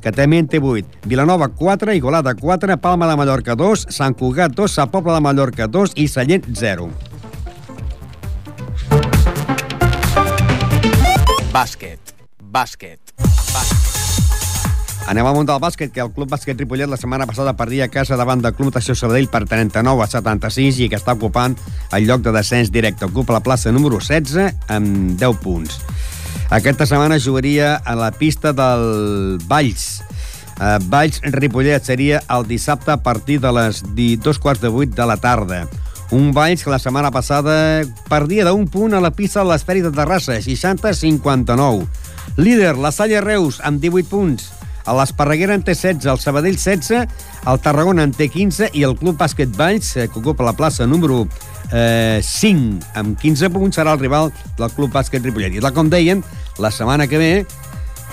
que 0.02 0.12
també 0.12 0.42
en 0.42 0.50
té 0.50 0.60
8. 0.60 1.06
Vilanova 1.08 1.48
4, 1.48 1.94
Igualada 1.94 2.34
4, 2.34 2.76
Palma 2.82 3.08
de 3.10 3.16
Mallorca 3.16 3.56
2, 3.56 3.86
Sant 3.90 4.18
Cugat 4.18 4.56
2, 4.58 4.70
Sa 4.70 4.88
Pobla 4.90 5.16
de 5.18 5.24
Mallorca 5.24 5.68
2 5.70 5.96
i 5.96 6.08
Sallent 6.08 6.50
0. 6.58 6.90
Bàsquet, 11.52 12.14
bàsquet, 12.40 13.12
Anem 15.10 15.26
al 15.26 15.34
món 15.34 15.46
del 15.46 15.58
bàsquet, 15.58 15.90
que 15.90 16.00
el 16.00 16.12
Club 16.14 16.30
Bàsquet 16.30 16.60
Ripollet 16.60 16.86
la 16.88 16.96
setmana 16.96 17.26
passada 17.26 17.56
perdia 17.58 17.88
a 17.88 17.90
casa 17.90 18.16
davant 18.16 18.40
del 18.42 18.54
Club 18.54 18.70
Natació 18.70 18.94
Sabadell 18.94 19.26
per 19.32 19.42
39 19.50 20.04
a 20.04 20.06
76 20.06 20.78
i 20.84 20.88
que 20.88 20.98
està 21.00 21.16
ocupant 21.18 21.56
el 21.92 22.06
lloc 22.06 22.22
de 22.22 22.32
descens 22.32 22.70
directe. 22.70 23.08
Ocupa 23.10 23.34
la 23.34 23.42
plaça 23.42 23.72
número 23.74 23.98
16 23.98 24.70
amb 24.70 25.18
10 25.18 25.42
punts. 25.42 25.80
Aquesta 26.52 26.84
setmana 26.84 27.16
jugaria 27.16 27.78
a 27.80 27.94
la 27.96 28.10
pista 28.12 28.50
del 28.52 29.38
Valls. 29.48 30.02
Uh, 30.60 30.76
Valls 30.92 31.22
Ripollet 31.32 31.80
seria 31.80 32.18
el 32.28 32.44
dissabte 32.44 32.92
a 32.92 32.98
partir 33.00 33.38
de 33.40 33.48
les 33.56 33.80
dos 34.20 34.38
quarts 34.38 34.60
de 34.60 34.68
vuit 34.68 34.92
de 34.92 35.06
la 35.08 35.16
tarda. 35.16 35.62
Un 36.12 36.28
Valls 36.36 36.60
que 36.60 36.68
la 36.68 36.78
setmana 36.78 37.08
passada 37.10 37.86
perdia 38.10 38.44
d'un 38.44 38.66
punt 38.68 38.92
a 38.92 39.00
la 39.00 39.14
pista 39.16 39.40
de 39.40 39.48
l'Esferi 39.48 39.80
de 39.80 39.94
Terrassa, 39.96 40.36
60-59. 40.44 41.88
Líder, 42.36 42.76
la 42.76 42.92
Salle 42.92 43.24
Reus, 43.24 43.62
amb 43.64 43.80
18 43.80 44.12
punts. 44.12 44.50
A 44.84 44.92
l'Esparreguera 44.98 45.56
en 45.56 45.64
té 45.64 45.72
16, 45.72 46.04
el 46.04 46.20
Sabadell 46.20 46.60
16, 46.60 47.08
el 47.48 47.64
Tarragona 47.64 48.04
en 48.04 48.12
té 48.12 48.28
15 48.28 48.74
i 48.76 48.84
el 48.84 48.98
Club 49.00 49.16
Bàsquet 49.16 49.56
Valls, 49.56 49.94
eh, 49.96 50.08
que 50.10 50.20
ocupa 50.20 50.44
la 50.44 50.56
plaça 50.58 50.84
número 50.90 51.22
eh, 51.72 52.20
5, 52.22 52.92
amb 52.98 53.18
15 53.18 53.50
punts, 53.54 53.78
serà 53.78 53.94
el 53.94 54.02
rival 54.02 54.32
del 54.58 54.72
Club 54.76 54.92
Bàsquet 54.92 55.24
Ripollet. 55.24 55.54
I 55.56 55.62
tal 55.64 55.74
com 55.76 55.88
deien, 55.88 56.24
la 56.58 56.70
setmana 56.70 57.06
que 57.08 57.20
ve 57.20 57.32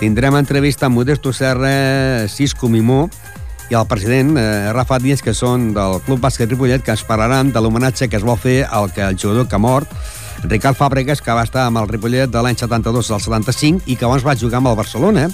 tindrem 0.00 0.36
entrevista 0.38 0.86
amb 0.88 0.96
Modesto 0.96 1.32
Serra, 1.32 2.28
Cisco 2.28 2.68
Mimó 2.68 3.08
i 3.70 3.76
el 3.78 3.86
president 3.86 4.34
eh, 4.40 4.72
Rafa 4.72 4.98
Díaz, 4.98 5.22
que 5.22 5.34
són 5.36 5.70
del 5.76 6.00
Club 6.06 6.22
Bàsquet 6.24 6.50
Ripollet, 6.50 6.82
que 6.82 6.94
es 6.96 7.04
parlaran 7.06 7.52
de 7.54 7.60
l'homenatge 7.62 8.08
que 8.10 8.18
es 8.18 8.26
vol 8.26 8.38
fer 8.40 8.64
al 8.66 8.90
que 8.92 9.04
el 9.06 9.18
jugador 9.20 9.46
que 9.46 9.54
ha 9.54 9.62
mort, 9.62 9.92
Ricard 10.42 10.78
Fàbregas, 10.78 11.20
que 11.22 11.36
va 11.36 11.44
estar 11.44 11.66
amb 11.68 11.78
el 11.78 11.88
Ripollet 11.90 12.32
de 12.32 12.42
l'any 12.42 12.58
72 12.58 13.12
al 13.12 13.20
75 13.20 13.86
i 13.86 13.96
que 13.96 14.08
abans 14.08 14.26
va 14.26 14.38
jugar 14.40 14.58
amb 14.58 14.72
el 14.72 14.78
Barcelona 14.80 15.28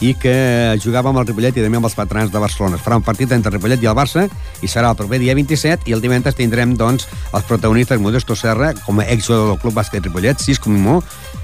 i 0.00 0.14
que 0.16 0.34
jugava 0.82 1.10
amb 1.10 1.20
el 1.20 1.26
Ripollet 1.28 1.56
i 1.58 1.64
també 1.64 1.78
amb 1.78 1.88
els 1.88 1.96
patrons 1.96 2.32
de 2.32 2.40
Barcelona. 2.40 2.78
Es 2.78 2.84
farà 2.84 2.96
un 2.96 3.04
partit 3.04 3.32
entre 3.36 3.52
Ripollet 3.52 3.82
i 3.84 3.88
el 3.90 3.96
Barça 3.96 4.26
i 4.64 4.68
serà 4.70 4.90
el 4.92 4.98
proper 4.98 5.20
dia 5.20 5.36
27 5.36 5.90
i 5.90 5.96
el 5.96 6.00
divendres 6.00 6.38
tindrem 6.38 6.72
doncs, 6.78 7.06
els 7.36 7.48
protagonistes 7.48 8.00
Modesto 8.00 8.36
Serra 8.36 8.72
com 8.86 9.00
a 9.00 9.08
exjugador 9.12 9.52
del 9.52 9.60
Club 9.62 9.76
Bàsquet 9.76 10.04
Ripollet, 10.08 10.40
Cisco 10.40 10.72
Mimó, 10.72 11.00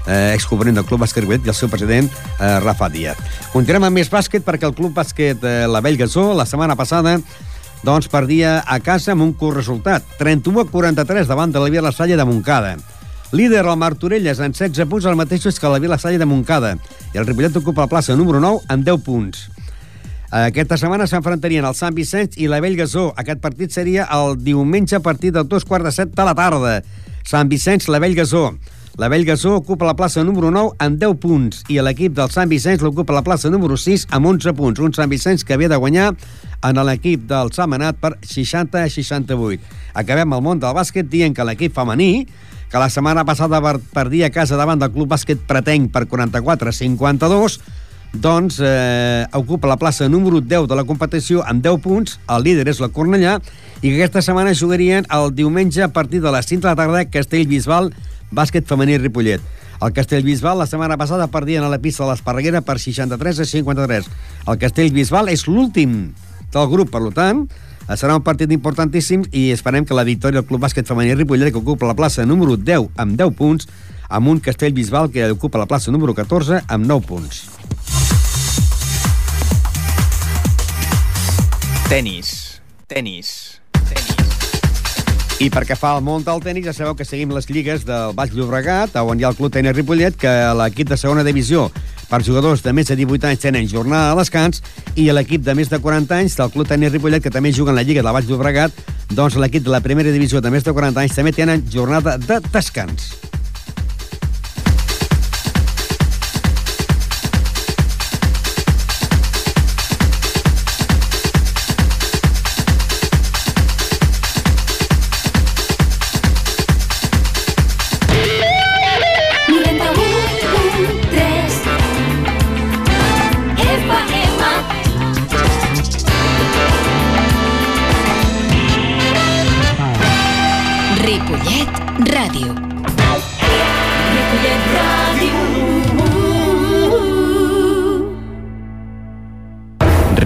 eh, 0.07 0.33
excobrent 0.33 0.75
del 0.75 0.85
Club 0.85 1.05
Bàsquet 1.05 1.25
Ripollet 1.25 1.45
i 1.45 1.53
el 1.53 1.57
seu 1.57 1.69
president 1.69 2.09
eh, 2.09 2.57
Rafa 2.63 2.89
Díaz. 2.89 3.21
Continuem 3.53 3.89
amb 3.89 4.01
més 4.01 4.09
bàsquet 4.11 4.45
perquè 4.45 4.65
el 4.69 4.75
Club 4.77 4.97
Bàsquet 4.97 5.45
eh, 5.45 5.59
La 5.69 5.83
Vell 5.85 6.01
Gasó 6.01 6.31
la 6.33 6.49
setmana 6.49 6.75
passada 6.75 7.19
doncs 7.85 8.09
perdia 8.09 8.63
a 8.65 8.79
casa 8.81 9.13
amb 9.13 9.21
un 9.21 9.33
curt 9.37 9.59
resultat, 9.59 10.05
31 10.17 10.65
a 10.65 10.69
43 10.71 11.29
davant 11.29 11.53
de 11.53 11.61
la 11.61 11.69
Via 11.69 11.85
La 11.85 11.93
Salle 11.93 12.17
de 12.17 12.25
Montcada. 12.25 12.77
Líder 13.31 13.65
el 13.65 13.75
Martorelles 13.75 14.39
en 14.39 14.53
16 14.53 14.87
punts, 14.87 15.05
el 15.05 15.17
mateix 15.19 15.43
que 15.59 15.69
la 15.69 15.79
Vila 15.83 15.97
Salle 15.99 16.17
de 16.17 16.25
Montcada. 16.25 16.77
I 17.13 17.19
el 17.19 17.27
Ripollet 17.27 17.57
ocupa 17.59 17.83
la 17.83 17.91
plaça 17.91 18.15
número 18.15 18.39
9 18.39 18.63
amb 18.71 18.85
10 18.87 19.03
punts. 19.03 19.49
Aquesta 20.31 20.77
setmana 20.79 21.07
s'enfrontarien 21.07 21.65
el 21.67 21.75
Sant 21.75 21.95
Vicenç 21.95 22.37
i 22.39 22.47
la 22.47 22.61
Bellgasó. 22.63 23.09
Aquest 23.19 23.43
partit 23.43 23.75
seria 23.75 24.07
el 24.15 24.39
diumenge 24.39 24.95
a 24.95 25.03
partir 25.03 25.33
del 25.35 25.47
dos 25.47 25.65
quarts 25.65 25.97
de 25.97 26.05
de 26.05 26.23
la 26.23 26.35
tarda. 26.35 26.81
Sant 27.27 27.49
Vicenç, 27.51 27.89
la 27.89 27.99
Bellgasó. 27.99 28.53
La 28.97 29.09
Bellgasó 29.09 29.57
ocupa 29.57 29.85
la 29.85 29.95
plaça 29.95 30.23
número 30.23 30.49
9 30.49 30.71
amb 30.79 30.97
10 30.97 31.19
punts 31.21 31.63
i 31.69 31.81
l'equip 31.83 32.15
del 32.15 32.31
Sant 32.31 32.49
Vicenç 32.49 32.81
l'ocupa 32.81 33.13
la 33.13 33.21
plaça 33.21 33.51
número 33.51 33.75
6 33.77 34.07
amb 34.09 34.25
11 34.25 34.53
punts. 34.55 34.79
Un 34.79 34.93
Sant 34.93 35.11
Vicenç 35.11 35.43
que 35.43 35.53
havia 35.53 35.69
de 35.69 35.75
guanyar 35.75 36.13
en 36.63 36.79
l'equip 36.87 37.27
del 37.27 37.51
Samenat 37.51 37.99
per 37.99 38.15
60 38.23 38.81
a 38.81 38.89
68. 38.89 39.61
Acabem 39.93 40.33
el 40.33 40.41
món 40.41 40.59
del 40.63 40.73
bàsquet 40.73 41.11
dient 41.11 41.35
que 41.35 41.45
l'equip 41.45 41.75
femení 41.75 42.25
que 42.71 42.79
la 42.79 42.89
setmana 42.91 43.25
passada 43.25 43.61
perdia 43.93 44.27
a 44.27 44.33
casa 44.33 44.59
davant 44.59 44.79
del 44.79 44.91
Club 44.91 45.11
Bàsquet 45.13 45.43
Pretenc 45.47 45.91
per 45.93 46.05
44 46.07 46.69
a 46.69 46.75
52, 46.75 47.59
doncs 48.17 48.59
eh, 48.63 49.27
ocupa 49.35 49.67
la 49.67 49.77
plaça 49.77 50.07
número 50.09 50.41
10 50.41 50.67
de 50.67 50.75
la 50.75 50.85
competició 50.87 51.43
amb 51.47 51.63
10 51.63 51.81
punts, 51.83 52.17
el 52.27 52.43
líder 52.43 52.67
és 52.71 52.81
la 52.83 52.91
Cornellà, 52.93 53.37
i 53.81 53.91
que 53.91 53.97
aquesta 53.99 54.23
setmana 54.25 54.55
jugarien 54.57 55.07
el 55.13 55.31
diumenge 55.35 55.83
a 55.83 55.91
partir 55.93 56.21
de 56.23 56.31
les 56.33 56.47
5 56.47 56.63
de 56.63 56.71
la 56.71 56.79
tarda 56.79 57.05
Castellbisbal, 57.11 57.91
bàsquet 58.31 58.67
femení 58.67 58.97
Ripollet. 58.97 59.43
El 59.77 59.93
Castellbisbal 59.93 60.57
la 60.57 60.65
setmana 60.65 60.97
passada 60.97 61.27
perdien 61.29 61.63
a 61.63 61.69
la 61.69 61.77
pista 61.77 62.03
de 62.03 62.09
l'Esparreguera 62.09 62.63
per 62.65 62.79
63 62.81 63.43
a 63.43 63.45
53. 63.45 64.09
El 64.47 64.57
Castellbisbal 64.57 65.29
és 65.29 65.45
l'últim 65.45 65.99
del 66.53 66.69
grup, 66.71 66.89
per 66.89 67.03
tant, 67.13 67.45
serà 67.95 68.17
un 68.17 68.23
partit 68.23 68.51
importantíssim 68.51 69.23
i 69.31 69.51
esperem 69.55 69.85
que 69.87 69.95
la 69.95 70.03
victòria 70.03 70.41
del 70.41 70.47
Club 70.49 70.65
Bàsquet 70.65 70.87
Femení 70.87 71.15
Ripollet, 71.15 71.53
que 71.53 71.61
ocupa 71.61 71.87
la 71.87 71.95
plaça 71.95 72.25
número 72.25 72.57
10 72.57 72.89
amb 72.99 73.15
10 73.15 73.35
punts, 73.39 73.69
amb 74.09 74.27
un 74.27 74.41
Castell 74.43 74.75
Bisbal 74.75 75.11
que 75.11 75.31
ocupa 75.31 75.61
la 75.61 75.67
plaça 75.71 75.91
número 75.91 76.15
14 76.15 76.63
amb 76.67 76.85
9 76.85 77.07
punts. 77.07 77.45
Tenis. 81.87 82.59
Tenis. 82.87 83.46
I 85.37 85.51
perquè 85.53 85.75
fa 85.77 85.91
el 85.93 86.01
món 86.01 86.23
del 86.25 86.39
tenis, 86.41 86.63
ja 86.65 86.71
sabeu 86.73 86.95
que 86.97 87.05
seguim 87.05 87.29
les 87.29 87.45
lligues 87.45 87.83
del 87.85 88.15
Baix 88.17 88.31
Llobregat, 88.33 88.95
on 89.05 89.19
hi 89.19 89.25
ha 89.25 89.29
el 89.29 89.37
Club 89.37 89.53
Tenis 89.53 89.75
Ripollet, 89.75 90.17
que 90.17 90.31
l'equip 90.57 90.89
de 90.89 90.97
segona 90.97 91.21
divisió 91.21 91.67
per 92.09 92.23
jugadors 92.25 92.63
de 92.65 92.73
més 92.73 92.89
de 92.89 92.97
18 92.97 93.29
anys 93.29 93.43
tenen 93.43 93.69
jornada 93.69 94.15
de 94.15 94.23
descans 94.23 94.63
i 94.97 95.05
l'equip 95.13 95.45
de 95.45 95.53
més 95.53 95.69
de 95.69 95.77
40 95.77 96.17
anys 96.17 96.39
del 96.41 96.49
Club 96.55 96.73
Tenis 96.73 96.95
Ripollet, 96.95 97.21
que 97.21 97.29
també 97.29 97.53
juga 97.53 97.69
en 97.69 97.77
la 97.77 97.85
Lliga 97.85 98.01
de 98.01 98.17
Baix 98.17 98.25
Llobregat, 98.25 98.81
doncs 99.13 99.37
l'equip 99.37 99.67
de 99.67 99.77
la 99.77 99.83
primera 99.85 100.09
divisió 100.09 100.41
de 100.41 100.49
més 100.49 100.65
de 100.65 100.73
40 100.73 101.05
anys 101.05 101.21
també 101.21 101.37
tenen 101.37 101.69
jornada 101.69 102.17
de 102.17 102.41
descans. 102.49 103.11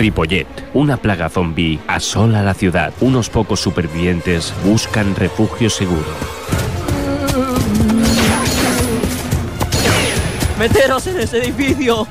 Ripollet, 0.02 0.48
una 0.74 0.98
plaga 0.98 1.30
zombie 1.30 1.80
asola 1.86 2.42
la 2.42 2.56
ciudad. 2.56 2.92
Unos 3.02 3.30
pocos 3.30 3.60
supervivientes 3.60 4.52
buscan 4.66 5.16
refugio 5.16 5.70
seguro. 5.70 6.08
¡Meteros 10.58 11.06
en 11.06 11.20
ese 11.20 11.38
edificio! 11.38 12.08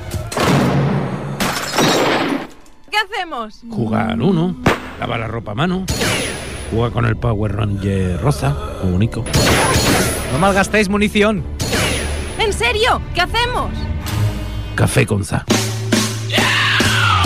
¿Qué 2.89 2.97
hacemos? 2.97 3.59
Jugar 3.69 4.11
al 4.11 4.21
uno, 4.21 4.55
lavar 4.97 5.19
la 5.19 5.27
ropa 5.27 5.51
a 5.51 5.55
mano, 5.55 5.85
jugar 6.71 6.93
con 6.93 7.05
el 7.05 7.17
Power 7.17 7.57
Ranger 7.57 8.21
rosa, 8.21 8.55
muy 8.83 8.93
bonito. 8.93 9.25
No 10.31 10.39
malgastéis 10.39 10.87
munición. 10.87 11.43
¿En 12.39 12.53
serio? 12.53 13.01
¿Qué 13.13 13.19
hacemos? 13.19 13.69
Café 14.75 15.05
con 15.05 15.25
za. 15.25 15.43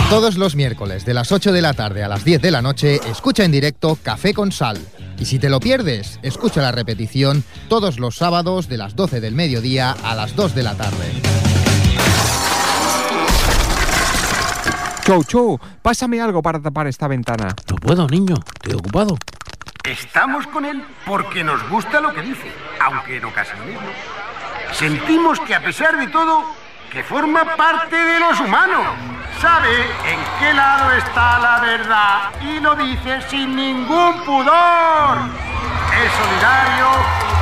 Todos 0.08 0.38
los 0.38 0.54
miércoles 0.54 1.04
de 1.04 1.14
las 1.14 1.32
8 1.32 1.50
de 1.50 1.60
la 1.60 1.74
tarde 1.74 2.04
a 2.04 2.08
las 2.08 2.24
10 2.24 2.40
de 2.40 2.52
la 2.52 2.62
noche, 2.62 3.00
escucha 3.10 3.42
en 3.42 3.50
directo 3.50 3.98
Café 4.00 4.34
con 4.34 4.52
Sal. 4.52 4.78
Y 5.18 5.24
si 5.24 5.40
te 5.40 5.50
lo 5.50 5.58
pierdes, 5.58 6.20
escucha 6.22 6.62
la 6.62 6.70
repetición 6.70 7.42
todos 7.68 7.98
los 7.98 8.14
sábados 8.14 8.68
de 8.68 8.76
las 8.76 8.94
12 8.94 9.20
del 9.20 9.34
mediodía 9.34 9.96
a 10.04 10.14
las 10.14 10.36
2 10.36 10.54
de 10.54 10.62
la 10.62 10.76
tarde. 10.76 11.10
Chou, 15.04 15.24
chou, 15.24 15.58
pásame 15.82 16.20
algo 16.20 16.40
para 16.40 16.62
tapar 16.62 16.86
esta 16.86 17.08
ventana. 17.08 17.48
No 17.68 17.76
puedo, 17.76 18.06
niño, 18.06 18.36
estoy 18.54 18.74
ocupado. 18.74 19.18
Estamos 19.82 20.46
con 20.46 20.64
él 20.64 20.84
porque 21.04 21.42
nos 21.42 21.68
gusta 21.68 22.00
lo 22.00 22.14
que 22.14 22.22
dice, 22.22 22.52
aunque 22.80 23.16
en 23.16 23.24
ocasiones 23.24 23.74
no. 23.74 24.72
Sentimos 24.72 25.40
que 25.40 25.54
a 25.54 25.62
pesar 25.62 25.98
de 25.98 26.06
todo, 26.08 26.44
que 26.96 27.04
forma 27.04 27.44
parte 27.56 27.94
de 27.94 28.18
los 28.18 28.40
humanos. 28.40 28.86
Sabe 29.38 29.82
en 29.82 30.18
qué 30.38 30.54
lado 30.54 30.92
está 30.92 31.38
la 31.40 31.60
verdad 31.60 32.30
y 32.40 32.58
lo 32.58 32.74
dice 32.74 33.20
sin 33.28 33.54
ningún 33.54 34.24
pudor. 34.24 35.18
Es 35.92 36.10
solidario, 36.10 36.88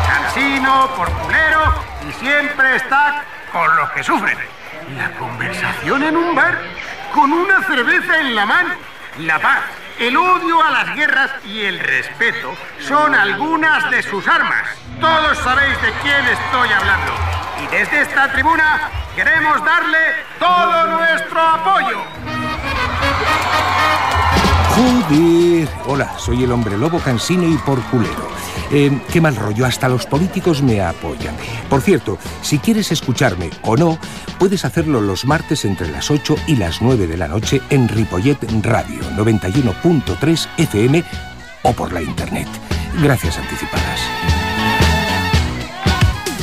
cansino, 0.09 0.91
porculero 0.97 1.73
y 2.09 2.13
siempre 2.15 2.75
está 2.75 3.23
con 3.53 3.77
los 3.77 3.91
que 3.93 4.03
sufren. 4.03 4.39
La 4.97 5.13
conversación 5.13 6.03
en 6.03 6.17
un 6.17 6.35
bar 6.35 6.59
con 7.13 7.33
una 7.33 7.63
cerveza 7.63 8.19
en 8.19 8.35
la 8.35 8.47
mano. 8.47 8.75
La 9.19 9.39
paz, 9.39 9.61
el 10.01 10.17
odio 10.17 10.65
a 10.65 10.71
las 10.73 10.97
guerras 10.97 11.31
y 11.45 11.65
el 11.65 11.79
respeto 11.79 12.57
son 12.81 13.15
algunas 13.15 13.89
de 13.93 14.03
sus 14.03 14.27
armas. 14.27 14.67
Todos 15.01 15.39
sabéis 15.39 15.81
de 15.83 15.93
quién 16.03 16.25
estoy 16.27 16.69
hablando. 16.73 17.13
Y 17.63 17.67
desde 17.75 18.03
esta 18.03 18.33
tribuna 18.33 18.91
queremos 19.15 19.65
darle 19.65 19.99
todo 20.39 20.87
nuestro 20.99 21.41
apoyo. 21.41 21.99
Joder. 24.75 25.69
Hola, 25.87 26.19
soy 26.19 26.45
el 26.45 26.53
hombre 26.53 26.77
lobo 26.77 26.99
cansino 26.99 27.47
y 27.47 27.57
porculero. 27.59 28.29
Eh, 28.73 29.01
qué 29.13 29.21
mal 29.21 29.37
rollo, 29.37 29.67
hasta 29.67 29.89
los 29.89 30.07
políticos 30.07 30.63
me 30.63 30.81
apoyan. 30.81 31.37
Por 31.69 31.81
cierto, 31.81 32.19
si 32.43 32.59
quieres 32.59 32.91
escucharme 32.91 33.51
o 33.63 33.77
no, 33.77 33.99
puedes 34.39 34.65
hacerlo 34.65 35.01
los 35.01 35.27
martes 35.27 35.65
entre 35.65 35.91
las 35.91 36.11
8 36.11 36.37
y 36.49 36.57
las 36.57 36.83
9 36.83 37.07
de 37.07 37.17
la 37.17 37.29
noche 37.29 37.61
en 37.71 37.89
Ripollet 37.89 38.39
Radio 38.63 39.01
91.3 39.17 40.49
FM 40.59 41.05
o 41.63 41.73
por 41.73 41.93
la 41.93 42.03
internet. 42.03 42.49
Gracias 43.01 43.39
anticipadas. 43.39 44.34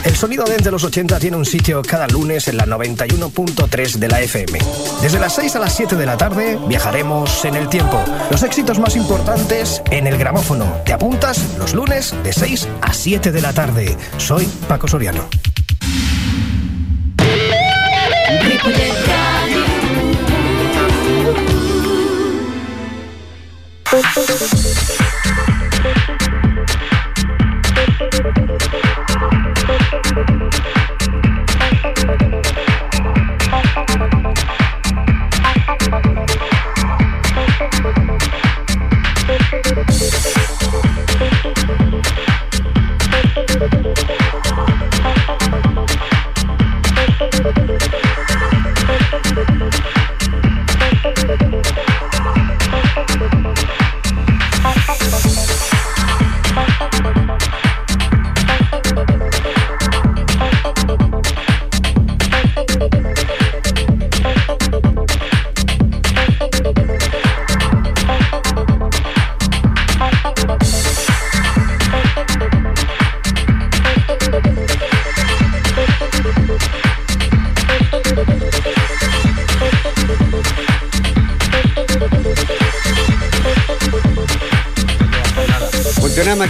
El 0.04 0.16
sonido 0.16 0.46
desde 0.46 0.72
los 0.72 0.84
80 0.84 1.20
tiene 1.20 1.38
un 1.38 1.46
sitio 1.46 1.82
cada 1.84 2.08
lunes 2.08 2.48
en 2.48 2.58
la 2.58 2.66
91.3 2.66 3.98
de 3.98 4.08
la 4.08 4.22
FM. 4.22 4.60
Desde 5.02 5.20
las 5.20 5.36
6 5.36 5.56
a 5.56 5.60
las 5.60 5.76
7 5.76 5.96
de 5.96 6.06
la 6.06 6.18
tarde 6.18 6.58
viajaremos 6.68 7.46
en 7.46 7.56
el 7.56 7.70
tiempo. 7.70 8.04
Los 8.32 8.42
éxitos 8.42 8.80
más 8.80 8.96
importantes 8.96 9.84
en 9.92 10.08
el 10.08 10.18
gramófono. 10.18 10.66
Te 10.86 10.94
apuntas 10.94 11.56
los 11.60 11.76
lunes 11.76 12.16
de 12.24 12.34
6 12.34 12.68
a 12.82 12.94
7 12.94 13.32
de 13.32 13.42
la 13.42 13.54
tarde. 13.54 13.96
Soy 14.18 14.46
Paco 14.68 14.88
Soriano. 14.88 15.51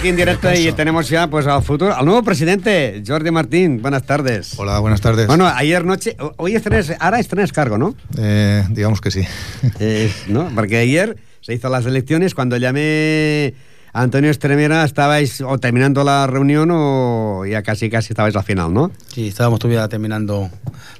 Aquí 0.01 0.09
en 0.09 0.15
directo 0.15 0.51
y 0.51 0.71
tenemos 0.71 1.09
ya 1.09 1.27
pues 1.27 1.45
al 1.45 1.61
futuro, 1.61 1.95
al 1.95 2.03
nuevo 2.03 2.23
presidente, 2.23 3.03
Jordi 3.05 3.29
Martín. 3.29 3.83
Buenas 3.83 4.01
tardes. 4.01 4.57
Hola, 4.57 4.79
buenas 4.79 4.99
tardes. 4.99 5.27
Bueno, 5.27 5.45
ayer 5.45 5.85
noche, 5.85 6.17
hoy 6.37 6.55
estrenas, 6.55 6.91
ahora 6.99 7.19
estrenas 7.19 7.51
cargo, 7.51 7.77
¿no? 7.77 7.93
Eh, 8.17 8.65
digamos 8.71 8.99
que 8.99 9.11
sí. 9.11 9.21
Eh, 9.79 10.11
¿no? 10.27 10.49
Porque 10.55 10.77
ayer 10.77 11.17
se 11.41 11.53
hizo 11.53 11.69
las 11.69 11.85
elecciones, 11.85 12.33
cuando 12.33 12.57
llamé 12.57 13.53
a 13.93 14.01
Antonio 14.01 14.31
Estremera 14.31 14.83
estabais 14.85 15.39
o 15.41 15.59
terminando 15.59 16.03
la 16.03 16.25
reunión 16.25 16.69
o 16.71 17.45
ya 17.45 17.61
casi 17.61 17.91
casi 17.91 18.13
estabais 18.13 18.35
al 18.35 18.43
final, 18.43 18.73
¿no? 18.73 18.91
Sí, 19.13 19.27
estábamos 19.27 19.59
todavía 19.59 19.87
terminando 19.87 20.49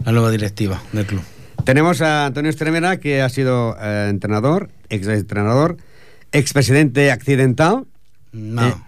la 0.06 0.12
nueva 0.12 0.30
directiva 0.30 0.80
del 0.92 1.08
club. 1.08 1.24
Tenemos 1.66 2.02
a 2.02 2.28
Antonio 2.28 2.52
Estremera, 2.52 2.98
que 2.98 3.24
ha 3.24 3.30
sido 3.30 3.76
eh, 3.82 4.10
entrenador, 4.12 4.70
ex-entrenador, 4.90 5.78
expresidente 6.32 7.10
accidental. 7.10 7.86
No, 8.34 8.82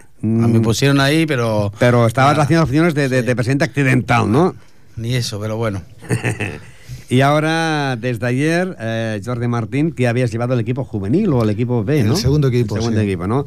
a 0.44 0.48
mí 0.48 0.58
pusieron 0.60 1.00
ahí, 1.00 1.26
pero... 1.26 1.72
Pero 1.78 2.06
estabas 2.06 2.38
haciendo 2.38 2.64
opciones 2.64 2.94
de, 2.94 3.08
de- 3.08 3.22
de 3.22 3.36
presidente 3.36 3.64
accidental, 3.64 4.30
¿no? 4.30 4.54
Ni 4.96 5.14
eso, 5.14 5.38
pero 5.40 5.56
bueno. 5.56 5.82
Y 7.10 7.20
ahora, 7.20 7.96
desde 8.00 8.26
ayer, 8.26 8.76
eh, 8.80 9.20
Jordi 9.24 9.46
Martín, 9.46 9.92
que 9.92 10.08
habías 10.08 10.32
llevado 10.32 10.54
el 10.54 10.60
equipo 10.60 10.84
juvenil 10.84 11.28
o 11.34 11.42
el 11.42 11.50
equipo 11.50 11.84
B, 11.84 12.00
El 12.00 12.08
¿no? 12.08 12.16
segundo 12.16 12.48
equipo, 12.48 12.76
El 12.76 12.82
segundo 12.82 13.00
sí. 13.00 13.06
equipo, 13.06 13.26
¿no? 13.26 13.44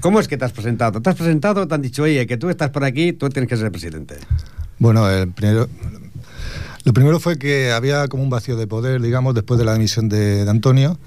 ¿Cómo 0.00 0.18
es 0.18 0.26
que 0.26 0.36
te 0.36 0.44
has 0.44 0.52
presentado? 0.52 1.00
¿Te 1.00 1.08
has 1.10 1.16
presentado? 1.16 1.66
¿Te 1.68 1.74
han 1.74 1.80
dicho, 1.82 2.02
oye, 2.02 2.26
que 2.26 2.36
tú 2.36 2.50
estás 2.50 2.70
por 2.70 2.82
aquí, 2.84 3.12
tú 3.12 3.28
tienes 3.28 3.48
que 3.48 3.56
ser 3.56 3.70
presidente? 3.70 4.16
Bueno, 4.80 5.08
el 5.08 5.28
primero, 5.30 5.68
lo 6.84 6.92
primero 6.92 7.20
fue 7.20 7.38
que 7.38 7.70
había 7.70 8.08
como 8.08 8.24
un 8.24 8.30
vacío 8.30 8.56
de 8.56 8.66
poder, 8.66 9.00
digamos, 9.00 9.32
después 9.34 9.58
de 9.58 9.64
la 9.64 9.74
dimisión 9.74 10.08
de, 10.08 10.44
de 10.44 10.50
Antonio. 10.50 10.98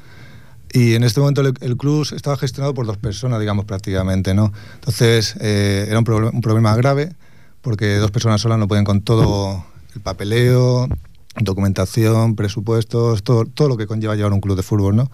Y 0.74 0.96
en 0.96 1.04
este 1.04 1.20
momento 1.20 1.42
el, 1.42 1.78
club 1.78 2.08
estaba 2.16 2.38
gestionado 2.38 2.74
por 2.74 2.86
dos 2.86 2.98
personas, 2.98 3.40
digamos, 3.42 3.66
prácticamente, 3.66 4.34
¿no? 4.34 4.54
Entonces 4.76 5.36
eh, 5.42 5.86
era 5.90 6.00
un, 6.00 6.06
proble- 6.06 6.32
un 6.34 6.42
problema 6.42 6.76
grave 6.76 7.14
porque 7.62 7.98
dos 7.98 8.12
personas 8.12 8.42
solas 8.42 8.58
no 8.58 8.68
pueden 8.68 8.86
con 8.86 9.02
todo 9.02 9.66
el 9.94 10.02
papeleo, 10.02 10.88
documentación, 11.36 12.36
presupuestos, 12.36 13.22
todo, 13.24 13.46
todo 13.46 13.68
lo 13.68 13.78
que 13.78 13.86
conlleva 13.86 14.16
llevar 14.16 14.32
un 14.32 14.40
club 14.40 14.56
de 14.56 14.64
fútbol, 14.64 14.96
¿no? 14.96 15.12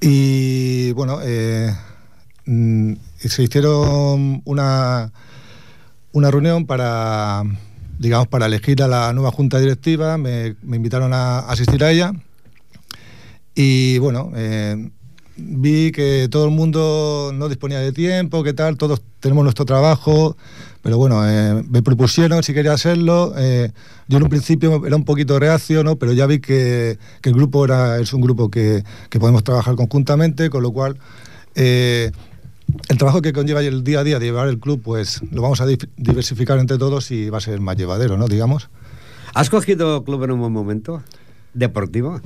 Y 0.00 0.92
bueno, 0.92 1.18
eh, 1.22 1.74
mm, 2.46 2.92
se 3.18 3.42
hicieron 3.42 4.40
una, 4.44 5.12
una 6.12 6.30
reunión 6.30 6.64
para, 6.66 7.42
digamos, 7.98 8.28
para 8.28 8.46
elegir 8.46 8.82
a 8.84 8.88
la 8.88 9.12
nueva 9.12 9.32
junta 9.32 9.58
directiva, 9.58 10.16
me 10.16 10.54
invitaron 10.62 11.12
a 11.12 11.40
asistir 11.40 11.82
a 11.82 11.90
ella 11.90 12.12
y 13.62 13.98
bueno, 13.98 14.32
eh, 14.36 14.90
vi 15.36 15.92
que 15.92 16.28
todo 16.30 16.46
el 16.46 16.50
mundo 16.50 17.30
no 17.34 17.46
disponía 17.46 17.78
de 17.80 17.92
tiempo, 17.92 18.42
que 18.42 18.54
tal, 18.54 18.78
todos 18.78 19.02
tenemos 19.20 19.44
nuestro 19.44 19.66
trabajo, 19.66 20.34
pero 20.80 20.96
bueno, 20.96 21.28
eh, 21.28 21.62
me 21.68 21.82
propusieron 21.82 22.42
si 22.42 22.54
quería 22.54 22.72
hacerlo. 22.72 23.34
eh, 23.36 23.70
yo 24.08 24.16
en 24.16 24.22
un 24.22 24.30
principio 24.30 24.86
era 24.86 24.96
un 24.96 25.04
poquito 25.04 25.38
reacio, 25.38 25.84
¿no? 25.84 25.96
pero 25.96 26.14
ya 26.14 26.24
vi 26.24 26.40
que, 26.40 26.98
el 27.22 27.34
grupo 27.34 27.66
era, 27.66 27.98
es 27.98 28.14
un 28.14 28.22
grupo 28.22 28.50
que, 28.50 28.82
podemos 29.20 29.44
trabajar 29.44 29.74
conjuntamente, 29.76 30.48
con 30.48 30.62
lo 30.62 30.72
cual 30.72 30.96
el 31.54 32.12
trabajo 32.96 33.20
que 33.20 33.34
conlleva 33.34 33.60
el 33.60 33.84
día 33.84 34.00
a 34.00 34.04
día 34.04 34.18
de 34.18 34.24
llevar 34.24 34.48
el 34.48 34.58
club, 34.58 34.80
pues 34.82 35.20
lo 35.30 35.42
vamos 35.42 35.60
a 35.60 35.66
diversificar 35.66 36.58
entre 36.58 36.78
todos 36.78 37.10
y 37.10 37.28
va 37.28 37.36
a 37.36 37.42
ser 37.42 37.60
más 37.60 37.76
llevadero, 37.76 38.16
¿no? 38.16 38.26
Digamos. 38.26 38.70
¿Has 39.34 39.50
cogido 39.50 40.02
club 40.02 40.24
en 40.24 40.30
un 40.30 40.40
buen 40.40 40.52
momento? 40.52 41.02
¿Deportivo? 41.52 42.22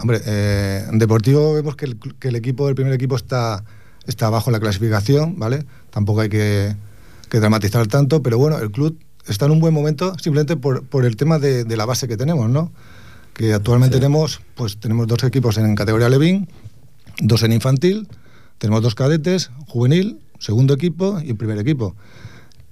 Hombre, 0.00 0.20
eh, 0.24 0.86
en 0.90 0.98
Deportivo 0.98 1.54
vemos 1.54 1.76
que 1.76 1.84
el, 1.84 1.98
cl- 2.00 2.14
que 2.18 2.28
el 2.28 2.36
equipo, 2.36 2.68
el 2.68 2.74
primer 2.74 2.92
equipo 2.92 3.16
está, 3.16 3.64
está 4.06 4.26
abajo 4.26 4.50
en 4.50 4.52
la 4.52 4.60
clasificación, 4.60 5.38
¿vale? 5.38 5.64
Tampoco 5.90 6.20
hay 6.22 6.28
que, 6.28 6.74
que 7.28 7.38
dramatizar 7.40 7.86
tanto, 7.86 8.22
pero 8.22 8.38
bueno, 8.38 8.58
el 8.58 8.70
club 8.70 8.98
está 9.28 9.46
en 9.46 9.52
un 9.52 9.60
buen 9.60 9.72
momento 9.74 10.14
simplemente 10.18 10.56
por, 10.56 10.84
por 10.84 11.04
el 11.04 11.16
tema 11.16 11.38
de, 11.38 11.64
de 11.64 11.76
la 11.76 11.84
base 11.84 12.08
que 12.08 12.16
tenemos, 12.16 12.48
¿no? 12.50 12.72
Que 13.34 13.52
actualmente 13.54 13.96
tenemos, 13.98 14.40
pues 14.54 14.78
tenemos 14.78 15.06
dos 15.06 15.22
equipos 15.24 15.56
en 15.58 15.74
categoría 15.74 16.08
Levin, 16.08 16.48
dos 17.20 17.42
en 17.42 17.52
infantil, 17.52 18.08
tenemos 18.58 18.82
dos 18.82 18.94
cadetes, 18.94 19.50
juvenil, 19.66 20.20
segundo 20.38 20.74
equipo 20.74 21.20
y 21.22 21.34
primer 21.34 21.58
equipo. 21.58 21.94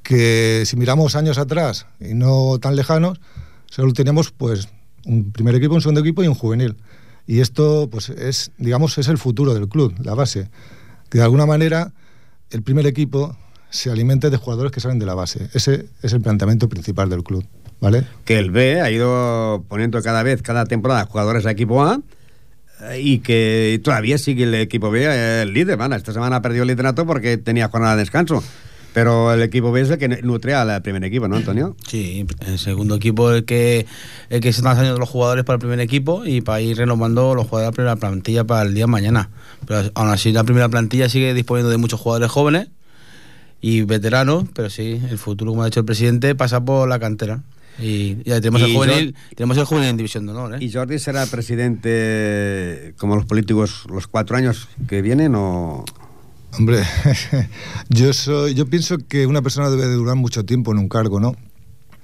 Que 0.03 0.65
si 0.67 0.77
miramos 0.77 1.15
años 1.15 1.39
atrás 1.39 1.87
y 2.01 2.15
no 2.15 2.59
tan 2.59 2.75
lejanos, 2.75 3.21
solo 3.67 3.93
teníamos 3.93 4.33
pues 4.33 4.69
un 5.05 5.31
primer 5.31 5.55
equipo, 5.55 5.75
un 5.75 5.81
segundo 5.81 6.01
equipo 6.01 6.23
y 6.25 6.27
un 6.29 6.35
juvenil. 6.35 6.77
Y 7.31 7.41
esto, 7.41 7.89
pues, 7.89 8.09
es, 8.09 8.51
digamos, 8.59 8.99
es 8.99 9.07
el 9.07 9.17
futuro 9.17 9.55
del 9.55 9.69
club, 9.69 9.95
la 10.03 10.15
base. 10.15 10.51
Que 11.09 11.19
de 11.19 11.23
alguna 11.23 11.47
manera 11.47 11.93
el 12.51 12.63
primer 12.65 12.89
equipo 12.89 13.37
se 13.71 13.89
alimente 13.89 14.31
de 14.31 14.37
jugadores 14.37 14.73
que 14.73 14.81
salen 14.81 14.99
de 14.99 15.07
la 15.07 15.15
base. 15.15 15.49
Ese 15.55 15.87
es 16.03 16.13
el 16.13 16.23
planteamiento 16.23 16.69
principal 16.69 17.09
del 17.09 17.23
club, 17.23 17.47
¿vale? 17.81 18.05
Que 18.25 18.41
el 18.41 18.51
B 18.51 18.81
ha 18.81 18.91
ido 18.91 19.65
poniendo 19.69 20.03
cada 20.03 20.25
vez, 20.25 20.43
cada 20.43 20.65
temporada, 20.65 21.05
jugadores 21.05 21.47
a 21.47 21.53
equipo 21.53 21.85
A 21.85 22.01
eh, 22.81 23.01
y 23.01 23.21
que 23.21 23.81
todavía 23.85 24.19
sigue 24.19 24.43
el 24.43 24.55
equipo 24.57 24.91
B 24.91 25.05
eh, 25.05 25.43
el 25.43 25.53
líder. 25.53 25.79
Esta 25.93 26.13
semana 26.13 26.43
perdió 26.43 26.63
el 26.63 26.69
liderato 26.69 27.07
porque 27.07 27.39
tenía 27.39 27.69
jornada 27.69 27.95
de 27.95 28.01
descanso. 28.01 28.43
Pero 28.93 29.33
el 29.33 29.43
equipo 29.43 29.71
B 29.71 29.83
es 29.83 29.91
el 29.91 29.99
que 29.99 30.09
nutre 30.09 30.55
al 30.55 30.83
primer 30.83 31.05
equipo, 31.05 31.29
¿no, 31.29 31.37
Antonio? 31.37 31.77
Sí, 31.87 32.27
el 32.47 32.59
segundo 32.59 32.97
equipo 32.97 33.31
es 33.31 33.39
el 33.39 33.45
que, 33.45 33.87
el 34.31 34.41
que 34.41 34.53
se 34.53 34.61
están 34.61 34.75
saliendo 34.75 34.99
los 34.99 35.09
jugadores 35.09 35.45
para 35.45 35.55
el 35.55 35.61
primer 35.61 35.81
equipo 35.81 36.25
y 36.25 36.41
para 36.41 36.61
ir 36.61 36.77
renovando 36.77 37.35
los 37.35 37.47
jugadores 37.47 37.67
de 37.67 37.71
la 37.71 37.73
primera 37.73 37.97
plantilla 37.97 38.45
para 38.45 38.63
el 38.63 38.75
día 38.75 38.85
de 38.85 38.91
mañana. 38.91 39.31
Pero 39.67 39.91
aún 39.95 40.09
así 40.09 40.33
la 40.33 40.43
primera 40.43 40.69
plantilla 40.69 41.09
sigue 41.09 41.35
disponiendo 41.35 41.71
de 41.71 41.77
muchos 41.77 42.01
jugadores 42.01 42.31
jóvenes 42.31 42.69
y 43.61 43.83
veteranos, 43.83 44.45
pero 44.55 44.71
sí, 44.71 45.01
el 45.09 45.19
futuro, 45.19 45.53
como 45.53 45.63
ha 45.63 45.67
dicho 45.67 45.81
el 45.81 45.87
presidente, 45.87 46.35
pasa 46.35 46.65
por 46.65 46.89
la 46.89 46.99
cantera. 46.99 47.43
Y 47.79 48.23
ya 48.25 48.41
tenemos 48.41 48.63
el 48.63 48.75
juvenil, 48.75 49.15
tenemos 49.37 49.57
el 49.57 49.65
juvenil 49.65 49.89
en 49.89 49.97
división 49.97 50.27
de 50.27 50.33
honor, 50.33 50.55
¿eh? 50.55 50.65
¿Y 50.65 50.71
Jordi 50.71 50.99
será 50.99 51.25
presidente 51.27 52.95
como 52.99 53.17
los 53.17 53.25
políticos 53.25 53.85
los 53.89 54.07
cuatro 54.07 54.37
años 54.37 54.69
que 54.89 55.01
vienen 55.01 55.35
o...? 55.35 55.85
Hombre, 56.59 56.83
yo 57.89 58.13
soy, 58.13 58.55
yo 58.55 58.67
pienso 58.67 58.99
que 58.99 59.27
una 59.27 59.43
persona 59.43 59.71
debe 59.71 59.87
de 59.87 59.95
durar 59.95 60.17
mucho 60.17 60.45
tiempo 60.45 60.73
en 60.73 60.79
un 60.79 60.89
cargo, 60.89 61.21
¿no? 61.21 61.37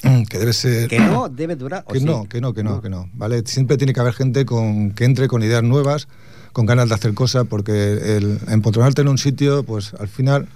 Que 0.28 0.38
debe 0.38 0.52
ser. 0.52 0.88
Que 0.88 1.00
no 1.00 1.28
debe 1.28 1.56
durar. 1.56 1.84
¿o 1.86 1.92
Que 1.92 2.00
sí? 2.00 2.04
no, 2.04 2.28
que 2.28 2.40
no, 2.40 2.54
que 2.54 2.62
no, 2.62 2.80
que 2.80 2.88
no. 2.88 3.08
¿Vale? 3.14 3.42
Siempre 3.46 3.76
tiene 3.76 3.92
que 3.92 4.00
haber 4.00 4.14
gente 4.14 4.44
con, 4.44 4.92
que 4.92 5.04
entre 5.04 5.28
con 5.28 5.42
ideas 5.42 5.62
nuevas, 5.62 6.08
con 6.52 6.66
ganas 6.66 6.88
de 6.88 6.94
hacer 6.94 7.14
cosas, 7.14 7.46
porque 7.48 8.16
el 8.16 8.38
empotronarte 8.48 9.02
en 9.02 9.08
un 9.08 9.18
sitio, 9.18 9.64
pues 9.64 9.94
al 9.94 10.08
final, 10.08 10.48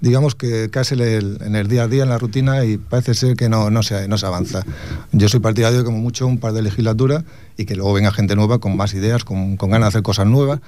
digamos 0.00 0.34
que 0.34 0.70
caes 0.70 0.92
en 0.92 1.00
el, 1.00 1.38
en 1.42 1.56
el 1.56 1.68
día 1.68 1.84
a 1.84 1.88
día, 1.88 2.04
en 2.04 2.10
la 2.10 2.18
rutina, 2.18 2.64
y 2.64 2.78
parece 2.78 3.14
ser 3.14 3.36
que 3.36 3.48
no, 3.48 3.70
no, 3.70 3.82
se, 3.82 4.08
no 4.08 4.18
se 4.18 4.26
avanza. 4.26 4.64
Yo 5.12 5.28
soy 5.28 5.40
partidario 5.40 5.78
de 5.78 5.84
como 5.84 5.98
mucho 5.98 6.26
un 6.26 6.38
par 6.38 6.52
de 6.52 6.62
legislaturas 6.62 7.24
y 7.56 7.64
que 7.64 7.74
luego 7.74 7.92
venga 7.92 8.12
gente 8.12 8.36
nueva 8.36 8.58
con 8.58 8.76
más 8.76 8.94
ideas, 8.94 9.24
con, 9.24 9.56
con 9.56 9.70
ganas 9.70 9.86
de 9.86 9.88
hacer 9.88 10.02
cosas 10.02 10.26
nuevas, 10.26 10.60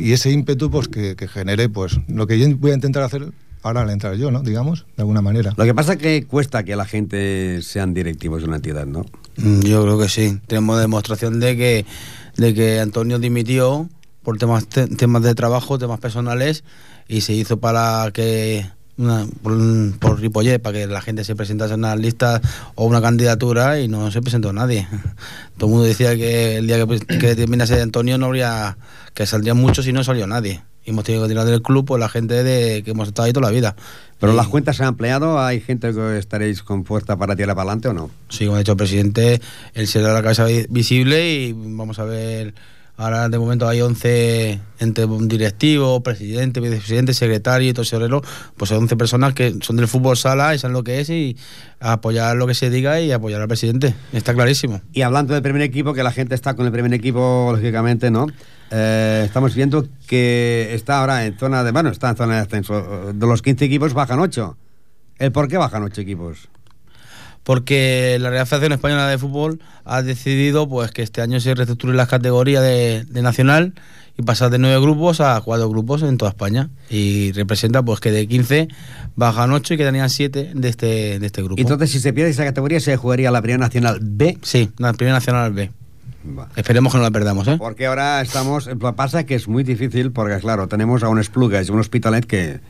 y 0.00 0.12
ese 0.12 0.30
ímpetu 0.30 0.70
pues 0.70 0.88
que, 0.88 1.14
que 1.16 1.28
genere 1.28 1.68
pues 1.68 1.98
lo 2.08 2.26
que 2.26 2.38
yo 2.38 2.46
voy 2.56 2.70
a 2.72 2.74
intentar 2.74 3.02
hacer 3.02 3.30
ahora 3.62 3.82
al 3.82 3.90
entrar 3.90 4.14
yo, 4.16 4.30
¿no? 4.30 4.42
Digamos, 4.42 4.86
de 4.96 5.02
alguna 5.02 5.20
manera. 5.22 5.52
Lo 5.56 5.64
que 5.64 5.74
pasa 5.74 5.92
es 5.92 5.98
que 5.98 6.24
cuesta 6.26 6.64
que 6.64 6.76
la 6.76 6.86
gente 6.86 7.60
sean 7.62 7.92
directivos 7.94 8.40
de 8.42 8.48
una 8.48 8.56
entidad, 8.56 8.86
¿no? 8.86 9.04
Mm, 9.36 9.60
Yo 9.60 9.82
creo 9.82 9.98
que 9.98 10.08
sí. 10.08 10.38
Tenemos 10.46 10.80
demostración 10.80 11.40
de 11.40 11.56
que, 11.56 11.84
de 12.38 12.54
que 12.54 12.80
Antonio 12.80 13.18
dimitió 13.18 13.88
por 14.22 14.38
temas, 14.38 14.66
te- 14.66 14.86
temas 14.86 15.22
de 15.22 15.34
trabajo, 15.34 15.78
temas 15.78 16.00
personales, 16.00 16.64
y 17.08 17.20
se 17.22 17.34
hizo 17.34 17.58
para 17.60 18.10
que 18.14 18.64
una, 19.00 19.26
por, 19.42 19.98
por 19.98 20.20
Ripollet, 20.20 20.60
para 20.60 20.78
que 20.78 20.86
la 20.86 21.00
gente 21.00 21.24
se 21.24 21.34
presentase 21.34 21.74
en 21.74 21.80
una 21.80 21.96
lista 21.96 22.40
o 22.74 22.84
una 22.86 23.00
candidatura 23.02 23.80
y 23.80 23.88
no 23.88 24.10
se 24.10 24.20
presentó 24.22 24.52
nadie. 24.52 24.86
Todo 25.58 25.66
el 25.66 25.72
mundo 25.72 25.84
decía 25.86 26.14
que 26.16 26.56
el 26.58 26.66
día 26.66 26.78
que, 26.78 26.86
pre- 26.86 27.18
que 27.18 27.34
terminase 27.36 27.80
Antonio 27.80 28.18
no 28.18 28.26
habría, 28.26 28.76
que 29.14 29.26
saldrían 29.26 29.56
muchos 29.56 29.86
y 29.86 29.92
no 29.92 30.04
salió 30.04 30.26
nadie. 30.26 30.62
Y 30.84 30.90
hemos 30.90 31.04
tenido 31.04 31.24
que 31.24 31.28
tirar 31.28 31.44
del 31.46 31.60
club 31.60 31.84
por 31.84 32.00
la 32.00 32.08
gente 32.08 32.42
de 32.42 32.82
que 32.82 32.92
hemos 32.92 33.08
estado 33.08 33.26
ahí 33.26 33.32
toda 33.32 33.48
la 33.48 33.52
vida. 33.54 33.76
Pero 34.18 34.32
Y- 34.32 34.36
las 34.36 34.48
cuentas 34.48 34.76
se 34.76 34.82
han 34.82 34.88
ampliado, 34.90 35.38
¿hay 35.40 35.60
gente 35.60 35.92
que 35.92 36.18
estaréis 36.18 36.62
con 36.62 36.84
fuerza 36.84 37.16
para 37.16 37.36
tirar 37.36 37.54
para 37.54 37.70
adelante 37.70 37.88
o 37.88 37.92
no? 37.92 38.10
Sí, 38.30 38.44
como 38.46 38.56
ha 38.56 38.60
dicho 38.60 38.72
el 38.72 38.78
presidente, 38.78 39.40
él 39.74 39.86
será 39.88 40.12
la 40.14 40.22
cabeza 40.22 40.44
vi- 40.44 40.66
visible 40.70 41.30
y 41.34 41.52
vamos 41.52 41.98
a 41.98 42.04
ver. 42.04 42.54
Ahora 43.00 43.30
de 43.30 43.38
momento 43.38 43.66
hay 43.66 43.80
11 43.80 44.60
entre 44.78 45.06
directivo, 45.22 46.02
presidente, 46.02 46.60
vicepresidente, 46.60 47.14
secretario 47.14 47.70
y 47.70 47.72
tesorero, 47.72 48.20
pues 48.58 48.72
hay 48.72 48.76
11 48.76 48.94
personas 48.96 49.32
que 49.32 49.56
son 49.62 49.76
del 49.76 49.88
fútbol 49.88 50.18
sala 50.18 50.54
y 50.54 50.58
saben 50.58 50.74
lo 50.74 50.84
que 50.84 51.00
es 51.00 51.08
y 51.08 51.34
apoyar 51.80 52.36
lo 52.36 52.46
que 52.46 52.52
se 52.52 52.68
diga 52.68 53.00
y 53.00 53.10
apoyar 53.10 53.40
al 53.40 53.48
presidente. 53.48 53.94
Está 54.12 54.34
clarísimo. 54.34 54.82
Y 54.92 55.00
hablando 55.00 55.32
del 55.32 55.42
primer 55.42 55.62
equipo, 55.62 55.94
que 55.94 56.02
la 56.02 56.12
gente 56.12 56.34
está 56.34 56.52
con 56.52 56.66
el 56.66 56.72
primer 56.72 56.92
equipo, 56.92 57.48
lógicamente, 57.52 58.10
¿no? 58.10 58.26
Eh, 58.70 59.22
estamos 59.24 59.54
viendo 59.54 59.88
que 60.06 60.68
está 60.74 61.00
ahora 61.00 61.24
en 61.24 61.38
zona 61.38 61.64
de. 61.64 61.72
Bueno, 61.72 61.88
está 61.88 62.10
en 62.10 62.16
zona 62.16 62.34
de 62.34 62.40
ascenso. 62.40 63.14
De 63.14 63.26
los 63.26 63.40
15 63.40 63.64
equipos 63.64 63.94
bajan 63.94 64.20
8. 64.20 64.58
¿El 65.20 65.32
por 65.32 65.48
qué 65.48 65.56
bajan 65.56 65.84
8 65.84 66.02
equipos? 66.02 66.50
Porque 67.44 68.18
la 68.20 68.30
Real 68.30 68.46
Federación 68.46 68.72
Española 68.72 69.08
de 69.08 69.18
Fútbol 69.18 69.60
ha 69.84 70.02
decidido 70.02 70.68
pues 70.68 70.90
que 70.90 71.02
este 71.02 71.22
año 71.22 71.40
se 71.40 71.54
reestructuren 71.54 71.96
las 71.96 72.08
categorías 72.08 72.62
de, 72.62 73.04
de 73.04 73.22
nacional 73.22 73.74
y 74.20 74.22
pasar 74.22 74.50
de 74.50 74.58
nueve 74.58 74.80
grupos 74.80 75.20
a 75.20 75.40
cuatro 75.40 75.68
grupos 75.68 76.02
en 76.02 76.16
toda 76.18 76.30
España. 76.30 76.68
Y 76.90 77.32
representa 77.32 77.82
pues 77.82 78.00
que 78.00 78.10
de 78.10 78.26
15 78.26 78.68
bajan 79.16 79.52
8 79.52 79.74
y 79.74 79.76
quedarían 79.76 80.10
7 80.10 80.52
de 80.54 80.68
este, 80.68 81.18
de 81.18 81.26
este 81.26 81.42
grupo. 81.42 81.60
Entonces, 81.60 81.90
si 81.90 82.00
se 82.00 82.12
pierde 82.12 82.30
esa 82.30 82.44
categoría, 82.44 82.80
se 82.80 82.96
jugaría 82.96 83.30
la 83.30 83.40
Primera 83.40 83.64
Nacional 83.64 83.98
B. 84.02 84.38
Sí, 84.42 84.70
la 84.78 84.92
Primera 84.92 85.16
Nacional 85.16 85.52
B. 85.52 85.70
Esperemos 86.56 86.92
que 86.92 86.98
no 86.98 87.04
la 87.04 87.10
perdamos, 87.10 87.48
¿eh? 87.48 87.56
Porque 87.58 87.86
ahora 87.86 88.20
estamos. 88.20 88.66
Lo 88.66 88.78
que 88.78 88.92
pasa 88.92 89.24
que 89.24 89.34
es 89.34 89.48
muy 89.48 89.64
difícil, 89.64 90.12
porque 90.12 90.38
claro, 90.38 90.68
tenemos 90.68 91.02
a 91.02 91.08
un 91.08 91.18
Esplugas 91.18 91.68
y 91.68 91.72
un 91.72 91.80
Hospitalet 91.80 92.26
que. 92.26 92.60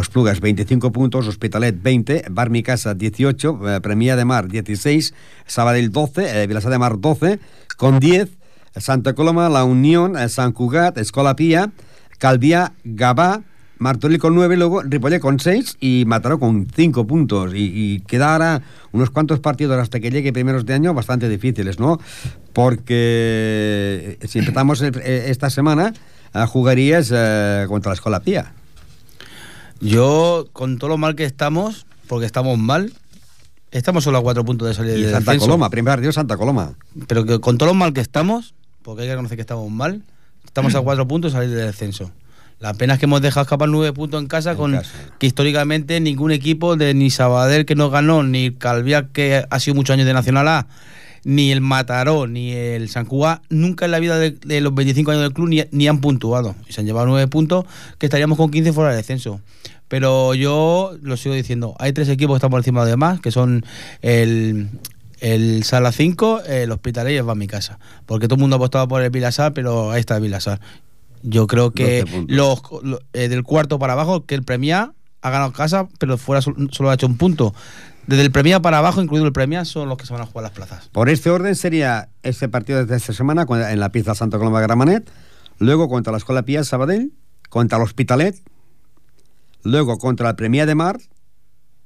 Esplugas 0.00 0.40
25 0.40 0.92
puntos, 0.92 1.26
Hospitalet 1.26 1.80
20, 1.82 2.24
Bar 2.30 2.50
Casa 2.62 2.94
18, 2.94 3.76
eh, 3.76 3.80
Premia 3.80 4.16
de 4.16 4.24
Mar 4.24 4.48
16, 4.48 5.14
Sabadell 5.46 5.90
12, 5.90 6.42
eh, 6.42 6.46
Vilassar 6.46 6.70
de 6.70 6.78
Mar 6.78 7.00
12, 7.00 7.38
con 7.76 7.98
10, 8.00 8.30
Santa 8.76 9.14
Coloma, 9.14 9.48
La 9.48 9.64
Unión, 9.64 10.16
eh, 10.16 10.28
Sant 10.28 10.54
Cugat, 10.54 10.98
Escola 10.98 11.34
Pía, 11.36 11.70
Calviá, 12.18 12.72
Gabá, 12.84 13.42
Martorell 13.80 14.18
con 14.18 14.34
9, 14.34 14.56
luego 14.56 14.82
Ripollet 14.82 15.20
con 15.20 15.38
6 15.38 15.76
y 15.80 16.02
Mataró 16.06 16.40
con 16.40 16.66
5 16.74 17.06
puntos. 17.06 17.54
Y, 17.54 17.70
y 17.72 18.00
queda 18.00 18.32
ahora 18.32 18.62
unos 18.90 19.10
cuantos 19.10 19.38
partidos 19.38 19.78
hasta 19.80 20.00
que 20.00 20.10
llegue 20.10 20.32
primeros 20.32 20.66
de 20.66 20.74
año 20.74 20.92
bastante 20.94 21.28
difíciles, 21.28 21.78
¿no? 21.78 22.00
Porque 22.52 24.18
eh, 24.20 24.26
si 24.26 24.40
empezamos 24.40 24.80
el- 24.82 24.96
eh, 25.02 25.26
esta 25.28 25.48
semana, 25.48 25.92
eh, 26.34 26.44
jugarías 26.48 27.12
eh, 27.14 27.66
contra 27.68 27.90
la 27.90 27.94
Escola 27.94 28.20
Pía. 28.20 28.52
Yo, 29.80 30.46
con 30.52 30.78
todo 30.78 30.90
lo 30.90 30.98
mal 30.98 31.14
que 31.14 31.24
estamos, 31.24 31.86
porque 32.06 32.26
estamos 32.26 32.58
mal, 32.58 32.92
estamos 33.70 34.04
solo 34.04 34.18
a 34.18 34.22
cuatro 34.22 34.44
puntos 34.44 34.68
de 34.68 34.74
salir 34.74 34.96
Y 34.98 35.02
del 35.02 35.12
Santa. 35.12 35.38
Coloma, 35.38 35.70
primer 35.70 35.92
partido 35.92 36.12
Santa 36.12 36.36
Coloma. 36.36 36.74
Pero 37.06 37.24
que 37.24 37.40
con 37.40 37.58
todo 37.58 37.68
lo 37.68 37.74
mal 37.74 37.92
que 37.92 38.00
estamos, 38.00 38.54
porque 38.82 39.02
hay 39.02 39.08
que 39.08 39.12
reconocer 39.12 39.36
que 39.36 39.42
estamos 39.42 39.70
mal, 39.70 40.02
estamos 40.44 40.74
a 40.74 40.80
cuatro 40.80 41.06
puntos 41.06 41.32
de 41.32 41.38
salir 41.38 41.54
del 41.54 41.66
descenso. 41.66 42.10
La 42.60 42.74
pena 42.74 42.94
es 42.94 42.98
que 42.98 43.06
hemos 43.06 43.22
dejado 43.22 43.42
escapar 43.42 43.68
nueve 43.68 43.92
puntos 43.92 44.20
en 44.20 44.26
casa, 44.26 44.56
con 44.56 44.80
que 45.20 45.26
históricamente 45.26 46.00
ningún 46.00 46.32
equipo 46.32 46.74
de 46.74 46.92
ni 46.92 47.10
Sabadell 47.10 47.64
que 47.64 47.76
no 47.76 47.88
ganó, 47.88 48.24
ni 48.24 48.50
Calviá 48.50 49.06
que 49.12 49.44
ha 49.48 49.60
sido 49.60 49.76
muchos 49.76 49.94
años 49.94 50.06
de 50.06 50.12
Nacional 50.12 50.48
A, 50.48 50.66
ni 51.30 51.52
el 51.52 51.60
Mataró, 51.60 52.26
ni 52.26 52.52
el 52.52 52.88
San 52.88 53.04
Cuba, 53.04 53.42
nunca 53.50 53.84
en 53.84 53.90
la 53.90 53.98
vida 53.98 54.18
de, 54.18 54.30
de 54.30 54.62
los 54.62 54.74
25 54.74 55.10
años 55.10 55.22
del 55.24 55.34
club 55.34 55.48
ni, 55.48 55.62
ni 55.72 55.86
han 55.86 56.00
puntuado. 56.00 56.54
Y 56.66 56.72
se 56.72 56.80
han 56.80 56.86
llevado 56.86 57.06
nueve 57.06 57.28
puntos, 57.28 57.66
que 57.98 58.06
estaríamos 58.06 58.38
con 58.38 58.50
15 58.50 58.72
fuera 58.72 58.90
de 58.92 58.96
descenso. 58.96 59.38
Pero 59.88 60.32
yo 60.34 60.96
lo 61.02 61.18
sigo 61.18 61.34
diciendo, 61.34 61.74
hay 61.78 61.92
tres 61.92 62.08
equipos 62.08 62.34
que 62.34 62.38
están 62.38 62.50
por 62.50 62.60
encima 62.60 62.82
de 62.84 62.92
demás, 62.92 63.20
que 63.20 63.30
son 63.30 63.62
el, 64.00 64.68
el 65.20 65.64
Sala 65.64 65.92
5, 65.92 66.44
el 66.46 66.70
Hospitalet 66.72 67.12
y 67.12 67.16
el 67.16 67.28
Va 67.28 67.32
a 67.32 67.34
mi 67.34 67.46
casa. 67.46 67.78
Porque 68.06 68.26
todo 68.26 68.36
el 68.36 68.40
mundo 68.40 68.56
ha 68.56 68.58
apostado 68.58 68.88
por 68.88 69.02
el 69.02 69.10
Vilasar, 69.10 69.52
pero 69.52 69.90
ahí 69.90 70.00
está 70.00 70.16
el 70.16 70.22
Vilasar. 70.22 70.60
Yo 71.22 71.46
creo 71.46 71.72
que 71.72 72.00
12 72.00 72.12
puntos. 72.12 72.36
los, 72.36 72.62
lo- 72.82 73.00
eh, 73.12 73.28
del 73.28 73.42
cuarto 73.42 73.78
para 73.78 73.92
abajo, 73.94 74.24
que 74.24 74.34
el 74.34 74.44
Premia 74.44 74.92
ha 75.20 75.30
ganado 75.30 75.52
casa, 75.52 75.88
pero 75.98 76.16
fuera 76.16 76.40
sol- 76.40 76.70
solo 76.72 76.88
ha 76.90 76.94
hecho 76.94 77.06
un 77.06 77.18
punto. 77.18 77.54
Desde 78.08 78.22
el 78.22 78.32
Premia 78.32 78.60
para 78.60 78.78
abajo, 78.78 79.02
incluido 79.02 79.26
el 79.26 79.32
Premia, 79.32 79.64
son 79.66 79.88
los 79.88 79.98
que 79.98 80.06
se 80.06 80.12
van 80.14 80.22
a 80.22 80.26
jugar 80.26 80.42
las 80.44 80.52
plazas. 80.52 80.88
Por 80.88 81.08
este 81.10 81.28
orden 81.30 81.54
sería 81.54 82.08
este 82.22 82.48
partido 82.48 82.84
de 82.84 82.96
esta 82.96 83.12
semana 83.12 83.46
en 83.70 83.78
la 83.80 83.92
pista 83.92 84.14
Santa 84.14 84.38
Coloma 84.38 84.58
de 84.60 84.66
Gramanet, 84.66 85.10
luego 85.58 85.88
contra 85.90 86.10
la 86.10 86.16
Escuela 86.18 86.42
Pía 86.42 86.64
Sabadell, 86.64 87.12
contra 87.50 87.76
el 87.78 87.84
Hospitalet, 87.84 88.42
luego 89.62 89.98
contra 89.98 90.26
la 90.26 90.36
Premia 90.36 90.64
de 90.66 90.74
Mar 90.74 90.98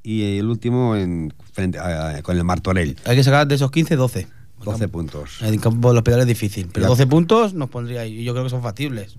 y 0.04 0.38
el 0.38 0.46
último 0.46 0.94
en, 0.96 1.34
frente, 1.52 1.78
a- 1.80 2.10
a- 2.16 2.22
con 2.22 2.36
el 2.36 2.44
Martorell. 2.44 2.96
Hay 3.04 3.16
que 3.16 3.24
sacar 3.24 3.46
de 3.46 3.56
esos 3.56 3.70
15, 3.70 3.96
12. 3.96 4.28
12 4.64 4.86
puntos. 4.88 5.42
En 5.42 5.48
el 5.54 5.60
campo 5.60 5.88
del 5.88 5.98
Hospital 5.98 6.20
es 6.20 6.26
difícil, 6.28 6.68
pero 6.72 6.84
Ya. 6.84 6.88
12 6.88 7.06
puntos 7.08 7.52
nos 7.54 7.68
pondría 7.68 8.02
ahí. 8.02 8.20
y 8.20 8.24
Yo 8.24 8.32
creo 8.32 8.44
que 8.44 8.50
son 8.50 8.62
factibles. 8.62 9.16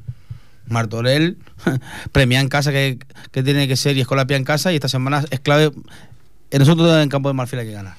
Martorell, 0.68 1.38
Premia 2.14 2.40
en 2.40 2.48
casa, 2.48 2.72
que, 2.72 2.98
que 3.32 3.44
tiene 3.44 3.68
que 3.68 3.76
ser, 3.76 3.98
y 3.98 4.02
Escola 4.02 4.26
Pía 4.26 4.38
en 4.38 4.46
casa, 4.46 4.72
y 4.72 4.76
esta 4.76 4.88
semana 4.88 5.26
es 5.32 5.42
clave. 5.42 5.72
En 6.54 6.60
nosotros 6.60 6.96
en 7.02 7.10
campo 7.10 7.30
de 7.30 7.34
Marfil 7.34 7.58
hay 7.60 7.66
que 7.66 7.72
ganar. 7.74 7.96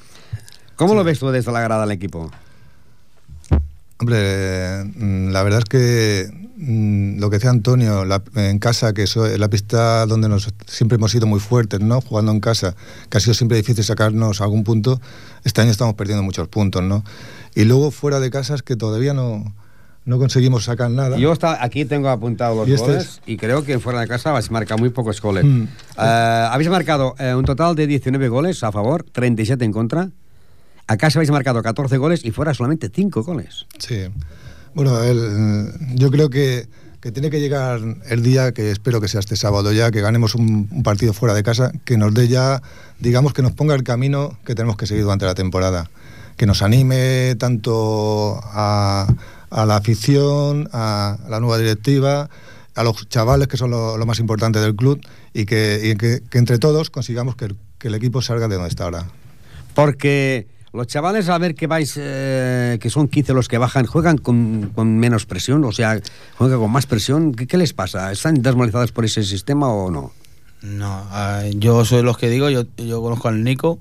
¿Cómo 0.77 0.95
lo 0.95 1.03
ves 1.03 1.19
tú 1.19 1.29
desde 1.31 1.51
la 1.51 1.61
grada 1.61 1.83
del 1.83 1.91
equipo? 1.91 2.31
Hombre, 3.99 4.85
mm, 4.85 5.31
la 5.31 5.43
verdad 5.43 5.59
es 5.61 5.65
que 5.65 6.31
mm, 6.57 7.19
lo 7.19 7.31
que 7.31 7.37
decía 7.37 7.51
Antonio, 7.51 8.05
la- 8.05 8.23
en 8.37 8.61
casa, 8.61 8.93
que 8.93 9.03
eso 9.03 9.27
es 9.27 9.41
la 9.41 9.49
pista 9.49 10.07
donde 10.07 10.29
nos 10.29 10.53
siempre 10.67 10.97
hemos 10.97 11.11
sido 11.11 11.27
muy 11.27 11.41
fuertes, 11.41 11.81
¿no? 11.81 12.01
Jugando 12.01 12.31
en 12.31 12.39
casa, 12.39 12.77
que 13.11 13.19
ha 13.19 13.21
sido 13.21 13.35
siempre 13.35 13.57
difícil 13.57 13.83
sacarnos 13.83 14.41
algún 14.41 14.63
punto. 14.63 15.01
Este 15.43 15.61
año 15.61 15.73
estamos 15.73 15.95
perdiendo 15.95 16.23
muchos 16.23 16.47
puntos, 16.47 16.83
¿no? 16.83 17.05
Y 17.57 17.65
luego 17.65 17.91
fuera 17.91 18.21
de 18.21 18.31
casa 18.31 18.55
es 18.55 18.63
que 18.63 18.77
todavía 18.77 19.15
no, 19.15 19.53
no 20.05 20.19
conseguimos 20.19 20.65
sacar 20.65 20.91
nada. 20.91 21.17
Yo 21.17 21.33
está, 21.33 21.63
aquí 21.65 21.85
tengo 21.85 22.09
apuntado 22.11 22.57
los 22.57 22.69
¿Y 22.69 22.75
este 22.75 22.87
goles 22.87 23.21
y 23.27 23.37
creo 23.37 23.65
que 23.65 23.79
fuera 23.79 24.01
de 24.01 24.07
casa 24.09 24.31
habéis 24.31 24.51
marcado 24.51 24.79
muy 24.79 24.91
pocos 24.91 25.21
goles. 25.21 25.45
Mm. 25.45 25.63
Eh, 25.99 26.49
habéis 26.51 26.69
marcado 26.71 27.15
eh, 27.19 27.35
un 27.35 27.45
total 27.45 27.75
de 27.75 27.87
19 27.87 28.29
goles 28.29 28.63
a 28.63 28.71
favor, 28.73 29.05
37 29.11 29.65
en 29.65 29.73
contra. 29.73 30.11
A 30.87 30.97
casa 30.99 31.19
habéis 31.19 31.31
marcado 31.31 31.63
14 31.63 31.97
goles 31.97 32.25
y 32.25 32.31
fuera 32.31 32.53
solamente 32.53 32.91
5 32.95 33.23
goles. 33.23 33.67
Sí. 33.79 34.05
Bueno, 34.75 35.03
el- 35.03 35.71
yo 35.95 36.11
creo 36.11 36.29
que, 36.29 36.69
que 37.01 37.11
tiene 37.11 37.31
que 37.31 37.41
llegar 37.41 37.81
el 38.09 38.23
día 38.23 38.53
que 38.53 38.71
espero 38.71 39.01
que 39.01 39.09
sea 39.09 39.21
este 39.21 39.37
sábado 39.37 39.73
ya, 39.73 39.91
que 39.91 40.03
ganemos 40.03 40.35
un, 40.35 40.69
un 40.71 40.83
partido 40.83 41.15
fuera 41.15 41.35
de 41.35 41.43
casa, 41.43 41.73
que 41.87 41.97
nos 41.97 42.13
dé 42.13 42.29
ya, 42.29 42.61
digamos, 42.99 43.33
que 43.33 43.41
nos 43.41 43.53
ponga 43.53 43.75
el 43.75 43.83
camino 43.85 44.37
que 44.45 44.55
tenemos 44.55 44.77
que 44.77 44.87
seguir 44.87 45.05
durante 45.05 45.25
la 45.25 45.35
temporada. 45.35 45.89
Que 46.37 46.45
nos 46.47 46.63
anime 46.63 47.37
tanto 47.39 48.41
a, 48.43 49.07
a 49.55 49.65
la 49.67 49.77
afición, 49.77 50.69
a, 50.73 51.17
la 51.29 51.39
nueva 51.39 51.59
directiva, 51.59 52.29
a 52.75 52.83
los 52.83 53.09
chavales, 53.09 53.47
que 53.47 53.57
son 53.57 53.71
lo, 53.71 53.97
lo 53.97 54.05
más 54.05 54.19
importante 54.19 54.59
del 54.59 54.75
club, 54.75 55.01
y 55.33 55.47
que, 55.47 55.81
y 55.85 55.97
que, 55.97 56.21
que 56.29 56.39
entre 56.39 56.59
todos 56.59 56.91
consigamos 56.91 57.37
que 57.37 57.47
el, 57.47 57.57
que 57.79 57.87
el 57.87 57.95
equipo 57.95 58.21
salga 58.21 58.49
de 58.49 58.57
donde 58.57 58.69
está 58.69 58.85
ahora. 58.85 59.07
Porque 59.75 60.49
los 60.73 60.89
chavales, 60.89 61.29
a 61.29 61.39
ver 61.39 61.55
que 61.55 61.69
vais, 61.69 61.95
eh, 61.97 62.79
que 62.81 62.91
son 62.91 63.07
15 63.07 63.33
los 63.33 63.47
que 63.47 63.59
bajan, 63.59 63.87
juegan 63.87 64.19
con, 64.19 64.73
con 64.75 64.99
menos 64.99 65.25
presión, 65.25 65.65
o 65.65 65.71
sea, 65.71 66.01
juegan 66.37 66.59
con 66.59 66.73
más 66.73 66.87
presión. 66.87 67.33
¿Qué, 67.33 67.47
qué 67.47 67.57
les 67.57 67.73
pasa? 67.73 68.11
¿Están 68.11 68.43
desmoralizados 68.43 68.91
por 68.91 69.05
ese 69.05 69.23
sistema 69.23 69.69
o 69.69 69.89
no? 69.89 70.11
No, 70.63 71.07
ah, 71.11 71.45
yo 71.55 71.85
soy 71.85 72.03
los 72.03 72.19
que 72.19 72.29
digo, 72.29 72.51
yo, 72.51 72.65
yo 72.77 73.01
conozco 73.03 73.29
al 73.29 73.45
Nico 73.45 73.79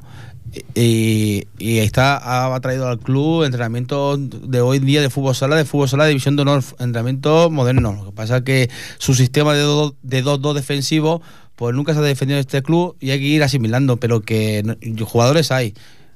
y, 0.75 1.45
y 1.57 1.79
está, 1.79 2.53
ha 2.53 2.59
traído 2.59 2.87
al 2.87 2.99
club 2.99 3.43
entrenamiento 3.43 4.17
de 4.17 4.61
hoy 4.61 4.79
día 4.79 5.01
de 5.01 5.09
fútbol 5.09 5.35
sala, 5.35 5.55
de 5.55 5.65
fútbol 5.65 5.89
sala, 5.89 6.05
división 6.05 6.35
de 6.35 6.43
honor, 6.43 6.63
entrenamiento 6.79 7.49
moderno. 7.49 7.93
Lo 7.93 8.05
que 8.05 8.11
pasa 8.11 8.37
es 8.37 8.43
que 8.43 8.69
su 8.97 9.13
sistema 9.15 9.53
de 9.53 9.63
2-2 9.63 9.95
de 10.03 10.23
2-2 10.23 10.53
defensivo, 10.53 11.21
pues 11.55 11.75
nunca 11.75 11.93
se 11.93 11.99
ha 11.99 12.03
defendido 12.03 12.37
en 12.37 12.41
este 12.41 12.61
club 12.61 12.95
y 12.99 13.11
hay 13.11 13.19
que 13.19 13.25
ir 13.25 13.43
asimilando, 13.43 13.97
pero 13.97 14.21
que 14.21 14.63
jugadores 15.05 15.51
hay. 15.51 15.73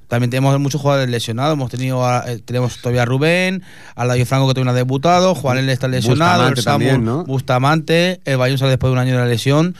También 0.08 0.30
tenemos 0.30 0.58
muchos 0.60 0.80
jugadores 0.80 1.10
lesionados. 1.10 1.54
Hemos 1.54 1.70
tenido 1.70 2.06
a- 2.06 2.24
eh, 2.32 2.40
tenemos 2.44 2.78
todavía 2.78 3.02
a 3.02 3.06
Rubén, 3.06 3.62
a 3.94 4.06
Ladio 4.06 4.26
Franco 4.26 4.48
que 4.48 4.54
todavía 4.54 4.72
no 4.72 4.72
ha 4.72 4.76
debutado, 4.76 5.36
Juanel 5.36 5.68
está 5.70 5.88
lesionado, 5.90 6.44
el 6.48 6.52
Bustamante 6.56 6.62
Samu 6.62 6.78
también, 6.86 7.06
¿no? 7.06 7.26
Bustamante, 7.26 8.22
el 8.24 8.38
Bayón 8.38 8.58
sale 8.58 8.72
después 8.72 8.90
de 8.90 8.94
un 8.94 9.00
año 9.00 9.12
de 9.14 9.18
la 9.20 9.26
lesión 9.26 9.76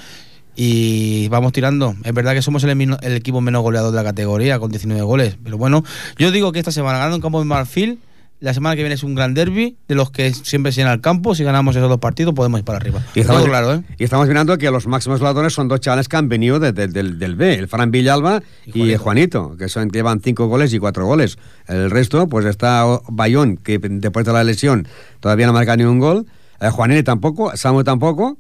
y 0.60 1.28
vamos 1.30 1.54
tirando. 1.54 1.96
Es 2.04 2.14
verdad 2.14 2.34
que 2.34 2.42
somos 2.42 2.64
el, 2.64 2.92
equipo 3.16 3.40
menos 3.42 3.62
goleador 3.62 3.92
de 3.92 3.98
la 3.98 4.04
categoría 4.04 4.60
con 4.60 4.72
19 4.72 5.02
goles, 5.04 5.38
pero 5.44 5.58
bueno, 5.58 5.84
yo 6.18 6.32
digo 6.32 6.52
que 6.52 6.60
esta 6.60 6.72
semana 6.72 6.98
ganando 6.98 7.16
en 7.18 7.22
campo 7.22 7.40
de 7.40 7.46
Marfil, 7.46 8.00
la 8.40 8.54
semana 8.54 8.76
que 8.76 8.82
viene 8.82 8.96
es 8.96 9.04
un 9.04 9.16
gran 9.16 9.34
derby 9.34 9.78
de 9.88 9.96
los 9.96 10.12
que 10.12 10.32
siempre 10.34 10.72
se 10.72 10.82
llena 10.82 10.94
el 10.94 11.02
campo. 11.02 11.34
Si 11.34 11.44
ganamos 11.44 11.76
esos 11.76 11.90
dos 11.90 12.00
partidos 12.00 12.34
podemos 12.36 12.60
ir 12.60 12.66
para 12.66 12.78
arriba. 12.78 13.04
Y 13.16 13.22
estamos, 13.22 13.42
Todo 13.42 13.50
claro, 13.50 13.74
¿eh? 13.76 13.84
y 13.98 14.04
estamos 14.04 14.28
mirando 14.28 14.58
que 14.60 14.70
los 14.70 14.86
máximos 14.88 15.20
goleadores 15.20 15.54
son 15.54 15.68
dos 15.68 15.80
chavales 15.80 16.08
que 16.08 16.18
han 16.18 16.30
venido 16.30 16.60
de- 16.60 16.72
de- 16.72 16.88
del, 16.88 17.18
del 17.18 17.36
B, 17.36 17.54
el 17.56 17.68
Fran 17.68 17.90
Villalba 17.92 18.42
y, 18.66 18.96
Juanito. 18.96 19.56
que 19.58 19.70
son, 19.70 19.90
llevan 19.90 20.22
cinco 20.22 20.48
goles 20.48 20.72
y 20.74 20.80
cuatro 20.80 21.06
goles. 21.08 21.38
El 21.68 21.90
resto, 21.90 22.28
pues 22.28 22.46
está 22.46 22.84
Bayón, 23.10 23.58
que 23.58 23.80
después 23.80 24.24
de 24.26 24.34
la 24.34 24.44
lesión 24.44 24.88
todavía 25.20 25.48
no 25.48 25.54
marca 25.54 25.76
ni 25.76 25.84
un 25.86 25.98
gol. 26.00 26.26
Eh, 26.62 26.70
Juanini 26.70 27.02
tampoco, 27.04 27.56
Samu 27.58 27.84
tampoco. 27.84 28.38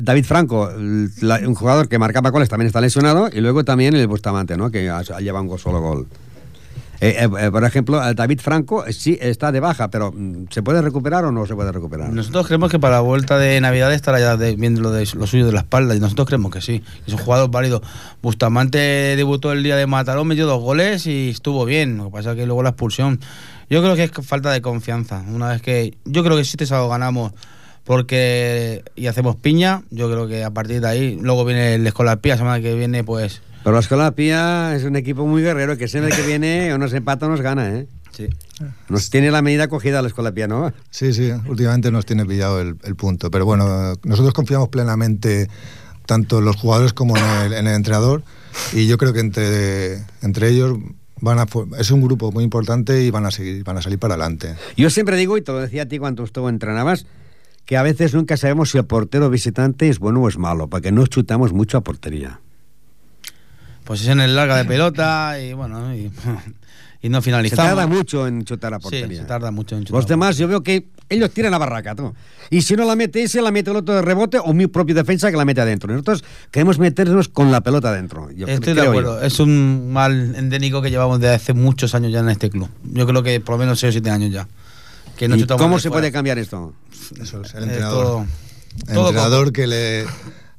David 0.00 0.24
Franco, 0.24 0.70
un 0.76 1.54
jugador 1.54 1.88
que 1.88 1.98
marcaba 1.98 2.30
goles, 2.30 2.48
también 2.48 2.66
está 2.66 2.80
lesionado. 2.80 3.28
Y 3.32 3.40
luego 3.40 3.64
también 3.64 3.94
el 3.94 4.06
Bustamante, 4.06 4.56
¿no? 4.56 4.70
que 4.70 4.88
ha- 4.90 5.02
lleva 5.20 5.40
un 5.40 5.58
solo 5.58 5.80
gol. 5.80 6.06
Eh, 7.00 7.14
eh, 7.20 7.28
eh, 7.46 7.50
por 7.52 7.62
ejemplo, 7.62 8.00
David 8.12 8.40
Franco 8.40 8.84
sí 8.90 9.16
está 9.20 9.52
de 9.52 9.60
baja, 9.60 9.88
pero 9.88 10.10
mm, 10.12 10.46
¿se 10.50 10.64
puede 10.64 10.82
recuperar 10.82 11.24
o 11.24 11.30
no 11.30 11.46
se 11.46 11.54
puede 11.54 11.70
recuperar? 11.70 12.10
Nosotros 12.12 12.48
creemos 12.48 12.72
que 12.72 12.80
para 12.80 12.96
la 12.96 13.00
vuelta 13.02 13.38
de 13.38 13.60
Navidad 13.60 13.94
estará 13.94 14.18
ya 14.18 14.36
de- 14.36 14.56
viendo 14.56 14.80
lo, 14.80 15.06
suyo 15.26 15.46
de 15.46 15.52
la 15.52 15.60
espalda 15.60 15.94
y 15.94 16.00
nosotros 16.00 16.26
creemos 16.26 16.50
que 16.52 16.60
sí. 16.60 16.82
Es 17.06 17.12
un 17.12 17.20
jugador 17.20 17.52
válido. 17.52 17.82
Bustamante 18.20 18.78
debutó 19.16 19.52
el 19.52 19.62
día 19.62 19.76
de 19.76 19.86
Mataró, 19.86 20.24
metió 20.24 20.46
dos 20.46 20.60
goles 20.60 21.06
y 21.06 21.30
estuvo 21.30 21.64
bien. 21.64 21.98
Lo 21.98 22.06
que 22.06 22.10
pasa 22.10 22.30
es 22.32 22.36
que 22.36 22.46
luego 22.46 22.64
la 22.64 22.70
expulsión. 22.70 23.20
Yo 23.70 23.80
creo 23.80 23.94
que 23.94 24.04
es 24.04 24.10
falta 24.26 24.50
de 24.50 24.60
confianza. 24.60 25.22
Una 25.28 25.50
vez 25.50 25.62
que. 25.62 25.94
Yo 26.04 26.24
creo 26.24 26.36
que 26.36 26.44
si 26.44 26.50
este 26.52 26.66
sábado 26.66 26.88
ganamos 26.88 27.32
porque 27.88 28.84
y 28.96 29.06
hacemos 29.06 29.34
piña, 29.36 29.82
yo 29.90 30.10
creo 30.10 30.28
que 30.28 30.44
a 30.44 30.50
partir 30.50 30.82
de 30.82 30.88
ahí, 30.88 31.18
luego 31.22 31.46
viene 31.46 31.76
el 31.76 31.86
Escolar 31.86 32.20
Pía, 32.20 32.36
semana 32.36 32.60
que 32.60 32.74
viene, 32.74 33.02
pues 33.02 33.40
Pero 33.64 33.72
la 33.72 33.80
Escolapia 33.80 34.76
es 34.76 34.84
un 34.84 34.94
equipo 34.94 35.26
muy 35.26 35.40
guerrero 35.42 35.78
que 35.78 35.88
siempre 35.88 36.14
que 36.14 36.20
viene 36.20 36.70
o 36.74 36.76
nos 36.76 36.92
empata 36.92 37.24
o 37.24 37.30
nos 37.30 37.40
gana, 37.40 37.74
¿eh? 37.74 37.86
Sí. 38.10 38.28
Nos 38.90 39.08
tiene 39.08 39.30
la 39.30 39.40
medida 39.40 39.68
cogida 39.68 40.02
la 40.02 40.08
Escolapia, 40.08 40.46
¿no? 40.46 40.70
Sí, 40.90 41.14
sí, 41.14 41.30
últimamente 41.46 41.90
nos 41.90 42.04
tiene 42.04 42.26
pillado 42.26 42.60
el, 42.60 42.76
el 42.84 42.94
punto. 42.94 43.30
Pero 43.30 43.46
bueno, 43.46 43.94
nosotros 44.04 44.34
confiamos 44.34 44.68
plenamente 44.68 45.48
tanto 46.04 46.40
en 46.40 46.44
los 46.44 46.56
jugadores 46.56 46.92
como 46.92 47.16
en 47.16 47.24
el, 47.24 47.52
en 47.54 47.66
el 47.68 47.74
entrenador 47.74 48.22
y 48.74 48.86
yo 48.86 48.98
creo 48.98 49.14
que 49.14 49.20
entre, 49.20 50.04
entre 50.20 50.50
ellos 50.50 50.76
van 51.22 51.38
a, 51.38 51.46
es 51.78 51.90
un 51.90 52.02
grupo 52.02 52.32
muy 52.32 52.44
importante 52.44 53.02
y 53.02 53.10
van 53.10 53.24
a, 53.24 53.30
seguir, 53.30 53.64
van 53.64 53.78
a 53.78 53.82
salir 53.82 53.98
para 53.98 54.12
adelante. 54.12 54.56
Yo 54.76 54.90
siempre 54.90 55.16
digo, 55.16 55.38
y 55.38 55.42
te 55.42 55.52
lo 55.52 55.60
decía 55.60 55.84
a 55.84 55.86
ti 55.86 55.98
cuando 55.98 56.26
tú 56.26 56.48
entrenabas, 56.48 57.06
que 57.68 57.76
a 57.76 57.82
veces 57.82 58.14
nunca 58.14 58.38
sabemos 58.38 58.70
si 58.70 58.78
el 58.78 58.86
portero 58.86 59.28
visitante 59.28 59.90
es 59.90 59.98
bueno 59.98 60.22
o 60.22 60.28
es 60.30 60.38
malo, 60.38 60.68
porque 60.68 60.90
no 60.90 61.06
chutamos 61.06 61.52
mucho 61.52 61.76
a 61.76 61.82
portería. 61.82 62.40
Posiciones 63.84 64.30
largas 64.30 64.56
de 64.58 64.64
pelota 64.64 65.38
y 65.38 65.52
bueno, 65.52 65.94
y, 65.94 66.10
y 67.02 67.08
no 67.10 67.18
Se 67.20 67.26
finalizamos. 67.26 67.66
tarda 67.66 67.86
mucho 67.86 68.26
en 68.26 68.44
chutar 68.44 68.72
a 68.72 68.78
Sí, 68.78 68.82
portería. 68.84 69.20
se 69.20 69.26
tarda 69.26 69.50
mucho 69.50 69.76
en 69.76 69.84
chutar. 69.84 69.96
Los 69.98 70.06
demás, 70.06 70.38
yo 70.38 70.48
veo 70.48 70.62
que 70.62 70.86
ellos 71.10 71.30
tiran 71.30 71.50
la 71.52 71.58
barraca, 71.58 71.94
tú. 71.94 72.14
Y 72.48 72.62
si 72.62 72.74
no 72.74 72.86
la 72.86 72.96
mete 72.96 73.22
ese, 73.22 73.42
la 73.42 73.50
mete 73.50 73.70
el 73.70 73.76
otro 73.76 73.94
de 73.94 74.00
rebote 74.02 74.38
o 74.42 74.54
mi 74.54 74.66
propio 74.66 74.94
defensa 74.94 75.30
que 75.30 75.36
la 75.36 75.44
mete 75.44 75.60
adentro. 75.60 75.90
Nosotros 75.92 76.24
queremos 76.50 76.78
meternos 76.78 77.28
con 77.28 77.50
la 77.52 77.60
pelota 77.60 77.90
adentro. 77.90 78.30
Yo 78.32 78.46
Estoy 78.46 78.72
de 78.74 78.80
acuerdo. 78.82 79.20
yo. 79.20 79.26
Es 79.26 79.40
un 79.40 79.90
mal 79.92 80.34
endémico 80.36 80.80
que 80.80 80.90
llevamos 80.90 81.20
desde 81.20 81.34
hace 81.34 81.52
muchos 81.54 81.94
años 81.94 82.12
ya 82.12 82.20
en 82.20 82.30
este 82.30 82.48
club. 82.50 82.68
Yo 82.84 83.06
creo 83.06 83.22
que 83.22 83.40
por 83.40 83.56
lo 83.56 83.58
menos 83.60 83.78
6 83.80 83.90
o 83.90 83.92
7 83.92 84.10
años 84.10 84.30
ya. 84.32 84.48
Que 85.18 85.28
no 85.28 85.36
¿Y 85.36 85.40
chutamos 85.40 85.60
¿Cómo 85.62 85.78
se 85.80 85.88
fuera. 85.88 86.00
puede 86.02 86.12
cambiar 86.12 86.38
esto? 86.38 86.72
Eso 87.20 87.42
es 87.42 87.54
el 87.54 87.64
Eh, 87.64 87.66
entrenador. 87.66 88.04
todo- 88.04 88.26
El 88.86 88.94
todo 88.94 89.08
entrenador 89.08 89.52
que 89.52 89.66
le 89.66 90.06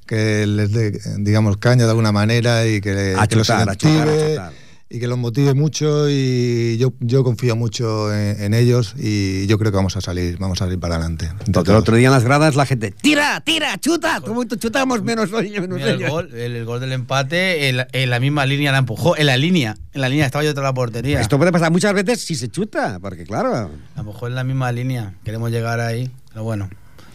que 0.05 0.45
les 0.47 0.72
dé, 0.72 0.99
digamos, 1.20 1.57
caña 1.57 1.84
de 1.86 1.91
alguna 1.91 2.12
manera 2.12 2.66
y 2.68 2.82
que, 2.82 3.16
A 3.18 3.28
que 3.28 3.36
los 3.36 3.45
chutar, 3.47 3.70
a 3.70 3.76
chutar, 3.76 4.07
a 4.07 4.12
incentive 4.12 4.30
chutar. 4.32 4.53
Y 4.92 5.00
que 5.00 5.06
los 5.08 5.20
motive 5.20 5.54
mucho 5.54 6.10
y 6.10 6.78
yo, 6.80 6.94
yo 7.00 7.24
confío 7.24 7.56
mucho 7.56 8.12
en, 8.12 8.42
en 8.42 8.54
ellos 8.56 8.96
y 8.98 9.46
yo 9.46 9.60
creo 9.60 9.72
que 9.72 9.76
vamos 9.76 9.96
a 9.96 10.02
salir, 10.02 10.38
vamos 10.40 10.60
a 10.62 10.66
salir 10.66 10.80
para 10.80 10.96
adelante. 10.96 11.30
Porque 11.54 11.70
el 11.70 11.78
otro 11.78 11.96
día 11.96 12.08
en 12.08 12.14
las 12.14 12.24
gradas 12.24 12.56
la 12.56 12.66
gente, 12.66 12.90
tira, 12.92 13.40
tira, 13.42 13.78
chuta, 13.78 14.20
como 14.22 14.44
chutamos 14.46 15.04
menos 15.04 15.32
hoy, 15.32 15.52
menos 15.52 15.78
Mira, 15.78 15.92
el, 15.92 16.10
gol, 16.10 16.30
el, 16.34 16.56
el 16.56 16.66
gol 16.66 16.80
del 16.80 16.92
empate 16.94 17.70
en, 17.70 17.86
en 17.92 18.10
la 18.10 18.20
misma 18.20 18.48
línea 18.48 18.72
la 18.72 18.80
empujó. 18.80 19.16
En 19.16 19.28
la 19.28 19.38
línea. 19.38 19.78
En 19.94 20.02
la 20.02 20.10
línea 20.10 20.26
estaba 20.26 20.44
yo 20.44 20.50
otra 20.52 20.64
la 20.64 20.74
portería. 20.74 21.22
Esto 21.22 21.38
puede 21.38 21.52
pasar 21.52 21.72
muchas 21.72 21.94
veces 21.94 22.22
si 22.22 22.34
se 22.34 22.50
chuta, 22.50 22.98
porque 23.00 23.26
claro, 23.26 23.52
La 23.96 24.00
empujó 24.00 24.26
en 24.28 24.34
la 24.36 24.44
misma 24.44 24.72
línea. 24.72 25.14
Queremos 25.24 25.52
llegar 25.52 25.80
ahí. 25.82 26.10
Pero 26.30 26.44
bueno, 26.44 26.68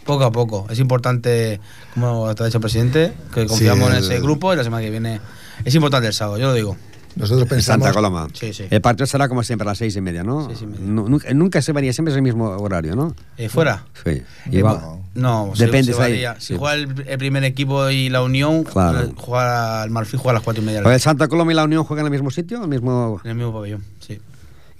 poco 0.05 0.23
a 0.23 0.31
poco. 0.31 0.65
Es 0.69 0.79
importante, 0.79 1.59
como 1.93 2.33
te 2.35 2.43
ha 2.43 2.45
dicho 2.45 2.59
el 2.59 2.61
presidente, 2.61 3.11
que 3.33 3.45
confiamos 3.47 3.89
en 3.89 3.97
el- 3.97 4.03
ese 4.03 4.21
grupo 4.21 4.53
y 4.53 4.55
la 4.55 4.63
semana 4.63 4.81
que 4.81 4.91
viene. 4.91 5.19
Es 5.65 5.75
importante 5.75 6.07
el 6.07 6.13
sábado, 6.13 6.37
yo 6.37 6.47
lo 6.47 6.53
digo. 6.53 6.77
Nosotros 7.15 7.47
pensamos... 7.47 7.85
Santa 7.85 7.93
Coloma. 7.93 8.27
Sí, 8.33 8.53
sí. 8.53 8.65
El 8.69 8.81
partido 8.81 9.05
será 9.05 9.29
como 9.29 9.41
siempre 9.43 9.65
a 9.67 9.71
las 9.71 9.77
seis 9.77 9.95
y 9.95 10.01
media, 10.01 10.23
¿no? 10.23 10.49
Nu- 10.79 11.07
Nunca, 11.07 11.33
nunca 11.33 11.61
se 11.61 11.71
varía, 11.71 11.93
siempre 11.93 12.11
es 12.11 12.15
el 12.17 12.21
mismo 12.21 12.49
horario, 12.49 12.95
¿no? 12.95 13.15
Eh, 13.37 13.47
¿Fuera? 13.49 13.85
Sí. 14.03 14.21
Igual. 14.51 14.79
No, 15.13 15.51
se- 15.55 15.65
Depende, 15.65 15.93
se 15.93 15.99
varía. 15.99 16.35
Si 16.39 16.47
Sí. 16.53 16.55
juega 16.59 16.73
el, 16.75 17.05
el 17.07 17.17
primer 17.17 17.43
equipo 17.45 17.89
y 17.89 18.09
la 18.09 18.21
Unión, 18.21 18.63
Claro. 18.65 19.11
juega 19.15 19.83
el 19.85 19.91
Marfil 19.91 20.19
juega 20.19 20.31
a 20.31 20.33
las 20.39 20.43
cuatro 20.43 20.61
y 20.61 20.65
media. 20.65 20.79
el 20.81 20.99
Santa 20.99 21.27
Coloma 21.29 21.51
y 21.51 21.55
la 21.55 21.63
Unión 21.63 21.83
juegan 21.85 22.05
en 22.05 22.13
el 22.13 22.19
mismo 22.19 22.31
sitio, 22.31 22.61
el 22.61 22.67
mismo... 22.67 23.21
En 23.23 23.31
el 23.31 23.35
mismo 23.37 23.53
pabellón, 23.53 23.83
sí. 23.99 24.19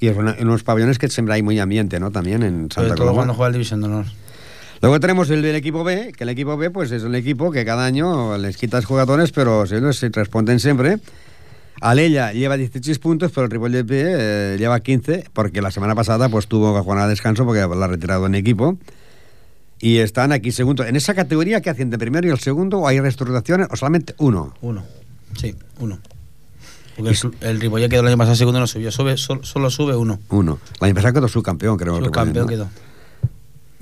Y 0.01 0.07
es 0.07 0.17
una- 0.17 0.33
en 0.37 0.47
unos 0.49 0.63
pabellones 0.63 0.99
que 0.99 1.07
siempre 1.07 1.35
hay 1.35 1.41
muy 1.41 1.57
ambiente, 1.59 2.01
¿no? 2.01 2.11
También 2.11 2.43
en 2.43 2.69
Sobre 2.69 2.89
Santa 2.89 2.95
todo 2.95 3.13
cuando 3.13 3.31
Coloma. 3.31 3.33
juega 3.35 3.47
el 3.47 3.53
División 3.53 3.79
de 3.79 3.87
Honor. 3.87 4.05
Luego 4.81 4.99
tenemos 4.99 5.29
el 5.29 5.41
del 5.41 5.55
equipo 5.55 5.85
B, 5.85 6.11
que 6.15 6.25
el 6.25 6.29
equipo 6.29 6.57
B 6.57 6.69
pues 6.69 6.91
es 6.91 7.03
un 7.03 7.15
equipo 7.15 7.49
que 7.49 7.63
cada 7.63 7.85
año 7.85 8.37
les 8.37 8.57
quitas 8.57 8.83
jugadores, 8.83 9.31
pero 9.31 9.65
se 9.65 10.09
responden 10.09 10.59
siempre. 10.59 10.97
Alella 11.81 12.31
lleva 12.33 12.57
16 12.57 12.99
puntos, 12.99 13.31
pero 13.33 13.45
el 13.45 13.51
Ripollet 13.51 13.85
B 13.85 14.03
eh, 14.05 14.55
lleva 14.57 14.79
15, 14.79 15.25
porque 15.33 15.61
la 15.61 15.71
semana 15.71 15.93
pasada 15.95 16.29
pues 16.29 16.47
tuvo 16.47 16.73
que 16.75 16.81
jugar 16.81 16.99
a 16.99 17.07
descanso 17.07 17.45
porque 17.45 17.61
la 17.61 17.85
ha 17.85 17.87
retirado 17.87 18.25
en 18.25 18.35
equipo. 18.35 18.77
Y 19.79 19.97
están 19.97 20.31
aquí 20.31 20.51
segundo. 20.51 20.85
¿En 20.85 20.95
esa 20.95 21.13
categoría 21.13 21.61
qué 21.61 21.69
hacen 21.69 21.89
de 21.89 21.97
primero 21.97 22.27
y 22.27 22.31
el 22.31 22.39
segundo? 22.39 22.79
¿O 22.79 22.87
hay 22.87 22.99
restauraciones? 23.01 23.67
¿O 23.71 23.75
solamente 23.75 24.15
uno? 24.17 24.53
Uno. 24.61 24.83
Sí, 25.37 25.53
uno. 25.79 25.99
Porque 26.95 27.11
el, 27.11 27.17
el 27.41 27.59
Ripollet 27.61 27.89
quedó 27.89 28.01
el 28.01 28.07
año 28.07 28.17
pasado 28.17 28.35
segundo 28.37 28.59
y 28.59 28.61
no 28.61 28.67
subió. 28.67 28.89
Sube, 28.91 29.17
sol- 29.17 29.41
solo 29.43 29.69
sube 29.69 29.95
uno. 29.97 30.17
Uno. 30.29 30.59
La 30.79 30.87
empresa 30.87 31.11
quedó 31.11 31.27
subcampeón, 31.27 31.75
creo. 31.77 31.97
el 31.97 32.05
Subcampeón 32.05 32.47
quedó. 32.47 32.69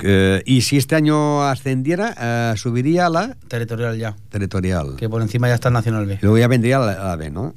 Eh, 0.05 0.41
y 0.45 0.61
si 0.61 0.77
este 0.77 0.95
año 0.95 1.43
ascendiera, 1.43 2.15
eh, 2.19 2.57
subiría 2.57 3.05
a 3.05 3.09
la 3.09 3.35
Territorial 3.47 3.97
ya. 3.97 4.15
territorial. 4.29 4.95
Que 4.97 5.07
por 5.07 5.21
encima 5.21 5.47
ya 5.47 5.53
está 5.53 5.67
el 5.69 5.75
Nacional 5.75 6.07
B. 6.07 6.17
Luego 6.21 6.37
ya 6.39 6.47
vendría 6.47 6.79
la, 6.79 6.95
la 7.03 7.15
B, 7.15 7.29
¿no? 7.29 7.53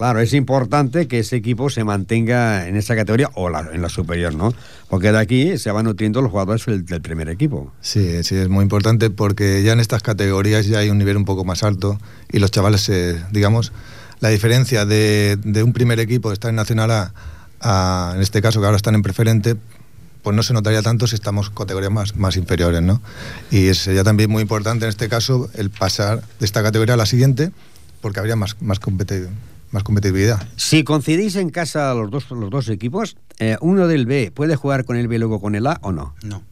Claro, 0.00 0.20
es 0.20 0.32
importante 0.32 1.06
que 1.08 1.18
ese 1.18 1.36
equipo 1.36 1.68
se 1.68 1.84
mantenga 1.84 2.66
en 2.66 2.76
esa 2.76 2.96
categoría 2.96 3.28
o 3.34 3.50
la- 3.50 3.68
en 3.70 3.82
la 3.82 3.90
superior, 3.90 4.34
¿no? 4.34 4.54
Porque 4.88 5.12
de 5.12 5.18
aquí 5.18 5.58
se 5.58 5.70
van 5.70 5.84
nutriendo 5.84 6.22
los 6.22 6.30
jugadores 6.30 6.64
del, 6.64 6.86
del 6.86 7.02
primer 7.02 7.28
equipo. 7.28 7.70
Sí, 7.82 8.24
sí, 8.24 8.34
es 8.36 8.48
muy 8.48 8.62
importante 8.62 9.10
porque 9.10 9.62
ya 9.62 9.74
en 9.74 9.78
estas 9.80 10.02
categorías 10.02 10.64
ya 10.64 10.78
hay 10.78 10.88
un 10.88 10.96
nivel 10.96 11.18
un 11.18 11.26
poco 11.26 11.44
más 11.44 11.62
alto 11.64 12.00
y 12.32 12.38
los 12.38 12.50
chavales, 12.50 12.88
eh, 12.88 13.22
digamos, 13.30 13.72
la 14.20 14.30
diferencia 14.30 14.86
de, 14.86 15.36
de 15.44 15.62
un 15.62 15.74
primer 15.74 16.00
equipo 16.00 16.32
estar 16.32 16.48
en 16.48 16.56
Nacional 16.56 16.90
A, 16.92 17.12
a, 17.60 18.12
en 18.16 18.22
este 18.22 18.40
caso 18.40 18.58
que 18.60 18.64
ahora 18.64 18.78
están 18.78 18.94
en 18.94 19.02
preferente, 19.02 19.54
pues 20.22 20.34
no 20.34 20.42
se 20.42 20.54
notaría 20.54 20.80
tanto 20.80 21.08
si 21.08 21.14
estamos 21.14 21.50
categorías 21.50 21.92
más, 21.92 22.16
más 22.16 22.38
inferiores, 22.38 22.80
¿no? 22.80 23.02
Y 23.50 23.70
ya 23.70 24.02
también 24.02 24.30
muy 24.30 24.40
importante 24.40 24.86
en 24.86 24.88
este 24.88 25.10
caso 25.10 25.50
el 25.52 25.68
pasar 25.68 26.22
de 26.38 26.46
esta 26.46 26.62
categoría 26.62 26.94
a 26.94 26.96
la 26.96 27.04
siguiente 27.04 27.50
porque 28.00 28.18
habría 28.18 28.34
más, 28.34 28.56
más, 28.62 28.80
competi- 28.80 29.28
más 29.70 29.82
competitividad. 29.82 30.42
Si 30.56 30.84
coincidís 30.84 31.36
en 31.36 31.50
casa 31.50 31.94
los 31.94 32.10
dos, 32.10 32.30
los 32.30 32.50
dos 32.50 32.68
equipos, 32.68 33.16
eh, 33.38 33.56
uno 33.60 33.86
del 33.86 34.06
B 34.06 34.32
puede 34.34 34.56
jugar 34.56 34.84
con 34.84 34.96
el 34.96 35.08
B 35.08 35.16
y 35.16 35.18
luego 35.18 35.40
con 35.40 35.54
el 35.54 35.66
A 35.66 35.78
o 35.82 35.92
no? 35.92 36.14
No. 36.22 36.42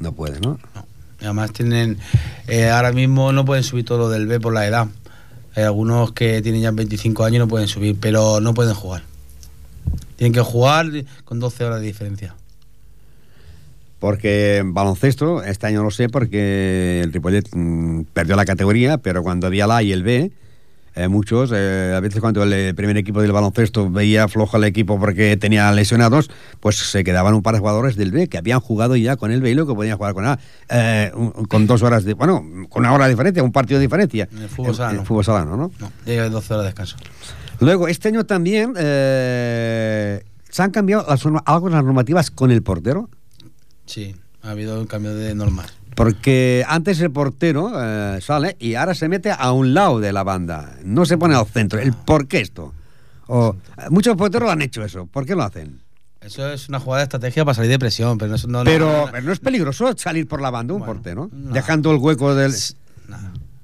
No 0.00 0.12
puede, 0.12 0.40
¿no? 0.40 0.58
Y 1.20 1.24
además 1.24 1.52
tienen. 1.52 1.98
eh, 2.48 2.68
ahora 2.70 2.92
mismo 2.92 3.32
no 3.32 3.44
pueden 3.44 3.62
subir 3.62 3.84
todo 3.84 3.98
lo 3.98 4.08
del 4.08 4.26
B 4.26 4.40
por 4.40 4.52
la 4.52 4.66
edad. 4.66 4.88
Hay 5.54 5.64
algunos 5.64 6.12
que 6.12 6.40
tienen 6.42 6.62
ya 6.62 6.70
25 6.70 7.24
años 7.24 7.36
y 7.36 7.38
no 7.40 7.48
pueden 7.48 7.68
subir, 7.68 7.96
pero 8.00 8.40
no 8.40 8.54
pueden 8.54 8.74
jugar. 8.74 9.02
Tienen 10.16 10.32
que 10.32 10.40
jugar 10.40 10.86
con 11.24 11.40
12 11.40 11.64
horas 11.64 11.80
de 11.80 11.86
diferencia. 11.86 12.34
Porque 13.98 14.56
en 14.56 14.74
baloncesto, 14.74 15.44
este 15.44 15.68
año 15.68 15.84
lo 15.84 15.92
sé 15.92 16.08
porque 16.08 17.02
el 17.04 17.12
Ripollet 17.12 17.48
mm, 17.52 18.02
perdió 18.12 18.34
la 18.34 18.44
categoría, 18.44 18.98
pero 18.98 19.22
cuando 19.22 19.46
había 19.46 19.68
la 19.68 19.76
A 19.76 19.82
y 19.84 19.92
el 19.92 20.02
B, 20.02 20.32
eh, 20.94 21.08
muchos, 21.08 21.50
eh, 21.54 21.94
a 21.96 22.00
veces 22.00 22.20
cuando 22.20 22.42
el 22.42 22.52
eh, 22.52 22.74
primer 22.74 22.96
equipo 22.96 23.22
del 23.22 23.32
baloncesto 23.32 23.90
veía 23.90 24.28
flojo 24.28 24.56
al 24.56 24.64
equipo 24.64 24.98
porque 25.00 25.36
tenía 25.36 25.70
lesionados, 25.72 26.30
pues 26.60 26.76
se 26.76 27.02
quedaban 27.04 27.34
un 27.34 27.42
par 27.42 27.54
de 27.54 27.60
jugadores 27.60 27.96
del 27.96 28.10
B 28.12 28.28
que 28.28 28.38
habían 28.38 28.60
jugado 28.60 28.94
ya 28.96 29.16
con 29.16 29.32
el 29.32 29.40
B 29.40 29.50
y 29.52 29.56
que 29.56 29.64
podían 29.74 29.96
jugar 29.96 30.14
con 30.14 30.26
A, 30.26 30.38
eh, 30.68 31.10
con 31.48 31.66
dos 31.66 31.82
horas 31.82 32.04
de, 32.04 32.14
bueno, 32.14 32.44
con 32.68 32.82
una 32.82 32.92
hora 32.92 33.04
de 33.06 33.10
diferencia, 33.10 33.42
un 33.42 33.52
partido 33.52 33.78
de 33.78 33.86
diferencia. 33.86 34.28
En 34.32 34.42
el 34.42 34.48
fútbol 34.48 34.74
sala, 34.74 34.90
En- 34.90 34.96
no. 34.98 35.04
fútbol 35.04 35.24
sala, 35.24 35.44
¿no? 35.44 35.56
¿no? 35.56 35.70
No, 35.78 35.92
llega 36.04 36.24
de 36.24 36.30
12 36.30 36.54
horas 36.54 36.64
de 36.64 36.68
descanso. 36.68 36.96
Luego, 37.60 37.88
este 37.88 38.08
año 38.08 38.24
también 38.26 38.74
se 38.74 40.62
han 40.62 40.70
cambiado 40.70 41.06
las 41.08 41.24
algo 41.46 41.68
las 41.68 41.84
normativas 41.84 42.30
con 42.30 42.50
el 42.50 42.62
portero. 42.62 43.08
Sí, 43.86 44.14
ha 44.42 44.50
habido 44.50 44.78
un 44.80 44.86
cambio 44.86 45.14
de 45.14 45.34
normas. 45.34 45.72
Porque 45.94 46.64
antes 46.68 47.00
el 47.00 47.10
portero 47.10 47.70
eh, 47.76 48.18
sale 48.22 48.56
y 48.58 48.74
ahora 48.74 48.94
se 48.94 49.08
mete 49.08 49.30
a 49.30 49.52
un 49.52 49.74
lado 49.74 50.00
de 50.00 50.12
la 50.12 50.22
banda. 50.22 50.74
No 50.84 51.04
se 51.04 51.18
pone 51.18 51.34
al 51.34 51.46
centro. 51.46 51.78
¿El 51.80 51.92
por 51.92 52.26
qué 52.28 52.40
esto? 52.40 52.72
O, 53.26 53.56
eh, 53.78 53.82
muchos 53.90 54.16
porteros 54.16 54.46
lo 54.46 54.52
han 54.52 54.62
hecho 54.62 54.84
eso. 54.84 55.06
¿Por 55.06 55.26
qué 55.26 55.34
lo 55.34 55.42
hacen? 55.42 55.80
Eso 56.20 56.48
es 56.52 56.68
una 56.68 56.78
jugada 56.80 57.00
de 57.00 57.04
estrategia 57.04 57.44
para 57.44 57.54
salir 57.54 57.70
de 57.70 57.78
presión, 57.78 58.16
pero 58.16 58.34
no. 58.46 58.64
pero, 58.64 58.86
no- 59.06 59.08
pero 59.10 59.26
no 59.26 59.32
es 59.32 59.40
peligroso 59.40 59.92
salir 59.96 60.26
por 60.28 60.40
la 60.40 60.50
banda 60.50 60.72
un 60.74 60.84
portero, 60.84 61.28
dejando 61.32 61.90
el 61.90 61.98
hueco 61.98 62.34
del. 62.34 62.52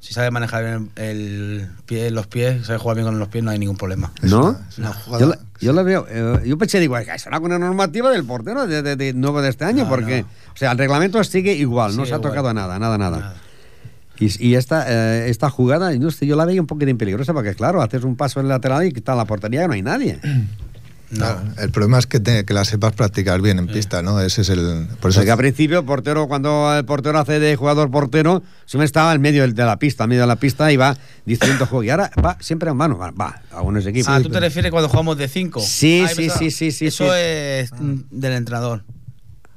Si 0.08 0.14
sabe 0.14 0.30
manejar 0.30 0.64
el, 0.64 0.88
el 0.96 1.68
pie, 1.84 2.10
los 2.10 2.26
pies, 2.26 2.64
sabe 2.66 2.78
jugar 2.78 2.96
bien 2.96 3.06
con 3.06 3.18
los 3.18 3.28
pies, 3.28 3.44
no 3.44 3.50
hay 3.50 3.58
ningún 3.58 3.76
problema. 3.76 4.10
¿No? 4.22 4.58
No. 4.78 4.94
Yo, 5.20 5.26
la- 5.26 5.38
yo 5.60 5.74
lo 5.74 5.84
veo. 5.84 6.06
eh, 6.08 6.44
yo 6.46 6.56
pensé, 6.56 6.80
digo, 6.80 6.96
"Es 6.96 7.20
será 7.20 7.38
una 7.40 7.58
normativa 7.58 8.10
del 8.10 8.24
portero 8.24 8.66
de, 8.66 8.80
de- 8.80 8.96
de 8.96 9.12
nuevo 9.12 9.42
de 9.42 9.50
este 9.50 9.66
año, 9.66 9.84
No, 9.84 9.90
porque, 9.90 10.22
o 10.22 10.56
sea, 10.56 10.72
el 10.72 10.78
reglamento 10.78 11.22
sigue 11.24 11.52
igual, 11.52 11.94
no 11.94 12.06
se 12.06 12.14
ha 12.14 12.20
tocado 12.20 12.54
nada, 12.54 12.78
nada, 12.78 12.96
nada. 12.96 13.34
Y, 14.18 14.48
y 14.48 14.54
esta, 14.54 14.86
eh, 14.88 15.28
esta 15.28 15.50
jugada, 15.50 15.92
yo 15.94 16.36
la 16.36 16.46
veía 16.46 16.62
un 16.62 16.66
poquitín 16.66 16.96
peligrosa, 16.96 17.34
porque 17.34 17.54
claro, 17.54 17.82
haces 17.82 18.02
un 18.02 18.16
paso 18.16 18.40
en 18.40 18.46
el 18.46 18.50
lateral 18.50 18.84
y 18.86 18.88
está 18.96 19.14
la 19.14 19.26
portería 19.26 19.64
y 19.64 19.66
no 19.68 19.74
hay 19.74 19.82
nadie. 19.82 20.18
Claro, 21.14 21.40
el 21.58 21.70
problema 21.70 21.98
es 21.98 22.06
que, 22.06 22.20
te- 22.20 22.44
que 22.44 22.52
la 22.52 22.64
sepas 22.66 22.92
practicar 22.92 23.40
bien 23.40 23.58
en 23.58 23.66
pista, 23.66 24.02
¿no? 24.02 24.20
Ese 24.20 24.42
es 24.42 24.50
el... 24.50 24.86
Por 25.00 25.10
eso 25.10 25.20
Porque 25.20 25.30
al 25.30 25.38
principio 25.38 25.78
el 25.78 25.84
portero, 25.86 26.28
cuando 26.28 26.76
el 26.76 26.84
portero 26.84 27.18
hace 27.18 27.38
de 27.40 27.56
jugador 27.56 27.90
portero, 27.90 28.42
siempre 28.66 28.84
estaba 28.84 29.14
en 29.14 29.20
medio 29.22 29.46
de 29.48 29.64
la 29.64 29.78
pista, 29.78 30.04
en 30.04 30.10
medio 30.10 30.22
de 30.22 30.26
la 30.28 30.36
pista 30.36 30.70
y 30.70 30.76
va 30.76 30.96
diciendo 31.24 31.64
juego. 31.66 31.82
Y 31.84 31.90
ahora 31.90 32.10
va 32.22 32.36
siempre 32.40 32.70
en 32.70 32.76
mano, 32.76 32.98
va, 32.98 33.10
va 33.10 33.40
a 33.50 33.62
unos 33.62 33.86
equipos. 33.86 34.08
Ah, 34.10 34.20
¿tú 34.22 34.28
te 34.28 34.38
refieres 34.38 34.70
cuando 34.70 34.88
jugamos 34.90 35.16
de 35.16 35.28
5? 35.28 35.60
Sí, 35.60 36.04
sí, 36.14 36.28
sí, 36.28 36.50
sí, 36.50 36.72
sí, 36.72 36.86
Eso 36.88 37.04
sí. 37.04 37.10
es 37.14 37.72
mm, 37.72 38.00
del 38.10 38.32
entrenador. 38.34 38.84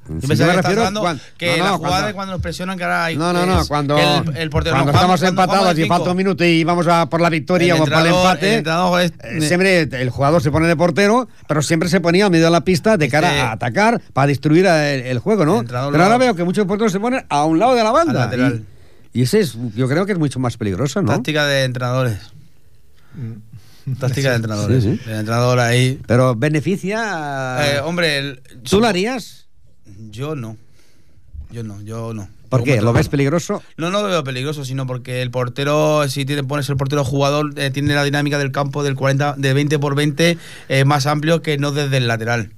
Yo 0.09 0.27
pensaba 0.27 0.47
me 0.49 0.55
que 0.57 0.61
refiero 0.63 0.81
hablando 0.87 1.19
que 1.37 1.57
no, 1.57 1.63
la 1.63 1.71
jugada 1.73 1.79
cuando- 1.93 2.07
de 2.07 2.13
cuando 2.13 2.33
nos 2.33 2.41
presionan 2.41 2.77
que 2.77 2.83
ahora 2.83 3.05
hay 3.05 3.15
No, 3.15 3.31
no, 3.31 3.45
no, 3.45 3.65
cuando, 3.67 3.97
el, 3.97 4.35
el 4.35 4.49
portero 4.49 4.75
cuando 4.75 4.91
estamos 4.91 5.19
cuando 5.21 5.41
empatados 5.41 5.77
y 5.79 5.85
falta 5.85 6.09
un 6.11 6.17
minuto 6.17 6.43
y 6.43 6.63
vamos 6.63 6.87
a 6.87 7.05
por 7.07 7.21
la 7.21 7.29
victoria 7.29 7.75
o 7.75 7.77
por 7.77 7.93
el 7.93 8.07
empate, 8.07 8.47
el 8.49 8.57
entrenador 8.57 9.01
es- 9.01 9.13
eh, 9.23 9.41
siempre 9.41 9.81
el 9.81 10.09
jugador 10.09 10.41
se 10.41 10.49
pone 10.51 10.67
de 10.67 10.75
portero, 10.75 11.29
pero 11.47 11.61
siempre 11.61 11.87
se 11.87 12.01
ponía 12.01 12.25
al 12.25 12.31
medio 12.31 12.45
de 12.45 12.51
la 12.51 12.61
pista 12.61 12.97
de 12.97 13.09
cara 13.09 13.27
Este- 13.29 13.41
a 13.41 13.51
atacar 13.51 14.01
para 14.11 14.27
destruir 14.27 14.67
a- 14.67 14.91
el, 14.91 15.01
el 15.01 15.19
juego, 15.19 15.45
¿no? 15.45 15.63
Pero 15.63 15.79
ahora 16.03 16.17
veo 16.17 16.35
que 16.35 16.43
muchos 16.43 16.65
porteros 16.65 16.91
se 16.91 16.99
ponen 16.99 17.23
a 17.29 17.45
un 17.45 17.59
lado 17.59 17.75
de 17.75 17.83
la 17.83 17.91
banda. 17.91 18.13
Lateral. 18.25 18.63
Y, 19.13 19.19
y 19.19 19.23
ese 19.23 19.39
es, 19.41 19.55
yo 19.75 19.87
creo 19.87 20.05
que 20.07 20.13
es 20.13 20.17
mucho 20.19 20.39
más 20.39 20.57
peligroso, 20.57 21.01
¿no? 21.03 21.11
Táctica 21.11 21.45
de 21.45 21.63
entrenadores. 21.63 22.17
Táctica 23.99 24.29
de 24.31 24.35
entrenadores. 24.35 24.83
Sí, 24.83 24.97
sí. 25.03 25.09
El 25.09 25.19
entrenador 25.19 25.59
ahí. 25.59 25.99
Pero 26.07 26.35
beneficia. 26.35 27.57
Eh, 27.75 27.79
hombre, 27.83 28.17
el- 28.17 28.41
¿Tú 28.67 28.79
lo 28.79 28.87
harías? 28.87 29.40
Yo 30.09 30.35
no. 30.35 30.57
Yo 31.51 31.63
no, 31.63 31.81
yo 31.81 32.13
no. 32.13 32.29
¿Por 32.49 32.63
qué? 32.63 32.81
¿Lo 32.81 32.93
ves 32.93 33.07
peligroso? 33.09 33.61
No, 33.77 33.91
no 33.91 34.01
lo 34.01 34.07
veo 34.07 34.23
peligroso, 34.23 34.65
sino 34.65 34.85
porque 34.87 35.21
el 35.21 35.31
portero, 35.31 36.07
si 36.09 36.25
te 36.25 36.41
pones 36.43 36.69
el 36.69 36.77
portero 36.77 37.03
jugador, 37.05 37.53
eh, 37.57 37.71
tiene 37.71 37.93
la 37.93 38.03
dinámica 38.03 38.37
del 38.37 38.51
campo 38.51 38.83
del 38.83 38.95
40, 38.95 39.35
de 39.37 39.53
20 39.53 39.79
por 39.79 39.95
20 39.95 40.37
eh, 40.69 40.85
más 40.85 41.05
amplio 41.05 41.41
que 41.41 41.57
no 41.57 41.71
desde 41.71 41.97
el 41.97 42.07
lateral. 42.07 42.51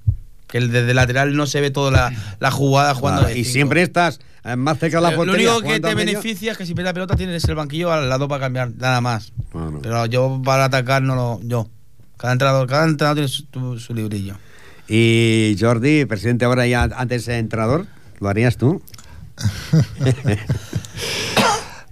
Que 0.47 0.57
el 0.59 0.71
desde 0.71 0.91
el 0.91 0.95
lateral 0.95 1.35
no 1.35 1.45
se 1.47 1.61
ve 1.61 1.71
toda 1.71 1.91
la, 1.91 2.35
la 2.39 2.51
jugada 2.51 2.93
jugando. 2.93 3.21
Claro, 3.21 3.35
y 3.35 3.43
siempre 3.43 3.81
estás 3.81 4.19
eh, 4.43 4.55
más 4.55 4.77
cerca 4.77 4.97
de 4.97 5.03
la 5.03 5.11
Eh, 5.13 5.15
portería. 5.15 5.47
Lo 5.47 5.57
único 5.57 5.73
que 5.73 5.79
te 5.79 5.95
beneficia 5.95 6.51
es 6.51 6.57
que 6.57 6.65
si 6.65 6.73
pierdes 6.75 6.89
la 6.89 6.93
pelota 6.93 7.15
tienes 7.15 7.43
el 7.45 7.55
banquillo 7.55 7.91
al 7.91 8.09
lado 8.09 8.27
para 8.27 8.41
cambiar, 8.41 8.71
nada 8.77 9.01
más. 9.01 9.33
Pero 9.81 10.05
yo 10.07 10.41
para 10.43 10.65
atacar 10.65 11.01
no 11.01 11.15
lo. 11.15 11.39
Yo. 11.43 11.67
Cada 12.17 12.33
entrenador, 12.33 12.67
cada 12.67 12.85
entrenador 12.87 13.15
tiene 13.15 13.27
su, 13.27 13.79
su 13.79 13.93
librillo. 13.93 14.35
Y 14.87 15.55
Jordi, 15.59 16.05
presidente 16.05 16.45
ahora 16.45 16.67
ya 16.67 16.83
antes 16.83 17.27
entrenador, 17.27 17.85
¿lo 18.19 18.29
harías 18.29 18.57
tú? 18.57 18.81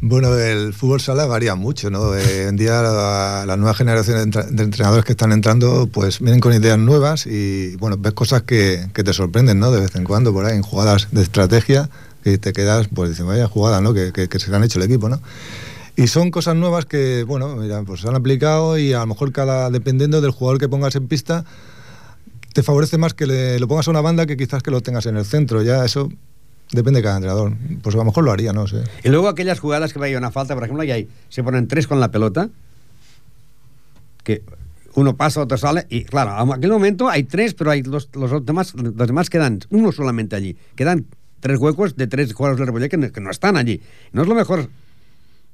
Bueno, 0.03 0.35
el 0.35 0.73
fútbol 0.73 0.99
sala 0.99 1.27
varía 1.27 1.53
mucho, 1.53 1.91
¿no? 1.91 2.15
Eh, 2.15 2.47
en 2.47 2.55
día 2.57 2.81
la, 2.81 3.43
la 3.45 3.55
nueva 3.55 3.75
generación 3.75 4.17
de, 4.17 4.23
entra- 4.23 4.47
de 4.49 4.63
entrenadores 4.63 5.05
que 5.05 5.11
están 5.11 5.31
entrando, 5.31 5.87
pues 5.93 6.19
vienen 6.19 6.39
con 6.39 6.53
ideas 6.53 6.79
nuevas 6.79 7.27
y, 7.27 7.75
bueno, 7.75 7.97
ves 7.99 8.13
cosas 8.13 8.41
que, 8.41 8.87
que 8.95 9.03
te 9.03 9.13
sorprenden, 9.13 9.59
¿no? 9.59 9.69
De 9.69 9.79
vez 9.81 9.95
en 9.95 10.03
cuando, 10.03 10.33
por 10.33 10.45
ahí, 10.45 10.55
en 10.55 10.63
jugadas 10.63 11.09
de 11.11 11.21
estrategia, 11.21 11.87
que 12.23 12.39
te 12.39 12.51
quedas, 12.51 12.87
pues 12.91 13.11
diciendo, 13.11 13.31
vaya 13.31 13.47
jugada, 13.47 13.79
¿no? 13.79 13.93
Que, 13.93 14.11
que, 14.11 14.27
que 14.27 14.39
se 14.39 14.49
le 14.49 14.55
han 14.57 14.63
hecho 14.63 14.79
el 14.79 14.85
equipo, 14.85 15.07
¿no? 15.07 15.21
Y 15.95 16.07
son 16.07 16.31
cosas 16.31 16.55
nuevas 16.55 16.85
que, 16.85 17.23
bueno, 17.27 17.55
mira, 17.55 17.83
pues 17.83 18.01
se 18.01 18.07
han 18.07 18.15
aplicado 18.15 18.79
y 18.79 18.93
a 18.93 19.01
lo 19.01 19.05
mejor 19.05 19.31
cada, 19.31 19.69
dependiendo 19.69 20.19
del 20.19 20.31
jugador 20.31 20.59
que 20.59 20.67
pongas 20.67 20.95
en 20.95 21.07
pista, 21.07 21.45
te 22.53 22.63
favorece 22.63 22.97
más 22.97 23.13
que 23.13 23.27
le, 23.27 23.59
lo 23.59 23.67
pongas 23.67 23.87
a 23.87 23.91
una 23.91 24.01
banda 24.01 24.25
que 24.25 24.37
quizás 24.37 24.63
que 24.63 24.71
lo 24.71 24.81
tengas 24.81 25.05
en 25.05 25.17
el 25.17 25.25
centro. 25.25 25.61
Ya 25.61 25.85
eso 25.85 26.09
depende 26.71 26.99
de 26.99 27.03
cada 27.03 27.17
entrenador. 27.17 27.53
Pues 27.81 27.95
a 27.95 27.97
lo 27.97 28.05
mejor 28.05 28.23
lo 28.23 28.31
haría, 28.31 28.53
no 28.53 28.67
sé. 28.67 28.83
Y 29.03 29.09
luego 29.09 29.27
aquellas 29.27 29.59
jugadas 29.59 29.93
que 29.93 29.99
vaya 29.99 30.17
una 30.17 30.31
falta, 30.31 30.53
por 30.53 30.63
ejemplo, 30.63 30.83
y 30.83 30.91
ahí 30.91 31.09
se 31.29 31.43
ponen 31.43 31.67
tres 31.67 31.87
con 31.87 31.99
la 31.99 32.11
pelota, 32.11 32.49
que 34.23 34.43
uno 34.95 35.15
pasa, 35.15 35.41
otro 35.41 35.57
sale, 35.57 35.85
y 35.89 36.03
claro, 36.03 36.43
en 36.43 36.53
aquel 36.53 36.71
momento 36.71 37.09
hay 37.09 37.23
tres, 37.23 37.53
pero 37.53 37.71
hay 37.71 37.81
los, 37.81 38.09
los 38.13 38.45
demás, 38.45 38.73
los 38.75 39.07
demás 39.07 39.29
quedan 39.29 39.59
uno 39.69 39.91
solamente 39.91 40.35
allí. 40.35 40.57
Quedan 40.75 41.05
tres 41.39 41.59
huecos 41.59 41.95
de 41.95 42.07
tres 42.07 42.33
jugadores 42.33 42.59
del 42.59 42.67
Ripollet 42.67 43.11
que 43.11 43.21
no 43.21 43.31
están 43.31 43.57
allí. 43.57 43.81
No 44.11 44.23
es 44.23 44.27
lo 44.27 44.35
mejor. 44.35 44.69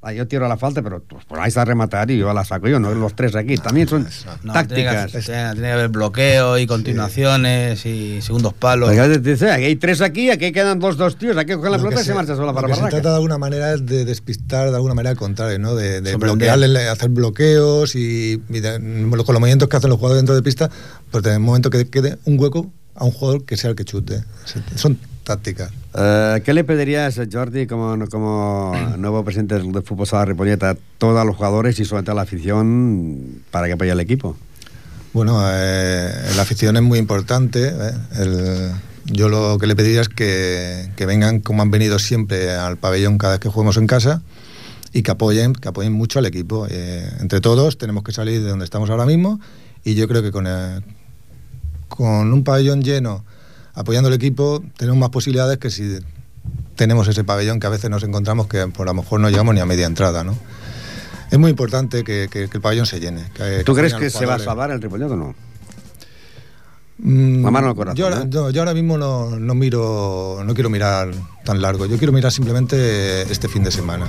Ah, 0.08 0.14
yo 0.14 0.28
tiro 0.28 0.48
la 0.48 0.58
falta, 0.58 0.82
pero 0.82 1.02
pues, 1.02 1.26
por 1.26 1.40
ahí 1.40 1.50
está 1.50 1.62
a 1.64 1.66
rematar 1.66 2.10
y 2.12 2.18
yo 2.18 2.34
la 2.34 2.46
saco 2.46 2.68
yo, 2.68 2.80
no 2.80 2.94
los 2.94 3.16
tres 3.16 3.36
aquí. 3.36 3.58
También 3.58 3.88
son 3.88 4.08
No, 4.44 4.54
tácticas. 4.54 5.12
Tiene 5.12 5.26
que, 5.26 5.26
tiene- 5.32 5.52
tiene 5.54 5.68
que 5.68 5.72
haber 5.74 5.90
bloqueo 5.90 6.58
y 6.58 6.66
continuaciones 6.68 7.86
y 7.86 8.22
segundos 8.22 8.54
palos. 8.54 8.90
A 8.90 9.08
te 9.08 9.20
dice, 9.20 9.52
aquí 9.52 9.66
hay 9.66 9.76
tres 9.76 10.02
aquí, 10.02 10.30
aquí 10.30 10.52
quedan 10.52 10.80
dos, 10.80 10.98
dos 10.98 11.18
tíos, 11.18 11.38
aquí 11.38 11.54
cogen 11.54 11.72
la 11.72 11.78
Lo 11.78 11.84
pelota 11.84 12.02
y 12.02 12.04
se 12.04 12.10
se- 12.12 12.16
marcha 12.16 12.36
sola 12.36 12.54
para 12.54 12.68
que 12.68 12.76
se 12.76 12.82
trata 12.82 13.10
de 13.10 13.16
alguna 13.16 13.38
manera 13.38 13.74
es 13.74 13.86
de 13.86 14.06
despistar 14.06 14.70
de 14.70 14.76
alguna 14.76 14.94
manera 14.94 15.12
al 15.12 15.18
contrario, 15.18 15.60
¿no? 15.60 15.76
De, 15.76 16.02
de 16.02 16.16
bloquearle, 16.16 16.88
hacer 16.90 17.10
bloqueos 17.10 17.96
y, 17.96 18.42
y 18.50 18.60
de- 18.60 18.80
con 18.80 19.12
los 19.18 19.40
movimientos 19.40 19.70
que 19.70 19.78
hacen 19.78 19.90
los 19.90 20.00
jugadores 20.00 20.20
dentro 20.22 20.36
de 20.36 20.42
pista, 20.42 20.70
pues 21.12 21.26
en 21.26 21.34
el 21.34 21.40
momento 21.40 21.70
que 21.70 21.88
quede 21.90 22.18
un 22.26 22.40
hueco 22.40 22.72
a 22.96 23.04
un 23.06 23.12
jugador 23.12 23.46
que 23.46 23.58
sea 23.58 23.70
el 23.72 23.76
que 23.76 23.86
chute. 23.86 24.24
Son 24.76 24.98
tácticas. 25.28 25.70
Eh, 25.94 26.42
¿Qué 26.46 26.54
le 26.54 26.64
pedirías, 26.64 27.20
Jordi, 27.32 27.68
como, 27.68 27.98
como 28.10 28.74
nuevo 28.98 29.24
presidente 29.26 29.56
del 29.56 29.84
Fútbol 29.84 30.08
Sala 30.08 30.26
Ripollet, 30.26 30.64
a 30.64 30.78
todos 30.98 31.26
los 31.26 31.36
jugadores 31.36 31.78
y 31.80 31.86
sobre 31.86 32.04
todo 32.04 32.14
a 32.14 32.16
la 32.16 32.22
afición 32.22 33.42
para 33.52 33.68
que 33.68 33.74
apoye 33.74 33.92
al 33.92 34.00
equipo? 34.00 34.38
Bueno, 35.14 35.40
eh, 35.52 36.12
la 36.36 36.42
afición 36.42 36.78
es 36.78 36.84
muy 36.84 36.98
importante. 37.00 37.68
¿eh? 37.68 37.92
El- 38.20 38.72
yo 39.10 39.30
lo 39.30 39.58
que 39.58 39.68
le 39.68 39.76
pediría 39.76 40.02
es 40.02 40.10
que, 40.10 40.90
que 40.98 41.06
vengan 41.06 41.40
como 41.40 41.62
han 41.62 41.72
venido 41.72 41.98
siempre 42.00 42.52
al 42.52 42.78
pabellón 42.78 43.18
cada 43.18 43.34
vez 43.34 43.40
que 43.40 43.50
juguemos 43.50 43.78
en 43.78 43.88
casa 43.88 44.22
y 44.94 45.02
que 45.04 45.12
apoyen, 45.12 45.54
que 45.54 45.68
apoyen 45.70 45.94
mucho 45.94 46.20
al 46.20 46.26
equipo. 46.26 46.68
Eh, 46.70 47.10
entre 47.20 47.40
todos 47.42 47.78
tenemos 47.78 48.04
que 48.04 48.12
salir 48.12 48.42
de 48.44 48.50
donde 48.50 48.66
estamos 48.66 48.90
ahora 48.90 49.06
mismo 49.06 49.40
y 49.86 49.96
yo 49.96 50.08
creo 50.08 50.22
que 50.24 50.32
con, 50.32 50.46
el- 50.48 50.84
con 51.88 52.32
un 52.34 52.44
pabellón 52.44 52.82
lleno 52.82 53.24
apoyando 53.78 54.08
al 54.10 54.14
equipo 54.16 54.62
tenemos 54.78 55.00
más 55.00 55.10
posibilidades 55.10 55.58
que 55.60 55.70
si 55.70 56.00
tenemos 56.76 57.08
ese 57.08 57.24
pabellón 57.24 57.60
que 57.60 57.68
a 57.68 57.70
veces 57.70 57.90
nos 57.90 58.04
encontramos 58.04 58.48
que 58.48 58.68
por 58.68 58.88
a 58.88 58.92
lo 58.94 59.02
mejor 59.02 59.20
no 59.20 59.30
llegamos 59.30 59.56
ni 59.56 59.62
a 59.62 59.66
media 59.66 59.86
entrada, 59.86 60.24
¿no? 60.24 60.36
Es 61.32 61.38
muy 61.40 61.50
importante 61.52 62.04
que, 62.04 62.28
que- 62.32 62.48
que 62.50 62.58
el 62.58 62.62
pabellón 62.62 62.86
se 62.86 63.00
llene. 63.00 63.24
que- 63.34 63.64
¿Tú 63.64 63.74
crees 63.76 63.94
que 63.94 64.10
se 64.10 64.26
va 64.26 64.36
a 64.36 64.40
salvar 64.40 64.72
el 64.72 64.82
Ripollet 64.82 65.10
o 65.12 65.16
no? 65.16 65.36
Mm, 67.00 67.42
mano 67.52 67.68
al 67.70 67.76
corazón, 67.76 67.96
Yo 67.96 68.06
ahora, 68.06 68.22
¿eh? 68.24 68.30
no, 68.32 68.50
yo 68.50 68.62
ahora 68.62 68.74
mismo 68.74 68.98
no, 68.98 69.38
no 69.40 69.54
miro, 69.54 70.42
no 70.44 70.54
quiero 70.56 70.70
mirar 70.72 71.12
tan 71.46 71.62
largo. 71.62 71.86
Yo 71.86 71.98
quiero 71.98 72.12
mirar 72.12 72.32
simplemente 72.32 73.22
este 73.32 73.48
fin 73.48 73.64
de 73.64 73.72
semana. 73.72 74.08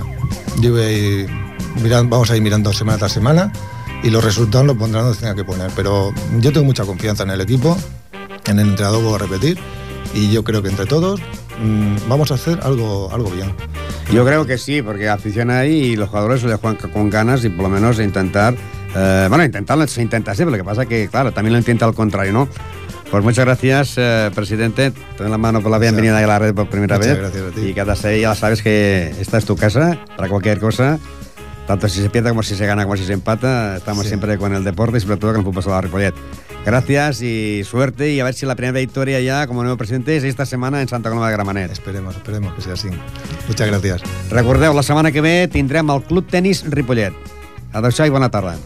Yo 0.59 0.71
voy 0.71 0.81
a 0.81 0.91
ir 0.91 1.29
miran- 1.83 2.09
vamos 2.09 2.31
a 2.31 2.35
ir 2.35 2.41
mirando 2.41 2.73
semana 2.73 2.97
tras 2.97 3.11
semana 3.11 3.53
y 4.01 4.09
los 4.09 4.23
resultados 4.23 4.65
los 4.65 4.75
pondrán 4.75 5.03
donde 5.03 5.19
tenga 5.19 5.35
que 5.35 5.43
poner. 5.43 5.69
Pero 5.75 6.11
yo 6.39 6.51
tengo 6.51 6.65
mucha 6.65 6.83
confianza 6.83 7.21
en 7.23 7.29
el 7.29 7.41
equipo, 7.41 7.77
en 8.49 8.59
el 8.59 8.69
entrenador, 8.69 9.03
voy 9.03 9.15
a 9.15 9.17
repetir, 9.19 9.57
y 10.13 10.31
yo 10.31 10.43
creo 10.43 10.61
que 10.61 10.69
entre 10.69 10.85
todos 10.85 11.19
mm, 11.63 12.09
vamos 12.09 12.31
a 12.31 12.35
hacer 12.35 12.59
algo, 12.63 13.09
algo 13.13 13.29
bien. 13.29 13.53
Yo 14.11 14.25
creo 14.25 14.45
que 14.45 14.57
sí, 14.57 14.81
porque 14.81 15.07
afición 15.07 15.51
ahí 15.51 15.71
y 15.71 15.95
los 15.95 16.09
jugadores 16.09 16.43
le 16.43 16.55
juegan 16.55 16.77
con 16.91 17.09
ganas 17.09 17.45
y 17.45 17.49
por 17.49 17.63
lo 17.63 17.69
menos 17.69 17.99
intentar, 17.99 18.55
eh, 18.95 19.25
bueno, 19.29 19.43
intentarlo 19.43 19.85
se 19.87 20.01
intenta 20.01 20.33
siempre, 20.33 20.57
lo 20.57 20.63
que 20.63 20.67
pasa 20.67 20.85
que, 20.87 21.07
claro, 21.09 21.31
también 21.31 21.53
lo 21.53 21.59
intenta 21.59 21.85
al 21.85 21.93
contrario, 21.93 22.33
¿no? 22.33 22.49
Pues 23.11 23.23
muchas 23.23 23.45
gracias, 23.45 23.93
eh, 23.97 24.29
presidente. 24.35 24.91
Te 24.91 25.23
doy 25.23 25.31
la 25.31 25.37
mano 25.39 25.61
por 25.61 25.71
la 25.71 25.79
bienvenida 25.79 26.17
a 26.17 26.21
la 26.27 26.37
red 26.39 26.53
por 26.53 26.69
primera 26.69 26.97
Muchas 26.97 27.11
vez. 27.13 27.19
gracias 27.19 27.43
a 27.43 27.49
ti. 27.55 27.61
Y 27.67 27.73
cada 27.73 27.95
seis 27.95 28.21
ya 28.21 28.35
sabes 28.35 28.61
que 28.61 29.13
esta 29.19 29.39
es 29.39 29.45
tu 29.45 29.55
casa 29.55 29.97
para 30.15 30.29
cualquier 30.29 30.59
cosa. 30.59 30.99
Tanto 31.65 31.87
si 31.89 32.01
se 32.03 32.09
pierde 32.11 32.29
como 32.29 32.43
si 32.43 32.55
se 32.55 32.67
gana 32.67 32.83
como 32.83 32.97
si 32.97 33.05
se 33.05 33.13
empata, 33.13 33.77
estamos 33.77 34.03
Sí. 34.03 34.09
siempre 34.09 34.37
con 34.37 34.53
el 34.53 34.63
deporte 34.63 34.97
y 34.97 35.01
sobre 35.01 35.17
todo 35.17 35.31
con 35.31 35.39
el 35.41 35.45
fútbol 35.45 35.63
sala 35.63 35.81
Ripollet. 35.81 36.13
Gracias 36.65 37.21
y 37.21 37.63
suerte 37.63 38.11
y 38.11 38.19
a 38.19 38.23
ver 38.23 38.33
si 38.33 38.45
la 38.45 38.55
primera 38.55 38.79
victoria 38.79 39.19
ya 39.19 39.47
como 39.47 39.63
nuevo 39.63 39.77
presidente 39.77 40.15
és 40.15 40.23
esta 40.23 40.45
setmana 40.45 40.81
en 40.81 40.87
Santa 40.87 41.09
Coloma 41.09 41.27
de 41.27 41.33
Gramenet. 41.33 41.71
Esperemos, 41.71 42.15
esperemos 42.15 42.53
que 42.53 42.61
sea 42.61 42.73
así. 42.73 42.89
Muchas 43.47 43.67
gracias. 43.67 44.03
Recordeu, 44.29 44.73
la 44.73 44.83
setmana 44.83 45.11
que 45.11 45.21
ve 45.21 45.47
tindrem 45.47 45.89
el 45.89 46.03
Club 46.03 46.27
Tenis 46.27 46.63
Ripollet. 46.69 47.13
Adéu-siau 47.73 48.07
i 48.07 48.13
bona 48.13 48.29
tarda. 48.29 48.57